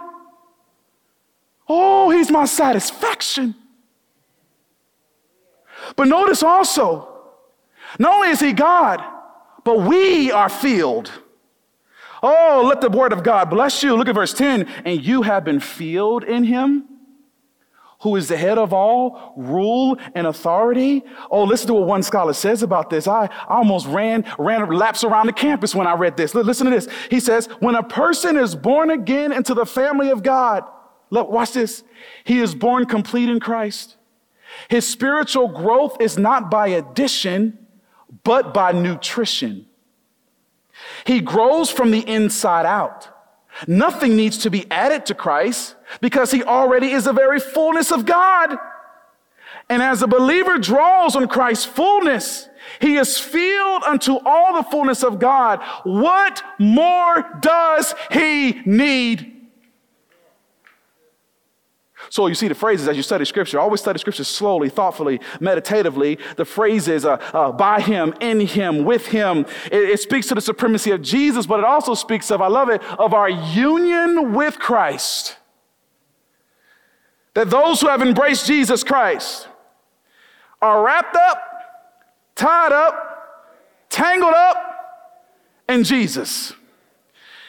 Oh, 1.69 2.11
He's 2.11 2.31
my 2.31 2.45
satisfaction. 2.45 3.55
But 5.97 6.07
notice 6.09 6.43
also, 6.43 7.09
not 7.99 8.15
only 8.15 8.29
is 8.31 8.41
He 8.41 8.53
God, 8.53 9.03
but 9.69 9.81
we 9.81 10.33
are 10.33 10.49
filled. 10.49 11.13
Oh, 12.23 12.65
let 12.67 12.81
the 12.81 12.89
word 12.89 13.13
of 13.13 13.23
God 13.23 13.51
bless 13.51 13.83
you. 13.83 13.95
Look 13.95 14.09
at 14.09 14.15
verse 14.15 14.33
10. 14.33 14.63
And 14.87 15.05
you 15.05 15.21
have 15.21 15.45
been 15.45 15.61
filled 15.61 16.25
in 16.25 16.45
Him 16.45 16.89
who 18.01 18.17
is 18.17 18.29
the 18.29 18.37
head 18.39 18.57
of 18.57 18.73
all 18.73 19.35
rule 19.37 19.99
and 20.15 20.27
authority. 20.27 21.03
Oh, 21.31 21.45
listen 21.45 21.67
to 21.67 21.75
what 21.75 21.87
one 21.87 22.03
scholar 22.03 22.33
says 22.33 22.63
about 22.63 22.89
this. 22.89 23.07
I, 23.07 23.29
almost 23.47 23.87
ran, 23.89 24.25
ran 24.39 24.67
laps 24.71 25.05
around 25.05 25.27
the 25.27 25.35
campus 25.35 25.75
when 25.75 25.87
I 25.87 25.93
read 25.97 26.17
this. 26.17 26.35
Listen 26.35 26.65
to 26.65 26.71
this. 26.71 26.89
He 27.11 27.21
says, 27.21 27.45
when 27.61 27.75
a 27.75 27.83
person 27.83 28.39
is 28.39 28.55
born 28.55 28.89
again 28.89 29.33
into 29.33 29.53
the 29.53 29.67
family 29.67 30.09
of 30.09 30.23
God, 30.23 30.65
look, 31.11 31.29
watch 31.29 31.53
this. 31.53 31.85
He 32.25 32.39
is 32.39 32.55
born 32.55 32.87
complete 32.87 33.29
in 33.29 33.39
Christ. 33.39 33.97
His 34.71 34.89
spiritual 34.89 35.49
growth 35.49 36.01
is 36.01 36.17
not 36.17 36.51
by 36.51 36.69
addition, 36.69 37.58
but 38.25 38.55
by 38.55 38.73
nutrition. 38.73 39.67
He 41.05 41.21
grows 41.21 41.71
from 41.71 41.91
the 41.91 42.07
inside 42.09 42.67
out. 42.67 43.09
Nothing 43.67 44.17
needs 44.17 44.39
to 44.39 44.51
be 44.51 44.71
added 44.71 45.07
to 45.07 45.15
Christ 45.15 45.75
because 46.01 46.31
he 46.31 46.45
already 46.45 46.93
is 46.93 47.05
the 47.05 47.13
very 47.13 47.41
fullness 47.41 47.91
of 47.91 48.07
God. 48.07 48.57
And 49.69 49.83
as 49.83 50.03
a 50.03 50.07
believer 50.07 50.59
draws 50.59 51.17
on 51.17 51.29
Christ's 51.29 51.67
fullness, 51.67 52.49
he 52.81 52.97
is 52.97 53.19
filled 53.19 53.83
unto 53.85 54.19
all 54.25 54.55
the 54.55 54.69
fullness 54.71 55.03
of 55.03 55.19
God. 55.19 55.61
What 55.85 56.43
more 56.59 57.39
does 57.41 57.95
he 58.11 58.61
need? 58.65 59.38
So 62.11 62.27
you 62.27 62.35
see 62.35 62.49
the 62.49 62.55
phrases 62.55 62.89
as 62.89 62.97
you 62.97 63.03
study 63.03 63.25
scripture. 63.25 63.61
Always 63.61 63.81
study 63.81 63.99
scripture 63.99 64.25
slowly, 64.25 64.71
thoughtfully, 64.71 65.21
meditatively. 65.41 66.19
The 66.37 66.45
phrases 66.45 67.05
uh, 67.05 67.17
uh, 67.33 67.53
by 67.53 67.81
him, 67.81 68.15
in 68.21 68.41
him, 68.41 68.85
with 68.85 69.07
him. 69.07 69.41
It, 69.67 69.91
it 69.91 70.01
speaks 70.01 70.27
to 70.29 70.35
the 70.35 70.41
supremacy 70.41 70.91
of 70.91 71.03
Jesus, 71.03 71.47
but 71.47 71.59
it 71.59 71.65
also 71.65 71.95
speaks 71.95 72.31
of, 72.31 72.41
I 72.41 72.49
love 72.49 72.71
it, 72.71 72.83
of 72.99 73.13
our 73.13 73.29
union 73.29 74.33
with 74.33 74.59
Christ. 74.59 75.37
That 77.35 77.51
those 77.51 77.81
who 77.81 77.89
have 77.89 78.03
embraced 78.03 78.47
Jesus 78.47 78.83
Christ 78.83 79.47
are 80.63 80.83
wrapped 80.83 81.15
up, 81.15 81.43
tied 82.35 82.73
up, 82.73 83.87
tangled 83.91 84.35
up 84.35 84.57
in 85.69 85.85
Jesus. 85.85 86.55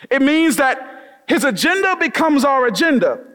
It 0.10 0.22
means 0.22 0.58
that 0.58 1.24
his 1.28 1.44
agenda 1.44 1.96
becomes 1.96 2.44
our 2.44 2.66
agenda. 2.66 3.26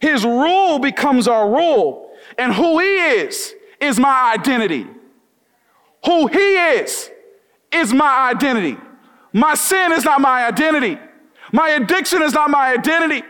His 0.00 0.24
rule 0.24 0.78
becomes 0.78 1.26
our 1.28 1.48
rule. 1.48 2.10
And 2.36 2.52
who 2.52 2.78
he 2.78 2.96
is, 2.96 3.54
is 3.80 3.98
my 3.98 4.32
identity. 4.34 4.86
Who 6.04 6.26
he 6.26 6.38
is, 6.38 7.10
is 7.72 7.92
my 7.92 8.30
identity. 8.30 8.76
My 9.32 9.54
sin 9.54 9.92
is 9.92 10.04
not 10.04 10.20
my 10.20 10.46
identity. 10.46 10.98
My 11.52 11.70
addiction 11.70 12.22
is 12.22 12.32
not 12.32 12.50
my 12.50 12.72
identity. 12.72 13.22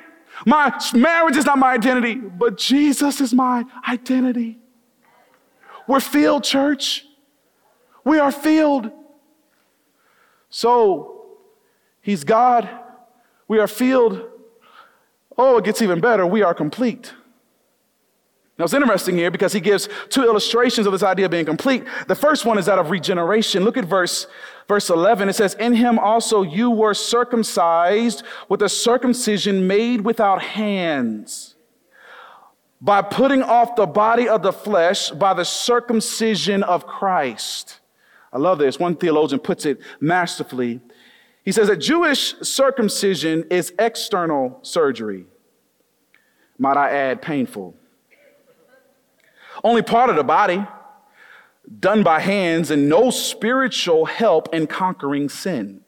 My 0.47 0.79
marriage 0.95 1.37
is 1.37 1.45
not 1.45 1.59
my 1.59 1.73
identity, 1.73 2.15
but 2.15 2.57
Jesus 2.57 3.21
is 3.21 3.35
my 3.35 3.65
identity. 3.89 4.59
We're 5.87 6.01
filled, 6.01 6.45
church. 6.45 7.05
We 8.05 8.19
are 8.19 8.31
filled. 8.31 8.91
So, 10.51 11.27
He's 12.01 12.25
God. 12.25 12.69
We 13.49 13.59
are 13.59 13.67
filled 13.67 14.25
Oh, 15.39 15.57
it 15.57 15.65
gets 15.65 15.81
even 15.81 16.01
better. 16.01 16.27
We 16.27 16.43
are 16.43 16.53
complete. 16.53 17.15
Now, 18.59 18.65
it's 18.65 18.75
interesting 18.75 19.17
here 19.17 19.31
because 19.31 19.53
he 19.53 19.61
gives 19.61 19.89
two 20.09 20.25
illustrations 20.25 20.89
of 20.89 20.93
this 20.93 21.05
idea 21.05 21.27
of 21.27 21.31
being 21.31 21.45
complete. 21.45 21.85
The 22.09 22.17
first 22.17 22.45
one 22.45 22.59
is 22.59 22.67
that 22.67 22.81
of 22.81 22.91
regeneration. 22.91 23.63
Look 23.63 23.77
at 23.77 23.85
verse, 23.85 24.27
verse 24.67 24.91
11. 24.91 25.29
It 25.29 25.35
says, 25.35 25.55
In 25.55 25.75
him 25.75 25.97
also 25.97 26.43
you 26.43 26.69
were 26.69 26.93
circumcised 26.93 28.25
with 28.49 28.61
a 28.63 28.69
circumcision 28.69 29.69
made 29.69 30.01
without 30.01 30.43
hands, 30.43 31.55
by 32.81 33.01
putting 33.01 33.45
off 33.45 33.77
the 33.77 33.87
body 33.87 34.29
of 34.29 34.43
the 34.43 34.53
flesh 34.53 35.11
by 35.11 35.35
the 35.35 35.45
circumcision 35.45 36.65
of 36.65 36.85
Christ. 36.85 37.79
I 38.33 38.39
love 38.39 38.59
this. 38.59 38.79
One 38.79 38.97
theologian 38.97 39.41
puts 39.41 39.67
it 39.67 39.79
masterfully. 40.01 40.81
He 41.49 41.53
says 41.53 41.69
that 41.69 41.79
Jewish 41.79 42.35
circumcision 42.43 43.45
is 43.49 43.73
external 43.79 44.59
surgery. 44.61 45.25
Might 46.59 46.77
I 46.77 46.91
add, 46.91 47.23
painful. 47.23 47.75
Only 49.65 49.81
part 49.81 50.11
of 50.11 50.17
the 50.17 50.25
body, 50.25 50.67
done 51.81 52.03
by 52.03 52.21
hands, 52.21 52.71
and 52.71 52.87
no 52.91 53.09
spiritual 53.09 54.05
help 54.05 54.55
in 54.55 54.67
conquering 54.67 55.31
sin. 55.31 55.81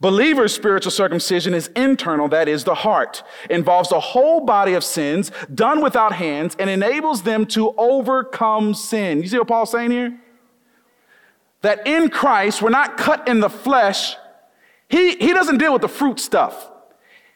Believer's 0.00 0.56
spiritual 0.56 0.90
circumcision 0.90 1.54
is 1.54 1.68
internal, 1.76 2.26
that 2.26 2.48
is, 2.48 2.64
the 2.64 2.74
heart, 2.74 3.22
involves 3.48 3.90
the 3.90 4.00
whole 4.00 4.40
body 4.40 4.74
of 4.74 4.82
sins 4.82 5.30
done 5.54 5.80
without 5.80 6.16
hands 6.16 6.56
and 6.58 6.68
enables 6.68 7.22
them 7.22 7.46
to 7.46 7.72
overcome 7.78 8.74
sin. 8.74 9.22
You 9.22 9.28
see 9.28 9.38
what 9.38 9.46
Paul's 9.46 9.70
saying 9.70 9.92
here? 9.92 10.20
That 11.62 11.86
in 11.86 12.10
Christ, 12.10 12.60
we're 12.60 12.70
not 12.70 12.96
cut 12.96 13.28
in 13.28 13.38
the 13.38 13.48
flesh, 13.48 14.16
he, 14.88 15.16
he 15.16 15.32
doesn't 15.32 15.58
deal 15.58 15.72
with 15.72 15.82
the 15.82 15.88
fruit 15.88 16.18
stuff, 16.20 16.70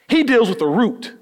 he 0.07 0.23
deals 0.23 0.49
with 0.49 0.59
the 0.59 0.67
root. 0.67 1.15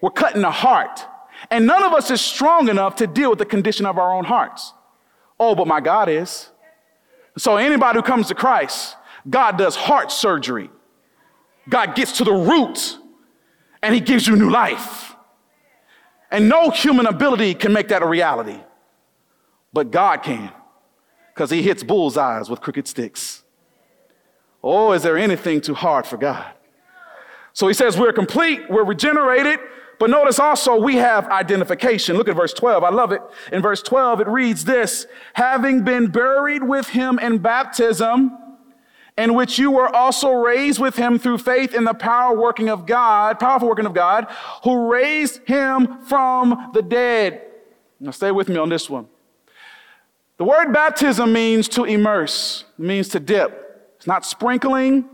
We're 0.00 0.10
cutting 0.10 0.42
the 0.42 0.50
heart. 0.50 1.06
And 1.50 1.66
none 1.66 1.82
of 1.82 1.92
us 1.92 2.10
is 2.10 2.20
strong 2.20 2.68
enough 2.68 2.96
to 2.96 3.06
deal 3.06 3.30
with 3.30 3.38
the 3.38 3.44
condition 3.44 3.86
of 3.86 3.98
our 3.98 4.12
own 4.12 4.24
hearts. 4.24 4.72
Oh, 5.38 5.54
but 5.54 5.66
my 5.66 5.80
God 5.80 6.08
is. 6.08 6.50
So 7.36 7.56
anybody 7.56 7.98
who 7.98 8.02
comes 8.02 8.28
to 8.28 8.34
Christ, 8.34 8.96
God 9.28 9.56
does 9.58 9.76
heart 9.76 10.12
surgery. 10.12 10.70
God 11.68 11.94
gets 11.94 12.18
to 12.18 12.24
the 12.24 12.32
root 12.32 12.98
and 13.82 13.94
he 13.94 14.00
gives 14.00 14.26
you 14.26 14.36
new 14.36 14.50
life. 14.50 15.14
And 16.30 16.48
no 16.48 16.70
human 16.70 17.06
ability 17.06 17.54
can 17.54 17.72
make 17.72 17.88
that 17.88 18.02
a 18.02 18.06
reality. 18.06 18.58
But 19.72 19.90
God 19.90 20.22
can, 20.22 20.52
because 21.34 21.50
he 21.50 21.62
hits 21.62 21.82
bullseyes 21.82 22.48
with 22.50 22.60
crooked 22.60 22.86
sticks. 22.86 23.41
Oh, 24.62 24.92
is 24.92 25.02
there 25.02 25.18
anything 25.18 25.60
too 25.60 25.74
hard 25.74 26.06
for 26.06 26.16
God? 26.16 26.52
So 27.52 27.68
he 27.68 27.74
says 27.74 27.98
we're 27.98 28.12
complete, 28.12 28.70
we're 28.70 28.84
regenerated, 28.84 29.58
but 29.98 30.08
notice 30.10 30.38
also 30.38 30.76
we 30.76 30.96
have 30.96 31.28
identification. 31.28 32.16
Look 32.16 32.28
at 32.28 32.36
verse 32.36 32.52
12. 32.52 32.82
I 32.82 32.90
love 32.90 33.12
it. 33.12 33.20
In 33.52 33.60
verse 33.60 33.82
12, 33.82 34.22
it 34.22 34.28
reads 34.28 34.64
this 34.64 35.06
having 35.34 35.84
been 35.84 36.08
buried 36.08 36.62
with 36.62 36.88
him 36.88 37.18
in 37.18 37.38
baptism, 37.38 38.36
in 39.18 39.34
which 39.34 39.58
you 39.58 39.70
were 39.70 39.94
also 39.94 40.30
raised 40.32 40.80
with 40.80 40.96
him 40.96 41.18
through 41.18 41.38
faith 41.38 41.74
in 41.74 41.84
the 41.84 41.94
power 41.94 42.36
working 42.36 42.68
of 42.68 42.86
God, 42.86 43.38
powerful 43.38 43.68
working 43.68 43.86
of 43.86 43.94
God, 43.94 44.26
who 44.64 44.90
raised 44.90 45.46
him 45.46 46.00
from 46.06 46.70
the 46.72 46.82
dead. 46.82 47.42
Now 48.00 48.10
stay 48.10 48.30
with 48.32 48.48
me 48.48 48.56
on 48.56 48.70
this 48.70 48.88
one. 48.88 49.06
The 50.38 50.44
word 50.44 50.72
baptism 50.72 51.32
means 51.32 51.68
to 51.68 51.84
immerse, 51.84 52.64
means 52.78 53.08
to 53.10 53.20
dip. 53.20 53.61
It's 54.02 54.06
not 54.08 54.24
sprinkling, 54.24 55.08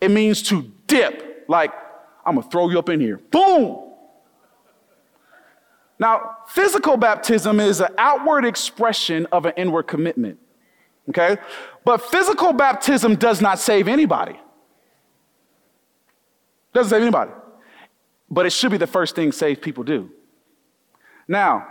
it 0.00 0.10
means 0.10 0.42
to 0.48 0.62
dip. 0.88 1.44
Like, 1.46 1.70
I'm 2.26 2.34
gonna 2.34 2.50
throw 2.50 2.68
you 2.68 2.76
up 2.76 2.88
in 2.88 2.98
here. 2.98 3.18
Boom! 3.30 3.92
Now, 6.00 6.38
physical 6.48 6.96
baptism 6.96 7.60
is 7.60 7.80
an 7.80 7.90
outward 7.98 8.44
expression 8.44 9.28
of 9.30 9.46
an 9.46 9.52
inward 9.56 9.84
commitment. 9.84 10.40
Okay? 11.08 11.36
But 11.84 12.02
physical 12.02 12.52
baptism 12.52 13.14
does 13.14 13.40
not 13.40 13.60
save 13.60 13.86
anybody. 13.86 14.40
Doesn't 16.72 16.90
save 16.90 17.02
anybody. 17.02 17.30
But 18.28 18.44
it 18.44 18.50
should 18.50 18.72
be 18.72 18.76
the 18.76 18.88
first 18.88 19.14
thing 19.14 19.30
saved 19.30 19.62
people 19.62 19.84
do. 19.84 20.10
Now, 21.28 21.68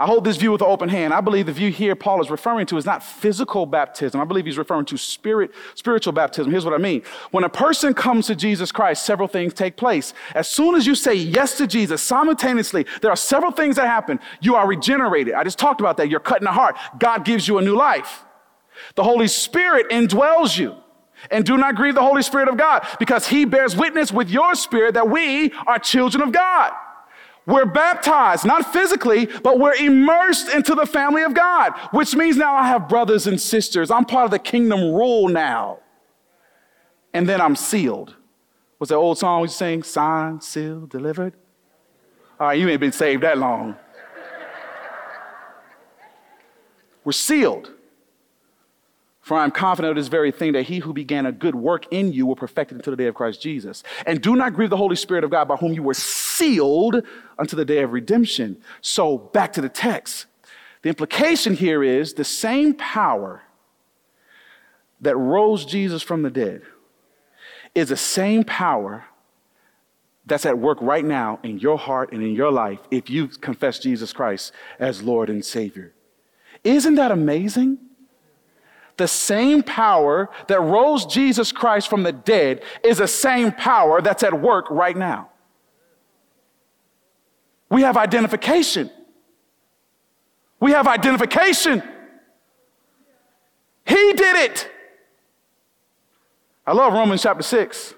I 0.00 0.06
hold 0.06 0.24
this 0.24 0.38
view 0.38 0.50
with 0.50 0.62
an 0.62 0.66
open 0.66 0.88
hand. 0.88 1.12
I 1.12 1.20
believe 1.20 1.44
the 1.44 1.52
view 1.52 1.70
here 1.70 1.94
Paul 1.94 2.22
is 2.22 2.30
referring 2.30 2.64
to 2.68 2.78
is 2.78 2.86
not 2.86 3.02
physical 3.02 3.66
baptism. 3.66 4.18
I 4.18 4.24
believe 4.24 4.46
he's 4.46 4.56
referring 4.56 4.86
to 4.86 4.96
spirit, 4.96 5.50
spiritual 5.74 6.14
baptism. 6.14 6.50
Here's 6.50 6.64
what 6.64 6.72
I 6.72 6.78
mean. 6.78 7.02
When 7.32 7.44
a 7.44 7.50
person 7.50 7.92
comes 7.92 8.26
to 8.28 8.34
Jesus 8.34 8.72
Christ, 8.72 9.04
several 9.04 9.28
things 9.28 9.52
take 9.52 9.76
place. 9.76 10.14
As 10.34 10.48
soon 10.48 10.74
as 10.74 10.86
you 10.86 10.94
say 10.94 11.12
yes 11.12 11.58
to 11.58 11.66
Jesus, 11.66 12.00
simultaneously, 12.00 12.86
there 13.02 13.10
are 13.10 13.16
several 13.16 13.52
things 13.52 13.76
that 13.76 13.88
happen. 13.88 14.20
You 14.40 14.54
are 14.54 14.66
regenerated. 14.66 15.34
I 15.34 15.44
just 15.44 15.58
talked 15.58 15.82
about 15.82 15.98
that. 15.98 16.08
You're 16.08 16.18
cut 16.18 16.40
in 16.40 16.44
the 16.44 16.52
heart. 16.52 16.78
God 16.98 17.26
gives 17.26 17.46
you 17.46 17.58
a 17.58 17.62
new 17.62 17.76
life. 17.76 18.24
The 18.94 19.04
Holy 19.04 19.28
Spirit 19.28 19.90
indwells 19.90 20.58
you. 20.58 20.76
And 21.30 21.44
do 21.44 21.58
not 21.58 21.74
grieve 21.74 21.94
the 21.94 22.00
Holy 22.00 22.22
Spirit 22.22 22.48
of 22.48 22.56
God 22.56 22.86
because 22.98 23.28
he 23.28 23.44
bears 23.44 23.76
witness 23.76 24.10
with 24.10 24.30
your 24.30 24.54
spirit 24.54 24.94
that 24.94 25.10
we 25.10 25.52
are 25.66 25.78
children 25.78 26.22
of 26.22 26.32
God. 26.32 26.72
We're 27.46 27.64
baptized, 27.64 28.44
not 28.44 28.72
physically, 28.72 29.26
but 29.26 29.58
we're 29.58 29.74
immersed 29.74 30.54
into 30.54 30.74
the 30.74 30.86
family 30.86 31.22
of 31.22 31.34
God, 31.34 31.72
which 31.90 32.14
means 32.14 32.36
now 32.36 32.54
I 32.54 32.68
have 32.68 32.88
brothers 32.88 33.26
and 33.26 33.40
sisters. 33.40 33.90
I'm 33.90 34.04
part 34.04 34.26
of 34.26 34.30
the 34.30 34.38
kingdom 34.38 34.92
rule 34.92 35.28
now. 35.28 35.78
And 37.12 37.28
then 37.28 37.40
I'm 37.40 37.56
sealed. 37.56 38.14
What's 38.78 38.90
that 38.90 38.96
old 38.96 39.18
song 39.18 39.42
we 39.42 39.48
sing? 39.48 39.82
Signed, 39.82 40.42
sealed, 40.42 40.90
delivered. 40.90 41.34
All 42.38 42.46
right, 42.46 42.58
you 42.58 42.68
ain't 42.68 42.80
been 42.80 42.92
saved 42.92 43.22
that 43.22 43.38
long. 43.38 43.76
We're 47.04 47.12
sealed. 47.12 47.72
For 49.30 49.36
I 49.36 49.44
am 49.44 49.52
confident 49.52 49.90
of 49.90 49.96
this 49.96 50.08
very 50.08 50.32
thing 50.32 50.54
that 50.54 50.64
he 50.64 50.80
who 50.80 50.92
began 50.92 51.24
a 51.24 51.30
good 51.30 51.54
work 51.54 51.86
in 51.92 52.12
you 52.12 52.26
will 52.26 52.34
perfect 52.34 52.72
it 52.72 52.74
until 52.74 52.90
the 52.90 52.96
day 52.96 53.06
of 53.06 53.14
Christ 53.14 53.40
Jesus. 53.40 53.84
And 54.04 54.20
do 54.20 54.34
not 54.34 54.54
grieve 54.54 54.70
the 54.70 54.76
Holy 54.76 54.96
Spirit 54.96 55.22
of 55.22 55.30
God 55.30 55.46
by 55.46 55.54
whom 55.54 55.72
you 55.72 55.84
were 55.84 55.94
sealed 55.94 57.00
until 57.38 57.56
the 57.56 57.64
day 57.64 57.84
of 57.84 57.92
redemption. 57.92 58.60
So 58.80 59.18
back 59.18 59.52
to 59.52 59.60
the 59.60 59.68
text. 59.68 60.26
The 60.82 60.88
implication 60.88 61.54
here 61.54 61.84
is 61.84 62.14
the 62.14 62.24
same 62.24 62.74
power 62.74 63.44
that 65.00 65.16
rose 65.16 65.64
Jesus 65.64 66.02
from 66.02 66.22
the 66.22 66.30
dead 66.30 66.62
is 67.72 67.90
the 67.90 67.96
same 67.96 68.42
power 68.42 69.04
that's 70.26 70.44
at 70.44 70.58
work 70.58 70.78
right 70.80 71.04
now 71.04 71.38
in 71.44 71.60
your 71.60 71.78
heart 71.78 72.12
and 72.12 72.20
in 72.20 72.34
your 72.34 72.50
life 72.50 72.80
if 72.90 73.08
you 73.08 73.28
confess 73.28 73.78
Jesus 73.78 74.12
Christ 74.12 74.50
as 74.80 75.04
Lord 75.04 75.30
and 75.30 75.44
Savior. 75.44 75.92
Isn't 76.64 76.96
that 76.96 77.12
amazing? 77.12 77.78
The 79.00 79.08
same 79.08 79.62
power 79.62 80.28
that 80.46 80.60
rose 80.60 81.06
Jesus 81.06 81.52
Christ 81.52 81.88
from 81.88 82.02
the 82.02 82.12
dead 82.12 82.62
is 82.84 82.98
the 82.98 83.08
same 83.08 83.50
power 83.50 84.02
that's 84.02 84.22
at 84.22 84.38
work 84.38 84.66
right 84.70 84.96
now. 84.96 85.30
We 87.70 87.80
have 87.80 87.96
identification. 87.96 88.90
We 90.60 90.72
have 90.72 90.86
identification. 90.86 91.82
He 93.86 94.12
did 94.12 94.36
it. 94.36 94.70
I 96.66 96.74
love 96.74 96.92
Romans 96.92 97.22
chapter 97.22 97.42
6, 97.42 97.94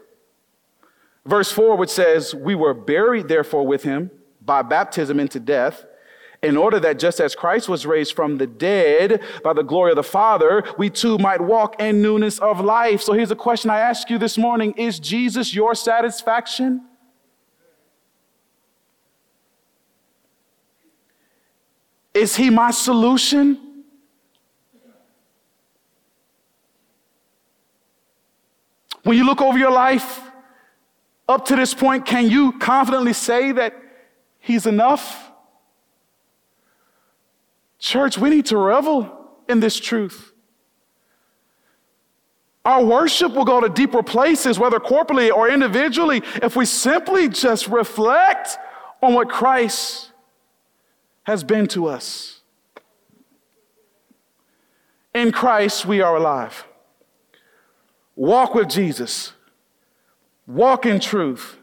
verse 1.27 1.51
4, 1.51 1.77
which 1.77 1.91
says, 1.91 2.33
We 2.33 2.55
were 2.55 2.75
buried, 2.75 3.27
therefore, 3.27 3.67
with 3.67 3.83
him 3.83 4.13
by 4.41 4.63
baptism 4.63 5.19
into 5.19 5.41
death 5.41 5.85
in 6.43 6.57
order 6.57 6.81
that 6.81 6.99
just 6.99 7.21
as 7.21 7.37
Christ 7.37 7.69
was 7.69 7.87
raised 7.87 8.15
from 8.15 8.39
the 8.39 8.49
dead 8.49 9.23
by 9.45 9.53
the 9.53 9.63
glory 9.63 9.93
of 9.93 9.97
the 9.97 10.03
Father, 10.03 10.65
we 10.77 10.91
too 10.91 11.17
might 11.19 11.41
walk 11.41 11.81
in 11.81 12.03
newness 12.03 12.41
of 12.41 12.61
life. 12.61 13.01
So 13.01 13.13
here's 13.13 13.31
a 13.31 13.37
question 13.37 13.71
I 13.71 13.79
ask 13.79 14.11
you 14.11 14.19
this 14.19 14.37
morning 14.37 14.73
Is 14.73 14.99
Jesus 14.99 15.55
your 15.55 15.75
satisfaction? 15.75 16.85
Is 22.13 22.37
he 22.37 22.51
my 22.51 22.73
solution? 22.73 23.85
When 29.05 29.17
you 29.17 29.25
look 29.25 29.41
over 29.41 29.59
your 29.59 29.71
life 29.71 30.21
up 31.29 31.47
to 31.47 31.57
this 31.57 31.73
point, 31.73 32.05
can 32.05 32.29
you 32.29 32.53
confidently 32.59 33.13
say 33.13 33.53
that 33.53 33.75
he's 34.39 34.67
enough? 34.67 35.32
Church, 37.83 38.17
we 38.17 38.31
need 38.31 38.47
to 38.47 38.57
revel 38.57 39.11
in 39.49 39.59
this 39.59 39.79
truth. 39.79 40.33
Our 42.65 42.85
worship 42.85 43.33
will 43.33 43.45
go 43.45 43.61
to 43.61 43.69
deeper 43.69 44.05
places, 44.05 44.57
whether 44.57 44.79
corporately 44.79 45.33
or 45.33 45.49
individually, 45.49 46.23
if 46.41 46.55
we 46.55 46.65
simply 46.65 47.29
just 47.29 47.67
reflect 47.67 48.57
on 49.03 49.15
what 49.15 49.29
Christ 49.29 50.13
has 51.25 51.43
been 51.43 51.67
to 51.69 51.89
us. 51.89 52.43
In 55.13 55.33
Christ, 55.33 55.85
we 55.85 56.01
are 56.01 56.15
alive. 56.15 56.65
Walk 58.15 58.55
with 58.55 58.69
Jesus, 58.69 59.33
walk 60.47 60.87
in 60.87 61.01
truth, 61.01 61.57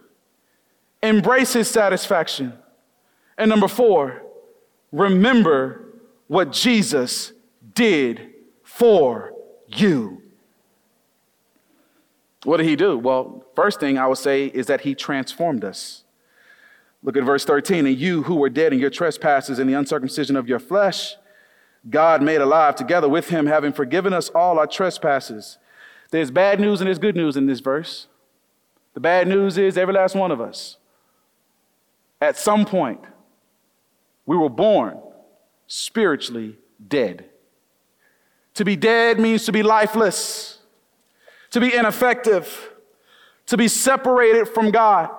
embrace 1.01 1.53
his 1.53 1.69
satisfaction. 1.69 2.51
And 3.37 3.47
number 3.47 3.69
four, 3.69 4.21
remember 4.91 5.85
what 6.29 6.51
Jesus 6.51 7.33
did 7.73 8.29
for 8.63 9.33
you. 9.67 10.21
What 12.43 12.57
did 12.57 12.67
he 12.67 12.75
do? 12.75 12.97
Well, 12.97 13.43
first 13.55 13.79
thing 13.79 13.97
I 13.97 14.05
would 14.05 14.19
say 14.19 14.45
is 14.45 14.67
that 14.67 14.81
he 14.81 14.93
transformed 14.93 15.65
us. 15.65 16.03
Look 17.01 17.17
at 17.17 17.23
verse 17.23 17.43
13. 17.45 17.87
And 17.87 17.97
you 17.97 18.23
who 18.23 18.35
were 18.35 18.49
dead 18.49 18.71
in 18.73 18.79
your 18.79 18.91
trespasses 18.91 19.57
and 19.57 19.67
the 19.67 19.73
uncircumcision 19.73 20.35
of 20.35 20.47
your 20.47 20.59
flesh, 20.59 21.15
God 21.89 22.21
made 22.21 22.41
alive 22.41 22.75
together 22.75 23.09
with 23.09 23.29
him, 23.29 23.47
having 23.47 23.73
forgiven 23.73 24.13
us 24.13 24.29
all 24.29 24.59
our 24.59 24.67
trespasses. 24.67 25.57
There's 26.11 26.29
bad 26.29 26.59
news 26.59 26.79
and 26.79 26.87
there's 26.87 26.99
good 26.99 27.15
news 27.15 27.37
in 27.37 27.47
this 27.47 27.59
verse. 27.59 28.07
The 28.93 28.99
bad 28.99 29.27
news 29.27 29.57
is 29.57 29.79
every 29.79 29.95
last 29.95 30.15
one 30.15 30.31
of 30.31 30.39
us, 30.39 30.77
at 32.21 32.37
some 32.37 32.65
point, 32.65 33.01
we 34.27 34.37
were 34.37 34.49
born 34.49 34.99
spiritually 35.69 36.57
dead. 36.85 37.25
To 38.55 38.65
be 38.65 38.75
dead 38.75 39.19
means 39.19 39.45
to 39.45 39.53
be 39.53 39.63
lifeless, 39.63 40.57
to 41.51 41.61
be 41.61 41.73
ineffective, 41.73 42.71
to 43.45 43.55
be 43.55 43.69
separated 43.69 44.49
from 44.49 44.71
God. 44.71 45.11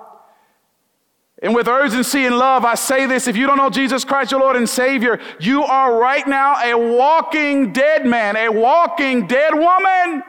And 1.41 1.55
with 1.55 1.67
urgency 1.67 2.25
and 2.25 2.37
love, 2.37 2.65
I 2.65 2.75
say 2.75 3.07
this 3.07 3.27
if 3.27 3.35
you 3.35 3.47
don't 3.47 3.57
know 3.57 3.71
Jesus 3.71 4.05
Christ, 4.05 4.31
your 4.31 4.41
Lord 4.41 4.57
and 4.57 4.69
Savior, 4.69 5.19
you 5.39 5.63
are 5.63 5.97
right 5.97 6.27
now 6.27 6.61
a 6.61 6.75
walking 6.75 7.73
dead 7.73 8.05
man, 8.05 8.35
a 8.35 8.49
walking 8.49 9.25
dead 9.25 9.55
woman. 9.55 10.21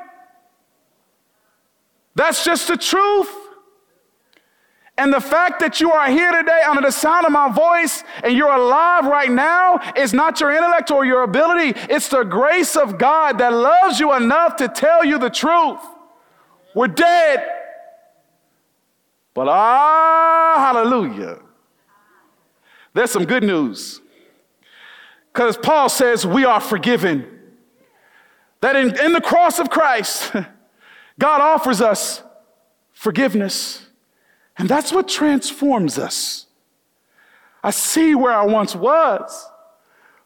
That's 2.15 2.45
just 2.45 2.69
the 2.69 2.77
truth. 2.77 3.42
And 4.99 5.13
the 5.13 5.21
fact 5.21 5.61
that 5.61 5.81
you 5.81 5.91
are 5.91 6.11
here 6.11 6.31
today 6.33 6.63
under 6.69 6.83
the 6.83 6.91
sound 6.91 7.25
of 7.25 7.33
my 7.33 7.51
voice 7.51 8.05
and 8.23 8.37
you're 8.37 8.53
alive 8.53 9.07
right 9.07 9.31
now 9.31 9.81
is 9.97 10.13
not 10.13 10.39
your 10.39 10.51
intellect 10.53 10.91
or 10.91 11.05
your 11.05 11.23
ability. 11.23 11.73
It's 11.89 12.09
the 12.09 12.25
grace 12.25 12.77
of 12.77 12.99
God 12.99 13.39
that 13.39 13.53
loves 13.53 13.99
you 13.99 14.13
enough 14.15 14.57
to 14.57 14.69
tell 14.69 15.05
you 15.05 15.19
the 15.19 15.31
truth. 15.31 15.81
We're 16.75 16.89
dead. 16.89 17.43
But 19.35 19.49
ah, 19.49 20.55
hallelujah. 20.59 21.41
There's 22.93 23.11
some 23.11 23.25
good 23.25 23.43
news. 23.43 24.03
Because 25.33 25.57
Paul 25.57 25.89
says 25.89 26.27
we 26.27 26.45
are 26.45 26.61
forgiven. 26.61 27.27
That 28.61 28.77
in, 28.77 28.99
in 29.01 29.13
the 29.13 29.23
cross 29.23 29.59
of 29.59 29.71
Christ, 29.71 30.33
God 31.19 31.41
offers 31.41 31.81
us 31.81 32.23
forgiveness. 32.93 33.87
And 34.59 34.69
that's 34.69 34.93
what 34.93 35.09
transforms 35.09 35.99
us. 35.99 36.47
I 37.63 37.71
see 37.71 38.15
where 38.15 38.33
I 38.33 38.45
once 38.45 38.75
was, 38.75 39.49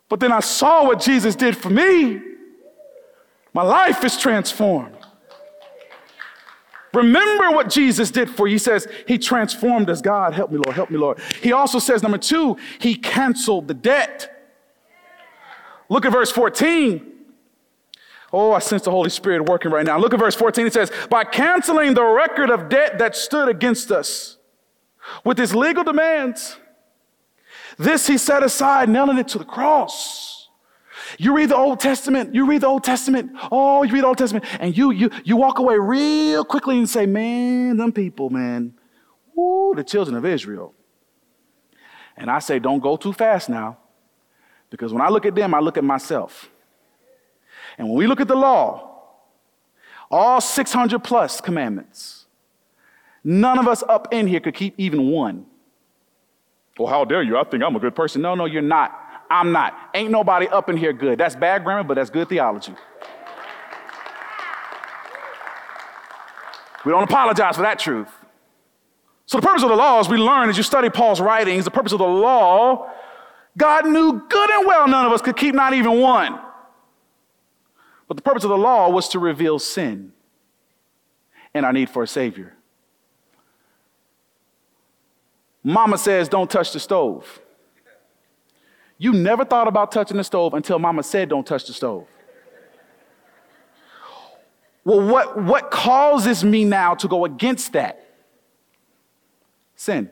but 0.08 0.20
then 0.20 0.32
I 0.32 0.40
saw 0.40 0.86
what 0.86 1.00
Jesus 1.00 1.36
did 1.36 1.56
for 1.56 1.70
me. 1.70 2.20
My 3.52 3.62
life 3.62 4.04
is 4.04 4.16
transformed. 4.16 4.96
Remember 6.92 7.50
what 7.50 7.68
Jesus 7.68 8.10
did 8.10 8.30
for 8.30 8.46
you. 8.46 8.54
He 8.54 8.58
says, 8.58 8.88
He 9.06 9.18
transformed 9.18 9.90
us. 9.90 10.00
God, 10.00 10.32
help 10.32 10.50
me, 10.50 10.56
Lord, 10.56 10.74
help 10.74 10.90
me, 10.90 10.96
Lord. 10.96 11.18
He 11.42 11.52
also 11.52 11.78
says, 11.78 12.02
number 12.02 12.18
two, 12.18 12.56
He 12.78 12.94
canceled 12.94 13.68
the 13.68 13.74
debt. 13.74 14.32
Look 15.88 16.06
at 16.06 16.12
verse 16.12 16.32
14. 16.32 17.15
Oh, 18.32 18.52
I 18.52 18.58
sense 18.58 18.82
the 18.82 18.90
Holy 18.90 19.10
Spirit 19.10 19.48
working 19.48 19.70
right 19.70 19.86
now. 19.86 19.98
Look 19.98 20.12
at 20.12 20.20
verse 20.20 20.34
14. 20.34 20.66
It 20.66 20.72
says, 20.72 20.90
By 21.08 21.24
canceling 21.24 21.94
the 21.94 22.04
record 22.04 22.50
of 22.50 22.68
debt 22.68 22.98
that 22.98 23.16
stood 23.16 23.48
against 23.48 23.90
us 23.90 24.36
with 25.24 25.38
his 25.38 25.54
legal 25.54 25.84
demands, 25.84 26.56
this 27.78 28.06
he 28.06 28.18
set 28.18 28.42
aside, 28.42 28.88
nailing 28.88 29.18
it 29.18 29.28
to 29.28 29.38
the 29.38 29.44
cross. 29.44 30.48
You 31.18 31.36
read 31.36 31.50
the 31.50 31.56
Old 31.56 31.78
Testament, 31.78 32.34
you 32.34 32.46
read 32.46 32.62
the 32.62 32.66
Old 32.66 32.82
Testament, 32.82 33.30
oh, 33.52 33.84
you 33.84 33.92
read 33.92 34.02
the 34.02 34.08
Old 34.08 34.18
Testament, 34.18 34.44
and 34.58 34.76
you 34.76 34.90
you 34.90 35.10
you 35.24 35.36
walk 35.36 35.60
away 35.60 35.78
real 35.78 36.44
quickly 36.44 36.78
and 36.78 36.90
say, 36.90 37.06
Man, 37.06 37.76
them 37.76 37.92
people, 37.92 38.28
man, 38.28 38.74
woo, 39.34 39.74
the 39.76 39.84
children 39.84 40.16
of 40.16 40.24
Israel. 40.24 40.74
And 42.16 42.30
I 42.30 42.38
say, 42.38 42.58
don't 42.58 42.80
go 42.80 42.96
too 42.96 43.12
fast 43.12 43.48
now. 43.48 43.78
Because 44.70 44.92
when 44.92 45.02
I 45.02 45.08
look 45.08 45.26
at 45.26 45.34
them, 45.34 45.54
I 45.54 45.60
look 45.60 45.76
at 45.76 45.84
myself. 45.84 46.50
And 47.78 47.88
when 47.88 47.96
we 47.96 48.06
look 48.06 48.20
at 48.20 48.28
the 48.28 48.36
law, 48.36 48.90
all 50.10 50.40
600 50.40 51.02
plus 51.02 51.40
commandments, 51.40 52.26
none 53.24 53.58
of 53.58 53.68
us 53.68 53.82
up 53.88 54.12
in 54.12 54.26
here 54.26 54.40
could 54.40 54.54
keep 54.54 54.74
even 54.78 55.10
one. 55.10 55.46
Well, 56.78 56.88
how 56.88 57.04
dare 57.04 57.22
you? 57.22 57.38
I 57.38 57.44
think 57.44 57.62
I'm 57.62 57.74
a 57.76 57.80
good 57.80 57.94
person. 57.94 58.22
No, 58.22 58.34
no, 58.34 58.44
you're 58.44 58.62
not. 58.62 58.98
I'm 59.30 59.50
not. 59.52 59.74
Ain't 59.94 60.10
nobody 60.10 60.46
up 60.48 60.68
in 60.68 60.76
here 60.76 60.92
good. 60.92 61.18
That's 61.18 61.34
bad 61.34 61.64
grammar, 61.64 61.84
but 61.84 61.94
that's 61.94 62.10
good 62.10 62.28
theology. 62.28 62.74
We 66.84 66.92
don't 66.92 67.02
apologize 67.02 67.56
for 67.56 67.62
that 67.62 67.80
truth. 67.80 68.08
So, 69.26 69.40
the 69.40 69.46
purpose 69.46 69.64
of 69.64 69.70
the 69.70 69.74
law, 69.76 69.98
as 69.98 70.08
we 70.08 70.18
learn 70.18 70.48
as 70.48 70.56
you 70.56 70.62
study 70.62 70.88
Paul's 70.88 71.20
writings, 71.20 71.64
the 71.64 71.70
purpose 71.70 71.90
of 71.90 71.98
the 71.98 72.06
law, 72.06 72.88
God 73.56 73.86
knew 73.86 74.22
good 74.28 74.50
and 74.50 74.66
well 74.66 74.86
none 74.86 75.04
of 75.04 75.12
us 75.12 75.20
could 75.20 75.36
keep 75.36 75.54
not 75.54 75.74
even 75.74 76.00
one. 76.00 76.38
But 78.08 78.16
the 78.16 78.22
purpose 78.22 78.44
of 78.44 78.50
the 78.50 78.58
law 78.58 78.88
was 78.88 79.08
to 79.08 79.18
reveal 79.18 79.58
sin 79.58 80.12
and 81.52 81.66
our 81.66 81.72
need 81.72 81.90
for 81.90 82.02
a 82.02 82.06
Savior. 82.06 82.54
Mama 85.64 85.98
says, 85.98 86.28
don't 86.28 86.50
touch 86.50 86.72
the 86.72 86.78
stove. 86.78 87.40
You 88.98 89.12
never 89.12 89.44
thought 89.44 89.66
about 89.66 89.90
touching 89.90 90.16
the 90.16 90.24
stove 90.24 90.54
until 90.54 90.78
mama 90.78 91.02
said, 91.02 91.28
don't 91.28 91.46
touch 91.46 91.66
the 91.66 91.72
stove. 91.72 92.06
Well, 94.84 95.00
what, 95.00 95.42
what 95.42 95.70
causes 95.72 96.44
me 96.44 96.64
now 96.64 96.94
to 96.94 97.08
go 97.08 97.24
against 97.24 97.72
that? 97.72 98.06
Sin. 99.74 100.08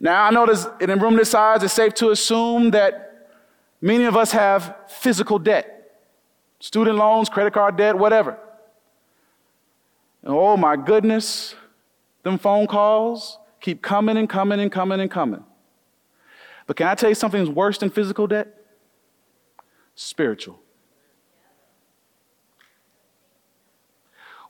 Now, 0.00 0.24
I 0.24 0.30
know 0.30 0.46
in 0.80 0.88
a 0.88 0.96
room 0.96 1.16
this 1.16 1.30
size, 1.30 1.62
it's 1.62 1.74
safe 1.74 1.92
to 1.94 2.10
assume 2.10 2.70
that 2.70 3.09
many 3.80 4.04
of 4.04 4.16
us 4.16 4.32
have 4.32 4.76
physical 4.88 5.38
debt 5.38 5.76
student 6.60 6.96
loans, 6.98 7.28
credit 7.28 7.54
card 7.54 7.76
debt, 7.76 7.96
whatever. 7.96 8.38
And 10.22 10.34
oh 10.34 10.56
my 10.56 10.76
goodness, 10.76 11.54
them 12.22 12.38
phone 12.38 12.66
calls 12.66 13.38
keep 13.60 13.82
coming 13.82 14.16
and 14.16 14.28
coming 14.28 14.60
and 14.60 14.70
coming 14.70 15.00
and 15.00 15.10
coming. 15.10 15.44
But 16.66 16.76
can 16.76 16.86
I 16.86 16.94
tell 16.94 17.08
you 17.08 17.14
something's 17.14 17.48
worse 17.48 17.78
than 17.78 17.90
physical 17.90 18.26
debt? 18.26 18.54
Spiritual. 19.94 20.60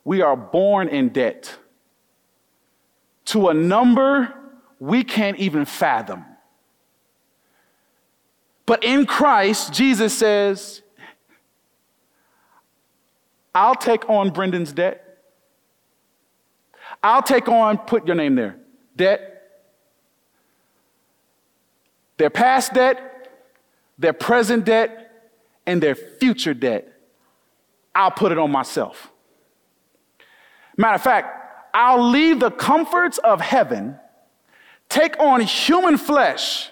We 0.03 0.21
are 0.21 0.35
born 0.35 0.87
in 0.87 1.09
debt 1.09 1.55
to 3.25 3.49
a 3.49 3.53
number 3.53 4.33
we 4.79 5.03
can't 5.03 5.37
even 5.37 5.65
fathom. 5.65 6.25
But 8.71 8.85
in 8.85 9.05
Christ, 9.05 9.73
Jesus 9.73 10.17
says, 10.17 10.81
I'll 13.53 13.75
take 13.75 14.09
on 14.09 14.29
Brendan's 14.29 14.71
debt. 14.71 15.19
I'll 17.03 17.21
take 17.21 17.49
on, 17.49 17.79
put 17.79 18.07
your 18.07 18.15
name 18.15 18.35
there, 18.35 18.55
debt. 18.95 19.41
Their 22.15 22.29
past 22.29 22.73
debt, 22.73 23.29
their 23.99 24.13
present 24.13 24.63
debt, 24.63 25.21
and 25.65 25.83
their 25.83 25.95
future 25.95 26.53
debt. 26.53 26.97
I'll 27.93 28.11
put 28.11 28.31
it 28.31 28.37
on 28.37 28.53
myself. 28.53 29.11
Matter 30.77 30.95
of 30.95 31.01
fact, 31.01 31.73
I'll 31.73 32.09
leave 32.09 32.39
the 32.39 32.51
comforts 32.51 33.17
of 33.17 33.41
heaven, 33.41 33.99
take 34.87 35.19
on 35.19 35.41
human 35.41 35.97
flesh, 35.97 36.71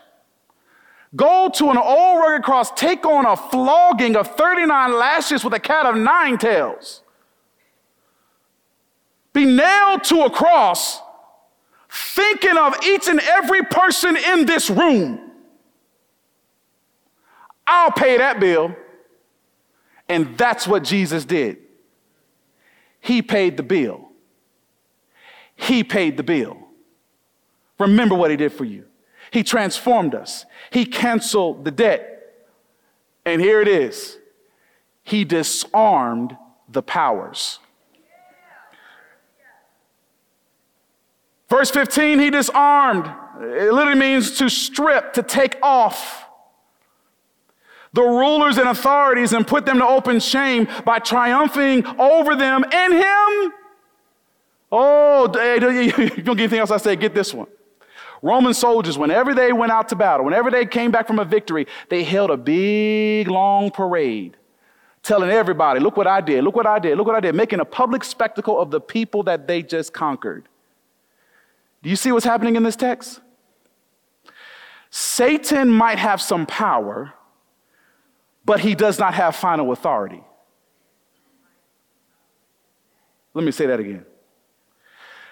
go 1.16 1.49
to 1.55 1.70
an 1.70 1.78
old 1.78 2.20
rugged 2.20 2.43
cross, 2.43 2.72
take 2.72 3.05
on 3.05 3.26
a 3.26 3.36
flogging 3.36 4.16
of 4.16 4.36
39 4.36 4.93
lashes 4.93 5.43
with 5.43 5.53
a 5.53 5.60
cat 5.60 5.86
of 5.86 5.95
nine 5.95 6.38
tails, 6.38 7.01
be 9.34 9.45
nailed 9.45 10.03
to 10.05 10.22
a 10.22 10.30
cross, 10.30 11.01
thinking 11.89 12.57
of 12.57 12.76
each 12.84 13.07
and 13.07 13.20
every 13.20 13.64
person 13.64 14.18
in 14.18 14.45
this 14.45 14.70
room. 14.70 15.20
I'll 17.66 17.91
pay 17.91 18.18
that 18.18 18.39
bill. 18.39 18.76
And 20.07 20.36
that's 20.38 20.68
what 20.68 20.84
Jesus 20.84 21.24
did. 21.24 21.57
He 22.99 23.22
paid 23.22 23.57
the 23.57 23.64
bill. 23.64 24.10
He 25.55 25.84
paid 25.84 26.18
the 26.18 26.24
bill. 26.24 26.57
Remember 27.78 28.16
what 28.16 28.32
He 28.32 28.38
did 28.38 28.51
for 28.51 28.66
you. 28.66 28.88
He 29.32 29.43
transformed 29.43 30.15
us, 30.15 30.45
He 30.71 30.86
canceled 30.86 31.65
the 31.65 31.71
debt. 31.71 32.15
And 33.25 33.41
here 33.41 33.61
it 33.61 33.67
is 33.67 34.17
He 35.03 35.23
disarmed 35.23 36.38
the 36.67 36.82
powers. 36.82 37.59
Verse 41.49 41.71
15, 41.71 42.19
He 42.19 42.30
disarmed. 42.30 43.11
It 43.41 43.73
literally 43.73 43.99
means 43.99 44.38
to 44.39 44.49
strip, 44.49 45.13
to 45.13 45.23
take 45.23 45.57
off 45.63 46.25
the 47.93 48.03
rulers 48.03 48.57
and 48.57 48.69
authorities 48.69 49.34
and 49.34 49.47
put 49.47 49.65
them 49.65 49.80
to 49.80 49.88
open 49.88 50.19
shame 50.19 50.67
by 50.86 50.99
triumphing 50.99 51.86
over 51.97 52.36
them 52.36 52.63
in 52.63 52.91
Him. 52.91 53.53
Oh, 54.71 55.25
you 55.34 56.23
don't 56.23 56.38
get 56.38 56.39
anything 56.39 56.59
else 56.59 56.69
I 56.69 56.77
say, 56.77 56.95
get 56.95 57.15
this 57.15 57.34
one. 57.34 57.47
Roman 58.22 58.53
soldiers, 58.53 58.97
whenever 58.97 59.34
they 59.34 59.53
went 59.53 59.72
out 59.72 59.89
to 59.89 59.95
battle, 59.95 60.26
whenever 60.26 60.51
they 60.51 60.65
came 60.65 60.91
back 60.91 61.07
from 61.07 61.20
a 61.20 61.26
victory, 61.26 61.67
they 61.89 62.03
held 62.03 62.32
a 62.32 62.38
big, 62.38 63.28
long 63.28 63.72
parade 63.72 64.36
telling 65.03 65.30
everybody, 65.30 65.80
look 65.80 65.97
what 65.97 66.07
I 66.07 66.22
did, 66.22 66.43
look 66.43 66.55
what 66.55 66.67
I 66.67 66.80
did, 66.80 66.97
look 66.97 67.07
what 67.07 67.15
I 67.15 67.20
did, 67.20 67.34
making 67.34 67.59
a 67.59 67.65
public 67.65 68.03
spectacle 68.03 68.59
of 68.59 68.70
the 68.72 68.82
people 68.82 69.24
that 69.24 69.47
they 69.47 69.63
just 69.63 69.93
conquered. 69.93 70.47
Do 71.82 71.89
you 71.89 71.95
see 71.95 72.11
what's 72.11 72.26
happening 72.26 72.55
in 72.55 72.63
this 72.63 72.76
text? 72.76 73.22
Satan 74.89 75.70
might 75.70 75.99
have 75.99 76.22
some 76.22 76.45
power, 76.45 77.13
but 78.43 78.59
he 78.59 78.76
does 78.76 78.99
not 78.99 79.13
have 79.13 79.36
final 79.36 79.72
authority. 79.72 80.24
Let 83.34 83.45
me 83.45 83.51
say 83.51 83.67
that 83.67 83.80
again. 83.80 84.05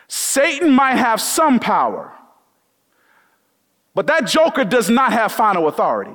Satan 0.08 0.72
might 0.72 0.96
have 0.96 1.20
some 1.20 1.60
power, 1.60 2.14
but 3.98 4.06
that 4.06 4.28
joker 4.28 4.64
does 4.64 4.92
not 4.92 5.12
have 5.12 5.32
final 5.32 5.68
authority. 5.68 6.14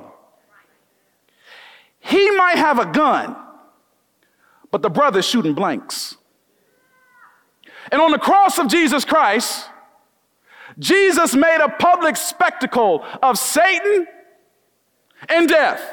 He 1.99 2.31
might 2.31 2.55
have 2.55 2.79
a 2.79 2.85
gun, 2.85 3.35
but 4.71 4.81
the 4.81 4.89
brother's 4.89 5.25
shooting 5.25 5.53
blanks. 5.53 6.15
And 7.91 8.01
on 8.01 8.11
the 8.11 8.17
cross 8.17 8.57
of 8.57 8.69
Jesus 8.69 9.03
Christ, 9.03 9.67
Jesus 10.79 11.35
made 11.35 11.59
a 11.61 11.67
public 11.67 12.15
spectacle 12.15 13.03
of 13.21 13.37
Satan 13.37 14.07
and 15.27 15.49
death. 15.49 15.83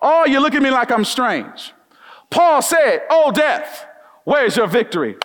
Oh, 0.00 0.24
you 0.24 0.40
look 0.40 0.54
at 0.54 0.62
me 0.62 0.70
like 0.70 0.90
I'm 0.90 1.04
strange. 1.04 1.74
Paul 2.30 2.62
said, 2.62 3.02
Oh, 3.10 3.30
death, 3.30 3.84
where's 4.24 4.56
your 4.56 4.68
victory? 4.68 5.16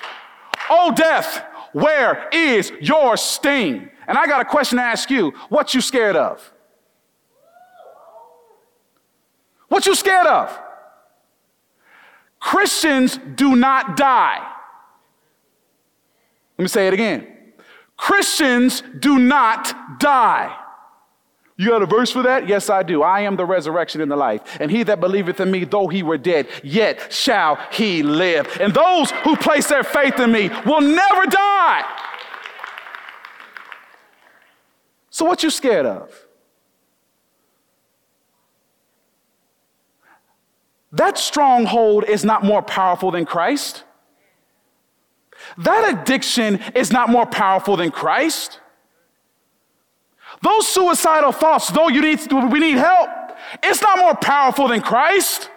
Oh, 0.69 0.93
death, 0.93 1.41
where 1.71 2.27
is 2.33 2.73
your 2.81 3.15
sting? 3.15 3.91
And 4.07 4.17
I 4.17 4.27
got 4.27 4.41
a 4.41 4.45
question 4.45 4.77
to 4.77 4.83
ask 4.83 5.09
you. 5.09 5.31
What 5.49 5.73
you 5.73 5.81
scared 5.81 6.15
of? 6.15 6.51
What 9.67 9.85
you 9.85 9.95
scared 9.95 10.27
of? 10.27 10.59
Christians 12.39 13.19
do 13.35 13.55
not 13.55 13.97
die. 13.97 14.51
Let 16.57 16.63
me 16.63 16.67
say 16.67 16.87
it 16.87 16.93
again. 16.93 17.27
Christians 17.97 18.83
do 18.99 19.17
not 19.17 19.99
die. 19.99 20.55
You 21.57 21.69
got 21.69 21.81
a 21.81 21.85
verse 21.85 22.11
for 22.11 22.23
that? 22.23 22.49
Yes, 22.49 22.69
I 22.69 22.83
do. 22.83 23.01
I 23.01 23.21
am 23.21 23.37
the 23.37 23.45
resurrection 23.45 24.01
and 24.01 24.11
the 24.11 24.17
life. 24.17 24.57
And 24.59 24.69
he 24.69 24.83
that 24.83 24.99
believeth 24.99 25.39
in 25.39 25.49
me, 25.51 25.63
though 25.63 25.87
he 25.87 26.03
were 26.03 26.17
dead, 26.17 26.47
yet 26.63 27.13
shall 27.13 27.57
he 27.71 28.03
live. 28.03 28.57
And 28.59 28.73
those 28.73 29.11
who 29.23 29.37
place 29.37 29.67
their 29.67 29.83
faith 29.83 30.19
in 30.19 30.33
me 30.33 30.49
will 30.65 30.81
never 30.81 31.25
die. 31.25 31.83
So 35.15 35.23
what 35.23 35.43
you 35.43 35.49
scared 35.49 35.85
of? 35.85 36.11
That 40.91 41.17
stronghold 41.17 42.03
is 42.03 42.25
not 42.25 42.43
more 42.43 42.61
powerful 42.61 43.11
than 43.11 43.23
Christ. 43.23 43.85
That 45.57 45.93
addiction 45.93 46.59
is 46.75 46.91
not 46.91 47.07
more 47.07 47.25
powerful 47.25 47.77
than 47.77 47.91
Christ. 47.91 48.59
Those 50.41 50.67
suicidal 50.67 51.31
thoughts, 51.31 51.69
though 51.69 51.87
you 51.87 52.01
need, 52.01 52.29
we 52.51 52.59
need 52.59 52.75
help, 52.75 53.09
it's 53.63 53.81
not 53.81 53.97
more 53.97 54.15
powerful 54.15 54.67
than 54.67 54.81
Christ. 54.81 55.49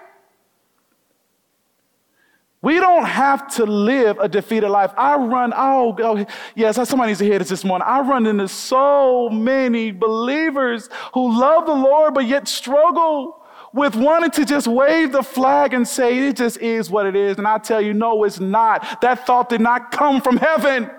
We 2.60 2.80
don't 2.80 3.04
have 3.04 3.54
to 3.54 3.64
live 3.64 4.18
a 4.18 4.28
defeated 4.28 4.68
life. 4.68 4.92
I 4.96 5.16
run, 5.16 5.52
oh, 5.56 5.96
oh, 6.00 6.26
yes, 6.56 6.76
somebody 6.88 7.10
needs 7.10 7.20
to 7.20 7.24
hear 7.24 7.38
this 7.38 7.50
this 7.50 7.64
morning. 7.64 7.86
I 7.88 8.00
run 8.00 8.26
into 8.26 8.48
so 8.48 9.28
many 9.28 9.92
believers 9.92 10.88
who 11.14 11.38
love 11.38 11.66
the 11.66 11.74
Lord 11.74 12.14
but 12.14 12.26
yet 12.26 12.48
struggle 12.48 13.44
with 13.72 13.94
wanting 13.94 14.30
to 14.32 14.44
just 14.44 14.66
wave 14.66 15.12
the 15.12 15.22
flag 15.22 15.72
and 15.72 15.86
say, 15.86 16.28
it 16.28 16.36
just 16.36 16.58
is 16.58 16.90
what 16.90 17.06
it 17.06 17.14
is. 17.14 17.38
And 17.38 17.46
I 17.46 17.58
tell 17.58 17.80
you, 17.80 17.94
no, 17.94 18.24
it's 18.24 18.40
not. 18.40 19.00
That 19.02 19.24
thought 19.24 19.50
did 19.50 19.60
not 19.60 19.92
come 19.92 20.20
from 20.20 20.36
heaven. 20.36 20.90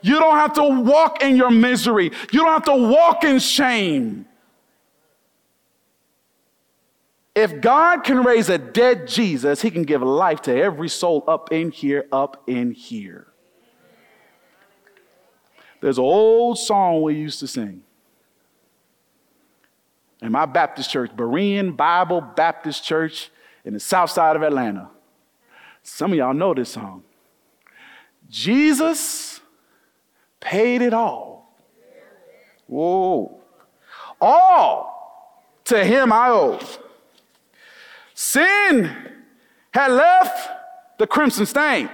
You 0.00 0.18
don't 0.18 0.36
have 0.36 0.54
to 0.54 0.82
walk 0.82 1.22
in 1.22 1.36
your 1.36 1.50
misery, 1.50 2.12
you 2.32 2.40
don't 2.40 2.52
have 2.52 2.64
to 2.64 2.74
walk 2.74 3.24
in 3.24 3.38
shame. 3.38 4.27
If 7.38 7.60
God 7.60 8.02
can 8.02 8.24
raise 8.24 8.48
a 8.48 8.58
dead 8.58 9.06
Jesus, 9.06 9.62
he 9.62 9.70
can 9.70 9.84
give 9.84 10.02
life 10.02 10.42
to 10.42 10.52
every 10.52 10.88
soul 10.88 11.22
up 11.28 11.52
in 11.52 11.70
here, 11.70 12.08
up 12.10 12.42
in 12.48 12.72
here. 12.72 13.28
There's 15.80 15.98
an 15.98 16.04
old 16.04 16.58
song 16.58 17.00
we 17.02 17.14
used 17.14 17.38
to 17.38 17.46
sing 17.46 17.84
in 20.20 20.32
my 20.32 20.46
Baptist 20.46 20.90
church, 20.90 21.12
Berean 21.14 21.76
Bible 21.76 22.20
Baptist 22.20 22.82
Church 22.82 23.30
in 23.64 23.72
the 23.72 23.78
south 23.78 24.10
side 24.10 24.34
of 24.34 24.42
Atlanta. 24.42 24.90
Some 25.84 26.10
of 26.10 26.18
y'all 26.18 26.34
know 26.34 26.54
this 26.54 26.70
song. 26.70 27.04
Jesus 28.28 29.40
paid 30.40 30.82
it 30.82 30.92
all. 30.92 31.56
Whoa. 32.66 33.40
All 34.20 35.62
to 35.66 35.84
him 35.84 36.12
I 36.12 36.30
owe. 36.30 36.58
Sin 38.20 38.90
had 39.72 39.92
left 39.92 40.50
the 40.98 41.06
crimson 41.06 41.46
stain, 41.46 41.88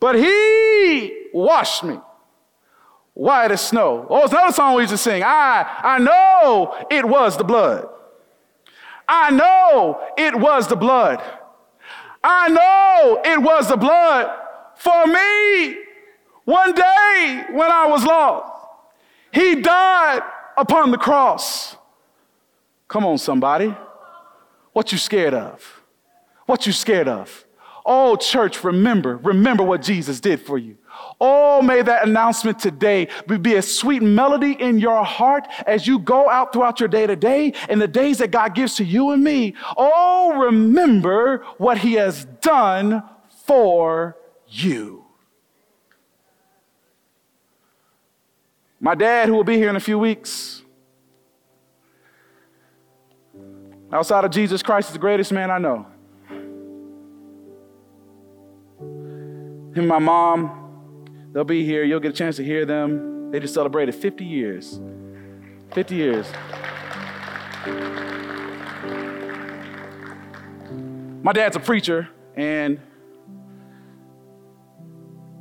but 0.00 0.14
he 0.14 1.28
washed 1.34 1.84
me 1.84 2.00
white 3.12 3.52
as 3.52 3.60
snow. 3.60 4.06
Oh, 4.08 4.22
it's 4.24 4.32
another 4.32 4.54
song 4.54 4.74
we 4.74 4.84
used 4.84 4.92
to 4.92 4.96
sing. 4.96 5.22
I, 5.22 5.66
I 5.82 5.98
know 5.98 6.86
it 6.90 7.04
was 7.04 7.36
the 7.36 7.44
blood. 7.44 7.86
I 9.06 9.30
know 9.32 10.00
it 10.16 10.34
was 10.34 10.66
the 10.66 10.76
blood. 10.76 11.22
I 12.24 12.48
know 12.48 13.20
it 13.22 13.38
was 13.38 13.68
the 13.68 13.76
blood 13.76 14.34
for 14.76 15.06
me 15.06 15.76
one 16.46 16.74
day 16.74 17.44
when 17.52 17.70
I 17.70 17.86
was 17.86 18.02
lost. 18.02 18.66
He 19.30 19.56
died 19.56 20.22
upon 20.56 20.90
the 20.90 20.96
cross. 20.96 21.76
Come 22.88 23.04
on, 23.04 23.18
somebody. 23.18 23.76
What 24.76 24.92
you 24.92 24.98
scared 24.98 25.32
of? 25.32 25.80
What 26.44 26.66
you 26.66 26.72
scared 26.74 27.08
of? 27.08 27.46
Oh, 27.86 28.14
church, 28.14 28.62
remember, 28.62 29.16
remember 29.16 29.62
what 29.62 29.80
Jesus 29.80 30.20
did 30.20 30.38
for 30.38 30.58
you. 30.58 30.76
Oh, 31.18 31.62
may 31.62 31.80
that 31.80 32.06
announcement 32.06 32.58
today 32.58 33.08
be 33.40 33.54
a 33.54 33.62
sweet 33.62 34.02
melody 34.02 34.52
in 34.52 34.78
your 34.78 35.02
heart 35.02 35.48
as 35.66 35.86
you 35.86 35.98
go 35.98 36.28
out 36.28 36.52
throughout 36.52 36.78
your 36.78 36.90
day 36.90 37.06
to 37.06 37.16
day 37.16 37.54
and 37.70 37.80
the 37.80 37.88
days 37.88 38.18
that 38.18 38.30
God 38.30 38.54
gives 38.54 38.76
to 38.76 38.84
you 38.84 39.12
and 39.12 39.24
me. 39.24 39.54
Oh, 39.78 40.40
remember 40.40 41.46
what 41.56 41.78
He 41.78 41.94
has 41.94 42.26
done 42.42 43.02
for 43.46 44.18
you. 44.46 45.06
My 48.78 48.94
dad, 48.94 49.30
who 49.30 49.36
will 49.36 49.42
be 49.42 49.56
here 49.56 49.70
in 49.70 49.76
a 49.76 49.80
few 49.80 49.98
weeks, 49.98 50.64
outside 53.92 54.24
of 54.24 54.30
Jesus 54.30 54.62
Christ, 54.62 54.88
is 54.88 54.92
the 54.92 54.98
greatest 54.98 55.32
man 55.32 55.50
I 55.50 55.58
know. 55.58 55.86
Him 58.78 59.82
and 59.82 59.88
my 59.88 59.98
mom, 59.98 61.28
they'll 61.32 61.44
be 61.44 61.64
here. 61.64 61.84
You'll 61.84 62.00
get 62.00 62.12
a 62.12 62.16
chance 62.16 62.36
to 62.36 62.44
hear 62.44 62.64
them. 62.64 63.30
They 63.30 63.40
just 63.40 63.54
celebrated 63.54 63.94
50 63.94 64.24
years. 64.24 64.80
50 65.74 65.94
years. 65.94 66.26
My 71.22 71.32
dad's 71.32 71.56
a 71.56 71.60
preacher, 71.60 72.08
and 72.36 72.80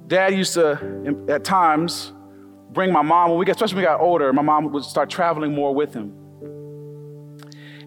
dad 0.08 0.34
used 0.34 0.56
to, 0.56 1.26
at 1.30 1.44
times, 1.44 2.12
bring 2.72 2.92
my 2.92 3.04
mom, 3.04 3.30
when 3.30 3.40
we 3.40 3.46
got, 3.46 3.56
especially 3.56 3.76
when 3.76 3.84
we 3.84 3.88
got 3.88 4.02
older, 4.02 4.34
my 4.34 4.42
mom 4.42 4.72
would 4.72 4.84
start 4.84 5.10
traveling 5.10 5.54
more 5.54 5.74
with 5.74 5.94
him. 5.94 6.25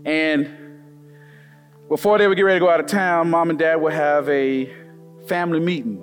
And 0.04 0.48
before 1.88 2.18
they 2.18 2.28
would 2.28 2.36
get 2.36 2.42
ready 2.42 2.58
to 2.58 2.64
go 2.64 2.70
out 2.70 2.80
of 2.80 2.86
town, 2.86 3.30
mom 3.30 3.50
and 3.50 3.58
dad 3.58 3.76
would 3.76 3.92
have 3.92 4.28
a 4.28 4.72
family 5.26 5.60
meeting 5.60 6.02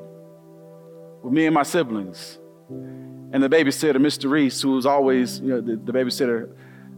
with 1.24 1.34
me 1.34 1.46
and 1.46 1.54
my 1.54 1.64
siblings. 1.64 2.40
And 2.70 3.44
the 3.44 3.50
babysitter, 3.50 3.98
Mr. 3.98 4.30
Reese, 4.30 4.62
who 4.62 4.72
was 4.72 4.86
always, 4.86 5.40
you 5.40 5.50
know, 5.50 5.62
the, 5.62 5.76
the 5.76 5.92
babysitter 5.92 6.52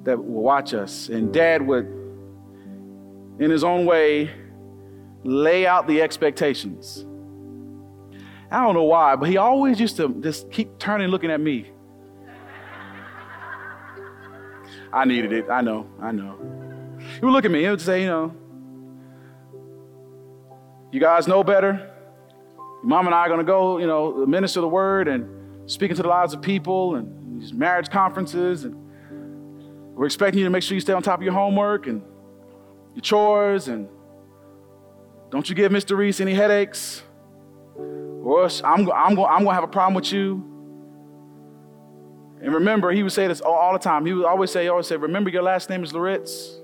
that 0.04 0.18
would 0.18 0.28
watch 0.28 0.74
us. 0.74 1.10
And 1.10 1.34
dad 1.34 1.66
would, 1.66 1.86
in 3.40 3.50
his 3.50 3.64
own 3.64 3.86
way, 3.86 4.32
lay 5.24 5.66
out 5.66 5.88
the 5.88 6.02
expectations. 6.02 7.06
I 8.50 8.64
don't 8.64 8.76
know 8.76 8.84
why, 8.84 9.18
but 9.18 9.28
he 9.28 9.38
always 9.38 9.80
used 9.80 9.98
to 9.98 10.10
just 10.22 10.50
keep 10.52 10.80
turning 10.80 11.10
looking 11.10 11.32
at 11.32 11.42
me. 11.42 11.70
I 14.94 15.06
needed 15.06 15.34
it. 15.34 15.50
I 15.50 15.62
know. 15.62 15.90
I 16.02 16.12
know. 16.12 16.67
He 17.20 17.26
would 17.26 17.32
look 17.32 17.46
at 17.46 17.52
me. 17.52 17.64
He 17.64 17.70
would 17.70 17.82
say, 17.82 18.02
you 18.02 18.08
know, 18.08 18.36
you 20.92 21.00
guys 21.00 21.28
know 21.28 21.44
better. 21.44 21.92
Mom 22.84 23.08
and 23.08 23.16
I 23.16 23.22
are 23.22 23.28
going 23.28 23.40
to 23.40 23.44
go, 23.44 23.80
you 23.80 23.88
know, 23.88 24.24
minister 24.28 24.62
the 24.62 24.68
word 24.68 25.08
and 25.08 25.70
speaking 25.70 25.96
to 25.96 26.04
the 26.04 26.08
lives 26.08 26.36
of 26.36 26.44
people 26.44 26.96
and 26.96 27.42
these 27.42 27.54
marriage 27.54 27.90
conferences. 27.90 28.66
And 28.66 28.76
we're 29.96 30.06
expecting 30.06 30.40
you 30.40 30.46
to 30.46 30.52
make 30.52 30.62
sure 30.62 30.76
you 30.76 30.82
stay 30.82 30.94
on 30.94 31.02
top 31.02 31.20
of 31.20 31.24
your 31.24 31.34
homework 31.34 31.88
and 31.88 32.04
your 32.94 33.02
chores. 33.02 33.68
And 33.68 33.90
don't 35.32 35.50
you 35.50 35.56
give 35.56 35.72
Mr. 35.72 35.98
Reese 35.98 36.20
any 36.20 36.36
headaches. 36.36 37.02
Or 37.76 38.44
else 38.44 38.62
I'm, 38.64 38.92
I'm, 38.92 39.18
I'm 39.20 39.44
going 39.44 39.46
to 39.46 39.54
have 39.54 39.64
a 39.64 39.68
problem 39.68 39.96
with 39.96 40.12
you. 40.12 40.44
And 42.44 42.54
remember, 42.54 42.92
he 42.92 43.02
would 43.02 43.12
say 43.12 43.28
this 43.28 43.42
all, 43.42 43.56
all, 43.56 43.74
the 43.74 43.80
time. 43.80 44.06
He 44.06 44.14
would 44.14 44.26
always 44.26 44.52
say, 44.52 44.68
always 44.68 44.86
say, 44.86 44.98
remember 44.98 45.32
your 45.32 45.42
last 45.42 45.68
name 45.72 45.84
is 45.84 45.92
Loritts. 45.94 46.60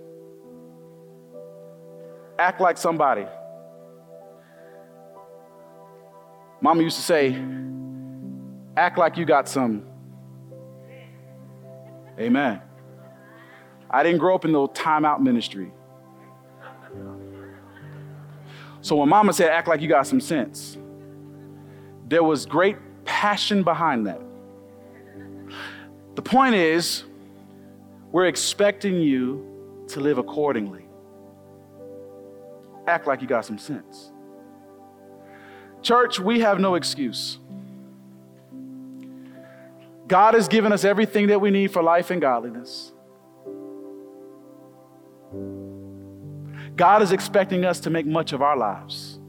Act 2.38 2.60
like 2.62 2.78
somebody. 2.78 3.26
Mama 6.62 6.82
used 6.82 6.98
to 6.98 7.04
say, 7.04 7.44
act 8.78 8.98
like 8.98 9.18
you 9.18 9.26
got 9.26 9.48
some. 9.48 9.86
Amen. 12.20 12.62
I 13.90 14.02
didn't 14.02 14.20
grow 14.20 14.34
up 14.34 14.46
in 14.46 14.54
the 14.54 14.68
timeout 14.70 15.20
ministry. 15.20 15.72
So 18.82 18.98
when 18.98 19.10
mama 19.10 19.34
said, 19.34 19.50
act 19.50 19.68
like 19.68 19.82
you 19.82 19.88
got 19.88 20.08
some 20.08 20.20
sense, 20.20 20.78
there 22.08 22.24
was 22.24 22.46
great 22.46 22.78
passion 23.06 23.64
behind 23.64 24.08
that. 24.08 24.22
The 26.16 26.22
point 26.22 26.56
is, 26.56 27.04
we're 28.12 28.26
expecting 28.26 29.02
you 29.02 29.86
to 29.90 30.00
live 30.00 30.18
accordingly. 30.18 30.83
Act 32.88 33.08
like 33.08 33.22
you 33.22 33.28
got 33.28 33.46
some 33.46 33.58
sense. 33.58 34.12
Church, 35.82 36.20
we 36.20 36.40
have 36.40 36.60
no 36.60 36.76
excuse. 36.76 37.40
God 40.08 40.34
has 40.34 40.48
given 40.48 40.72
us 40.72 40.84
everything 40.84 41.28
that 41.28 41.40
we 41.40 41.50
need 41.50 41.72
for 41.72 41.82
life 41.82 42.12
and 42.12 42.22
godliness. 42.22 42.92
God 46.76 47.02
is 47.02 47.12
expecting 47.12 47.66
us 47.66 47.80
to 47.82 47.90
make 47.90 48.06
much 48.06 48.34
of 48.34 48.42
our 48.42 48.58
lives. 48.58 49.20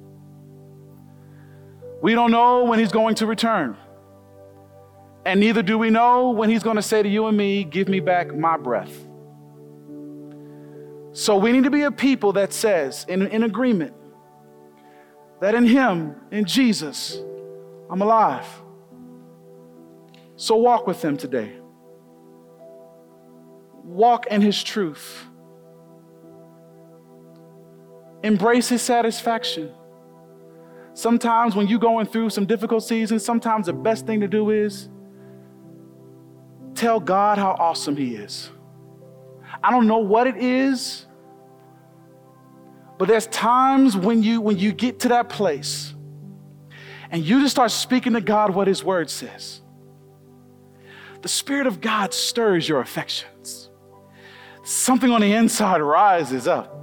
We 2.03 2.15
don't 2.15 2.31
know 2.31 2.65
when 2.65 2.79
He's 2.79 2.93
going 2.93 3.15
to 3.17 3.27
return. 3.27 3.77
And 5.25 5.41
neither 5.41 5.63
do 5.63 5.79
we 5.79 5.91
know 5.91 6.31
when 6.31 6.51
He's 6.51 6.63
going 6.63 6.77
to 6.77 6.83
say 6.83 7.03
to 7.03 7.09
you 7.09 7.27
and 7.27 7.37
me, 7.37 7.65
Give 7.65 7.89
me 7.89 8.01
back 8.01 8.35
my 8.35 8.57
breath. 8.57 8.95
So 11.15 11.39
we 11.39 11.53
need 11.53 11.65
to 11.65 11.71
be 11.71 11.83
a 11.83 11.91
people 11.91 12.35
that 12.35 12.53
says, 12.53 13.07
in, 13.09 13.27
in 13.29 13.45
agreement, 13.45 13.95
that 15.41 15.55
in 15.55 15.65
Him, 15.65 16.17
in 16.31 16.45
Jesus, 16.45 17.19
I'm 17.91 18.03
alive. 18.03 18.47
So 20.37 20.57
walk 20.57 20.87
with 20.87 21.03
Him 21.03 21.17
today. 21.17 21.53
Walk 23.85 24.27
in 24.27 24.43
His 24.43 24.62
truth. 24.62 25.25
embrace 28.25 28.71
his 28.71 28.83
satisfaction. 28.83 29.71
Sometimes 30.95 31.55
when 31.55 31.69
you're 31.69 31.79
going 31.79 32.07
through 32.07 32.31
some 32.31 32.47
difficult 32.47 32.83
seasons, 32.83 33.25
sometimes 33.25 33.67
the 33.67 33.73
best 33.73 34.07
thing 34.07 34.21
to 34.21 34.29
do 34.29 34.51
is 34.51 34.89
tell 36.75 36.99
God 36.99 37.37
how 37.37 37.51
awesome 37.59 37.97
he 37.97 38.17
is. 38.17 38.51
I 39.63 39.71
don't 39.71 39.87
know 39.87 39.99
what 39.99 40.27
it 40.27 40.37
is, 40.37 41.07
but 42.99 43.09
there's 43.09 43.27
times 43.27 43.97
when 43.97 44.23
you 44.23 44.41
when 44.41 44.59
you 44.59 44.73
get 44.73 45.01
to 45.01 45.09
that 45.09 45.29
place 45.29 45.95
and 47.11 47.25
you 47.25 47.41
just 47.41 47.55
start 47.55 47.71
speaking 47.71 48.15
to 48.15 48.21
God 48.21 48.55
what 48.55 48.67
his 48.67 48.83
word 48.83 49.11
says. 49.11 49.61
The 51.23 51.29
spirit 51.29 51.67
of 51.67 51.81
God 51.81 52.13
stirs 52.13 52.69
your 52.69 52.81
affections. 52.81 53.71
Something 54.63 55.11
on 55.11 55.21
the 55.21 55.33
inside 55.33 55.81
rises 55.81 56.47
up 56.47 56.75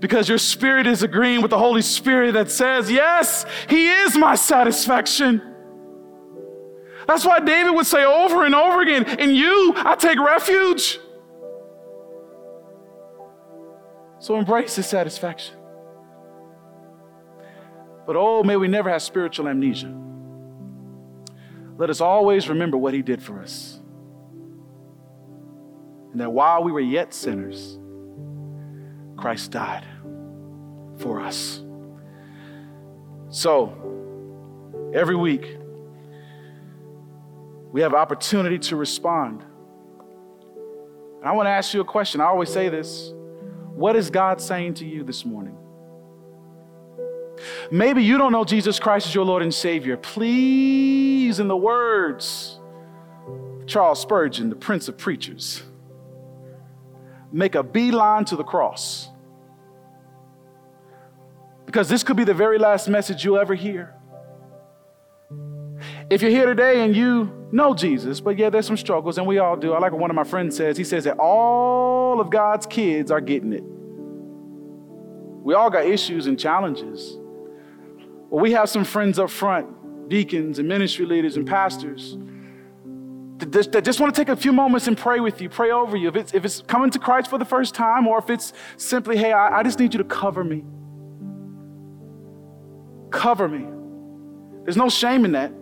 because 0.00 0.28
your 0.28 0.38
spirit 0.38 0.86
is 0.86 1.02
agreeing 1.02 1.42
with 1.42 1.50
the 1.50 1.58
Holy 1.58 1.82
Spirit 1.82 2.32
that 2.32 2.50
says, 2.50 2.90
Yes, 2.90 3.46
He 3.68 3.88
is 3.88 4.16
my 4.16 4.34
satisfaction. 4.34 5.40
That's 7.06 7.24
why 7.24 7.40
David 7.40 7.70
would 7.70 7.86
say 7.86 8.04
over 8.04 8.44
and 8.44 8.54
over 8.54 8.82
again, 8.82 9.04
In 9.18 9.34
you 9.34 9.72
I 9.76 9.94
take 9.94 10.18
refuge. 10.18 10.98
So 14.18 14.36
embrace 14.36 14.76
His 14.76 14.86
satisfaction. 14.86 15.56
But 18.06 18.16
oh, 18.16 18.42
may 18.42 18.56
we 18.56 18.68
never 18.68 18.88
have 18.88 19.02
spiritual 19.02 19.48
amnesia. 19.48 19.92
Let 21.76 21.90
us 21.90 22.00
always 22.00 22.48
remember 22.48 22.76
what 22.76 22.94
He 22.94 23.02
did 23.02 23.22
for 23.22 23.40
us. 23.40 23.80
And 26.12 26.20
that 26.20 26.32
while 26.32 26.62
we 26.62 26.72
were 26.72 26.80
yet 26.80 27.12
sinners, 27.12 27.78
Christ 29.16 29.50
died 29.50 29.84
for 30.98 31.20
us. 31.20 31.62
So, 33.28 33.74
every 34.94 35.16
week, 35.16 35.58
we 37.72 37.82
have 37.82 37.92
opportunity 37.92 38.58
to 38.60 38.76
respond. 38.76 39.42
And 41.18 41.24
I 41.24 41.32
want 41.32 41.46
to 41.46 41.50
ask 41.50 41.74
you 41.74 41.80
a 41.80 41.84
question. 41.84 42.20
I 42.20 42.24
always 42.24 42.50
say 42.50 42.68
this. 42.68 43.12
What 43.76 43.94
is 43.94 44.08
God 44.08 44.40
saying 44.40 44.74
to 44.74 44.86
you 44.86 45.04
this 45.04 45.26
morning? 45.26 45.54
Maybe 47.70 48.02
you 48.02 48.16
don't 48.16 48.32
know 48.32 48.42
Jesus 48.42 48.80
Christ 48.80 49.08
as 49.08 49.14
your 49.14 49.26
Lord 49.26 49.42
and 49.42 49.52
Savior. 49.52 49.98
Please, 49.98 51.40
in 51.40 51.46
the 51.46 51.56
words 51.56 52.58
Charles 53.66 54.00
Spurgeon, 54.00 54.48
the 54.48 54.56
Prince 54.56 54.88
of 54.88 54.96
Preachers, 54.96 55.62
make 57.30 57.54
a 57.54 57.62
beeline 57.62 58.24
to 58.24 58.36
the 58.36 58.44
cross. 58.44 59.10
Because 61.66 61.90
this 61.90 62.02
could 62.02 62.16
be 62.16 62.24
the 62.24 62.32
very 62.32 62.58
last 62.58 62.88
message 62.88 63.26
you'll 63.26 63.38
ever 63.38 63.54
hear. 63.54 63.95
If 66.08 66.22
you're 66.22 66.30
here 66.30 66.46
today 66.46 66.84
and 66.84 66.94
you 66.94 67.48
know 67.50 67.74
Jesus, 67.74 68.20
but 68.20 68.38
yeah, 68.38 68.48
there's 68.48 68.66
some 68.66 68.76
struggles, 68.76 69.18
and 69.18 69.26
we 69.26 69.38
all 69.38 69.56
do. 69.56 69.72
I 69.72 69.78
like 69.78 69.92
what 69.92 70.00
one 70.00 70.10
of 70.10 70.16
my 70.16 70.24
friends 70.24 70.56
says. 70.56 70.76
He 70.76 70.84
says 70.84 71.04
that 71.04 71.18
all 71.18 72.20
of 72.20 72.30
God's 72.30 72.66
kids 72.66 73.10
are 73.10 73.20
getting 73.20 73.52
it. 73.52 73.64
We 75.44 75.54
all 75.54 75.70
got 75.70 75.86
issues 75.86 76.26
and 76.26 76.38
challenges. 76.38 77.16
Well, 78.30 78.40
we 78.42 78.52
have 78.52 78.68
some 78.68 78.84
friends 78.84 79.18
up 79.18 79.30
front, 79.30 80.08
deacons 80.08 80.58
and 80.58 80.68
ministry 80.68 81.06
leaders 81.06 81.36
and 81.36 81.46
pastors, 81.46 82.16
that 83.38 83.82
just 83.84 84.00
want 84.00 84.14
to 84.14 84.20
take 84.20 84.28
a 84.28 84.36
few 84.36 84.52
moments 84.52 84.86
and 84.86 84.96
pray 84.96 85.20
with 85.20 85.40
you, 85.40 85.48
pray 85.48 85.70
over 85.70 85.96
you. 85.96 86.08
If 86.08 86.16
it's, 86.16 86.34
if 86.34 86.44
it's 86.44 86.62
coming 86.62 86.90
to 86.90 86.98
Christ 86.98 87.28
for 87.28 87.38
the 87.38 87.44
first 87.44 87.74
time, 87.74 88.06
or 88.06 88.18
if 88.18 88.30
it's 88.30 88.52
simply, 88.76 89.16
hey, 89.16 89.32
I, 89.32 89.58
I 89.58 89.62
just 89.62 89.78
need 89.78 89.92
you 89.92 89.98
to 89.98 90.04
cover 90.04 90.42
me. 90.42 90.64
Cover 93.10 93.48
me. 93.48 93.66
There's 94.64 94.76
no 94.76 94.88
shame 94.88 95.24
in 95.24 95.32
that. 95.32 95.52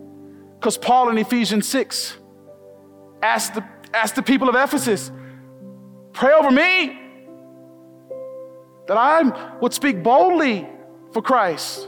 Because 0.65 0.79
Paul 0.79 1.11
in 1.11 1.19
Ephesians 1.19 1.69
6 1.69 2.17
asked 3.23 3.53
the, 3.53 3.63
asked 3.93 4.15
the 4.15 4.23
people 4.23 4.49
of 4.49 4.55
Ephesus, 4.55 5.13
pray 6.15 6.33
over 6.33 6.51
me 6.51 7.03
that 8.89 8.97
I 8.97 9.59
would 9.61 9.75
speak 9.75 10.03
boldly 10.03 10.67
for 11.13 11.21
Christ. 11.21 11.87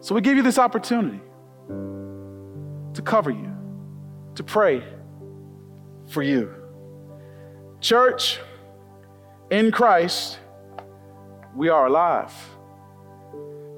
So 0.00 0.14
we 0.14 0.20
give 0.20 0.36
you 0.36 0.42
this 0.42 0.58
opportunity 0.58 1.22
to 1.68 3.00
cover 3.02 3.30
you, 3.30 3.50
to 4.34 4.44
pray 4.44 4.84
for 6.10 6.22
you. 6.22 6.54
Church, 7.80 8.38
in 9.50 9.72
Christ, 9.72 10.38
we 11.54 11.70
are 11.70 11.86
alive. 11.86 12.34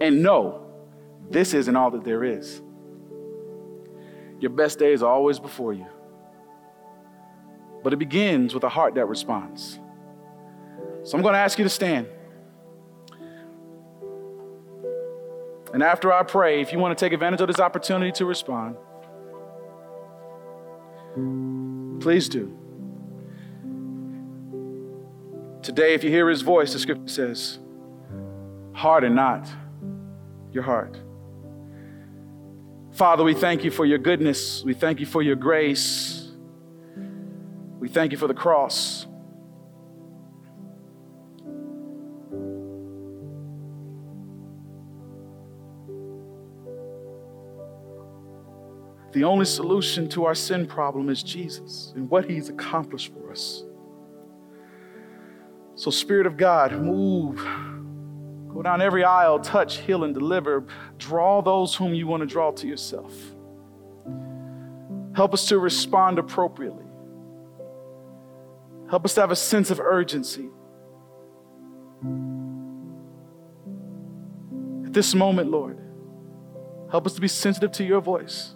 And 0.00 0.24
no, 0.24 0.68
this 1.31 1.55
isn't 1.55 1.76
all 1.76 1.91
that 1.91 2.05
there 2.05 2.24
is. 2.24 2.62
Your 4.41 4.51
best 4.51 4.79
days 4.79 5.03
are 5.03 5.11
always 5.11 5.39
before 5.39 5.72
you. 5.72 5.87
But 7.83 7.93
it 7.93 7.97
begins 7.97 8.55
with 8.55 8.64
a 8.64 8.68
heart 8.68 8.95
that 8.95 9.07
responds. 9.07 9.79
So 11.05 11.16
I'm 11.16 11.22
going 11.22 11.35
to 11.35 11.39
ask 11.39 11.59
you 11.59 11.64
to 11.64 11.70
stand. 11.70 12.07
And 15.72 15.83
after 15.83 16.12
I 16.12 16.22
pray, 16.22 16.61
if 16.61 16.72
you 16.72 16.79
want 16.79 16.97
to 16.97 17.05
take 17.05 17.12
advantage 17.12 17.41
of 17.41 17.49
this 17.49 17.61
opportunity 17.61 18.12
to 18.12 18.24
respond, 18.24 18.76
Please 22.01 22.29
do. 22.29 22.57
Today, 25.62 25.95
if 25.95 26.05
you 26.05 26.11
hear 26.11 26.29
his 26.29 26.43
voice, 26.43 26.72
the 26.72 26.79
scripture 26.79 27.09
says, 27.09 27.59
harden 28.72 29.14
not 29.14 29.49
your 30.53 30.62
heart. 30.62 30.97
Father, 32.99 33.22
we 33.22 33.32
thank 33.32 33.62
you 33.62 33.70
for 33.70 33.86
your 33.86 33.99
goodness. 33.99 34.64
We 34.64 34.74
thank 34.74 34.99
you 34.99 35.07
for 35.07 35.22
your 35.22 35.36
grace. 35.36 36.32
We 37.78 37.88
thank 37.88 38.11
you 38.11 38.18
for 38.18 38.26
the 38.26 38.34
cross. 38.34 39.07
The 49.12 49.22
only 49.22 49.44
solution 49.44 50.09
to 50.09 50.24
our 50.24 50.34
sin 50.34 50.66
problem 50.66 51.09
is 51.09 51.22
Jesus 51.22 51.92
and 51.94 52.11
what 52.11 52.28
he's 52.28 52.49
accomplished 52.49 53.12
for 53.12 53.30
us. 53.30 53.62
So, 55.76 55.92
Spirit 55.92 56.26
of 56.26 56.36
God, 56.36 56.72
move. 56.72 57.38
Go 58.49 58.62
down 58.62 58.80
every 58.80 59.05
aisle, 59.05 59.38
touch, 59.38 59.78
heal, 59.78 60.05
and 60.05 60.14
deliver. 60.14 60.64
Draw 60.96 61.42
those 61.42 61.74
whom 61.74 61.94
you 61.94 62.07
want 62.07 62.22
to 62.22 62.26
draw 62.26 62.51
to 62.53 62.66
yourself. 62.66 63.12
Help 65.14 65.34
us 65.34 65.46
to 65.49 65.59
respond 65.59 66.18
appropriately. 66.18 66.84
Help 68.90 69.05
us 69.05 69.14
to 69.14 69.20
have 69.20 69.30
a 69.30 69.36
sense 69.36 69.70
of 69.70 69.80
urgency. 69.80 70.49
At 74.86 74.94
this 74.94 75.14
moment, 75.14 75.51
Lord, 75.51 75.78
help 76.90 77.07
us 77.07 77.14
to 77.14 77.20
be 77.20 77.28
sensitive 77.28 77.72
to 77.72 77.84
your 77.84 78.01
voice. 78.01 78.55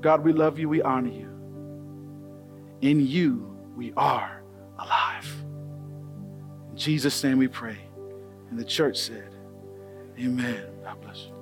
God, 0.00 0.22
we 0.22 0.32
love 0.32 0.58
you, 0.58 0.68
we 0.68 0.82
honor 0.82 1.10
you. 1.10 1.30
In 2.82 3.06
you, 3.06 3.56
we 3.74 3.92
are 3.96 4.42
alive. 4.78 5.45
In 6.76 6.80
Jesus' 6.80 7.24
name 7.24 7.38
we 7.38 7.48
pray. 7.48 7.78
And 8.50 8.58
the 8.58 8.64
church 8.64 8.98
said, 8.98 9.30
Amen. 10.20 10.62
God 10.84 11.00
bless 11.00 11.24
you. 11.24 11.35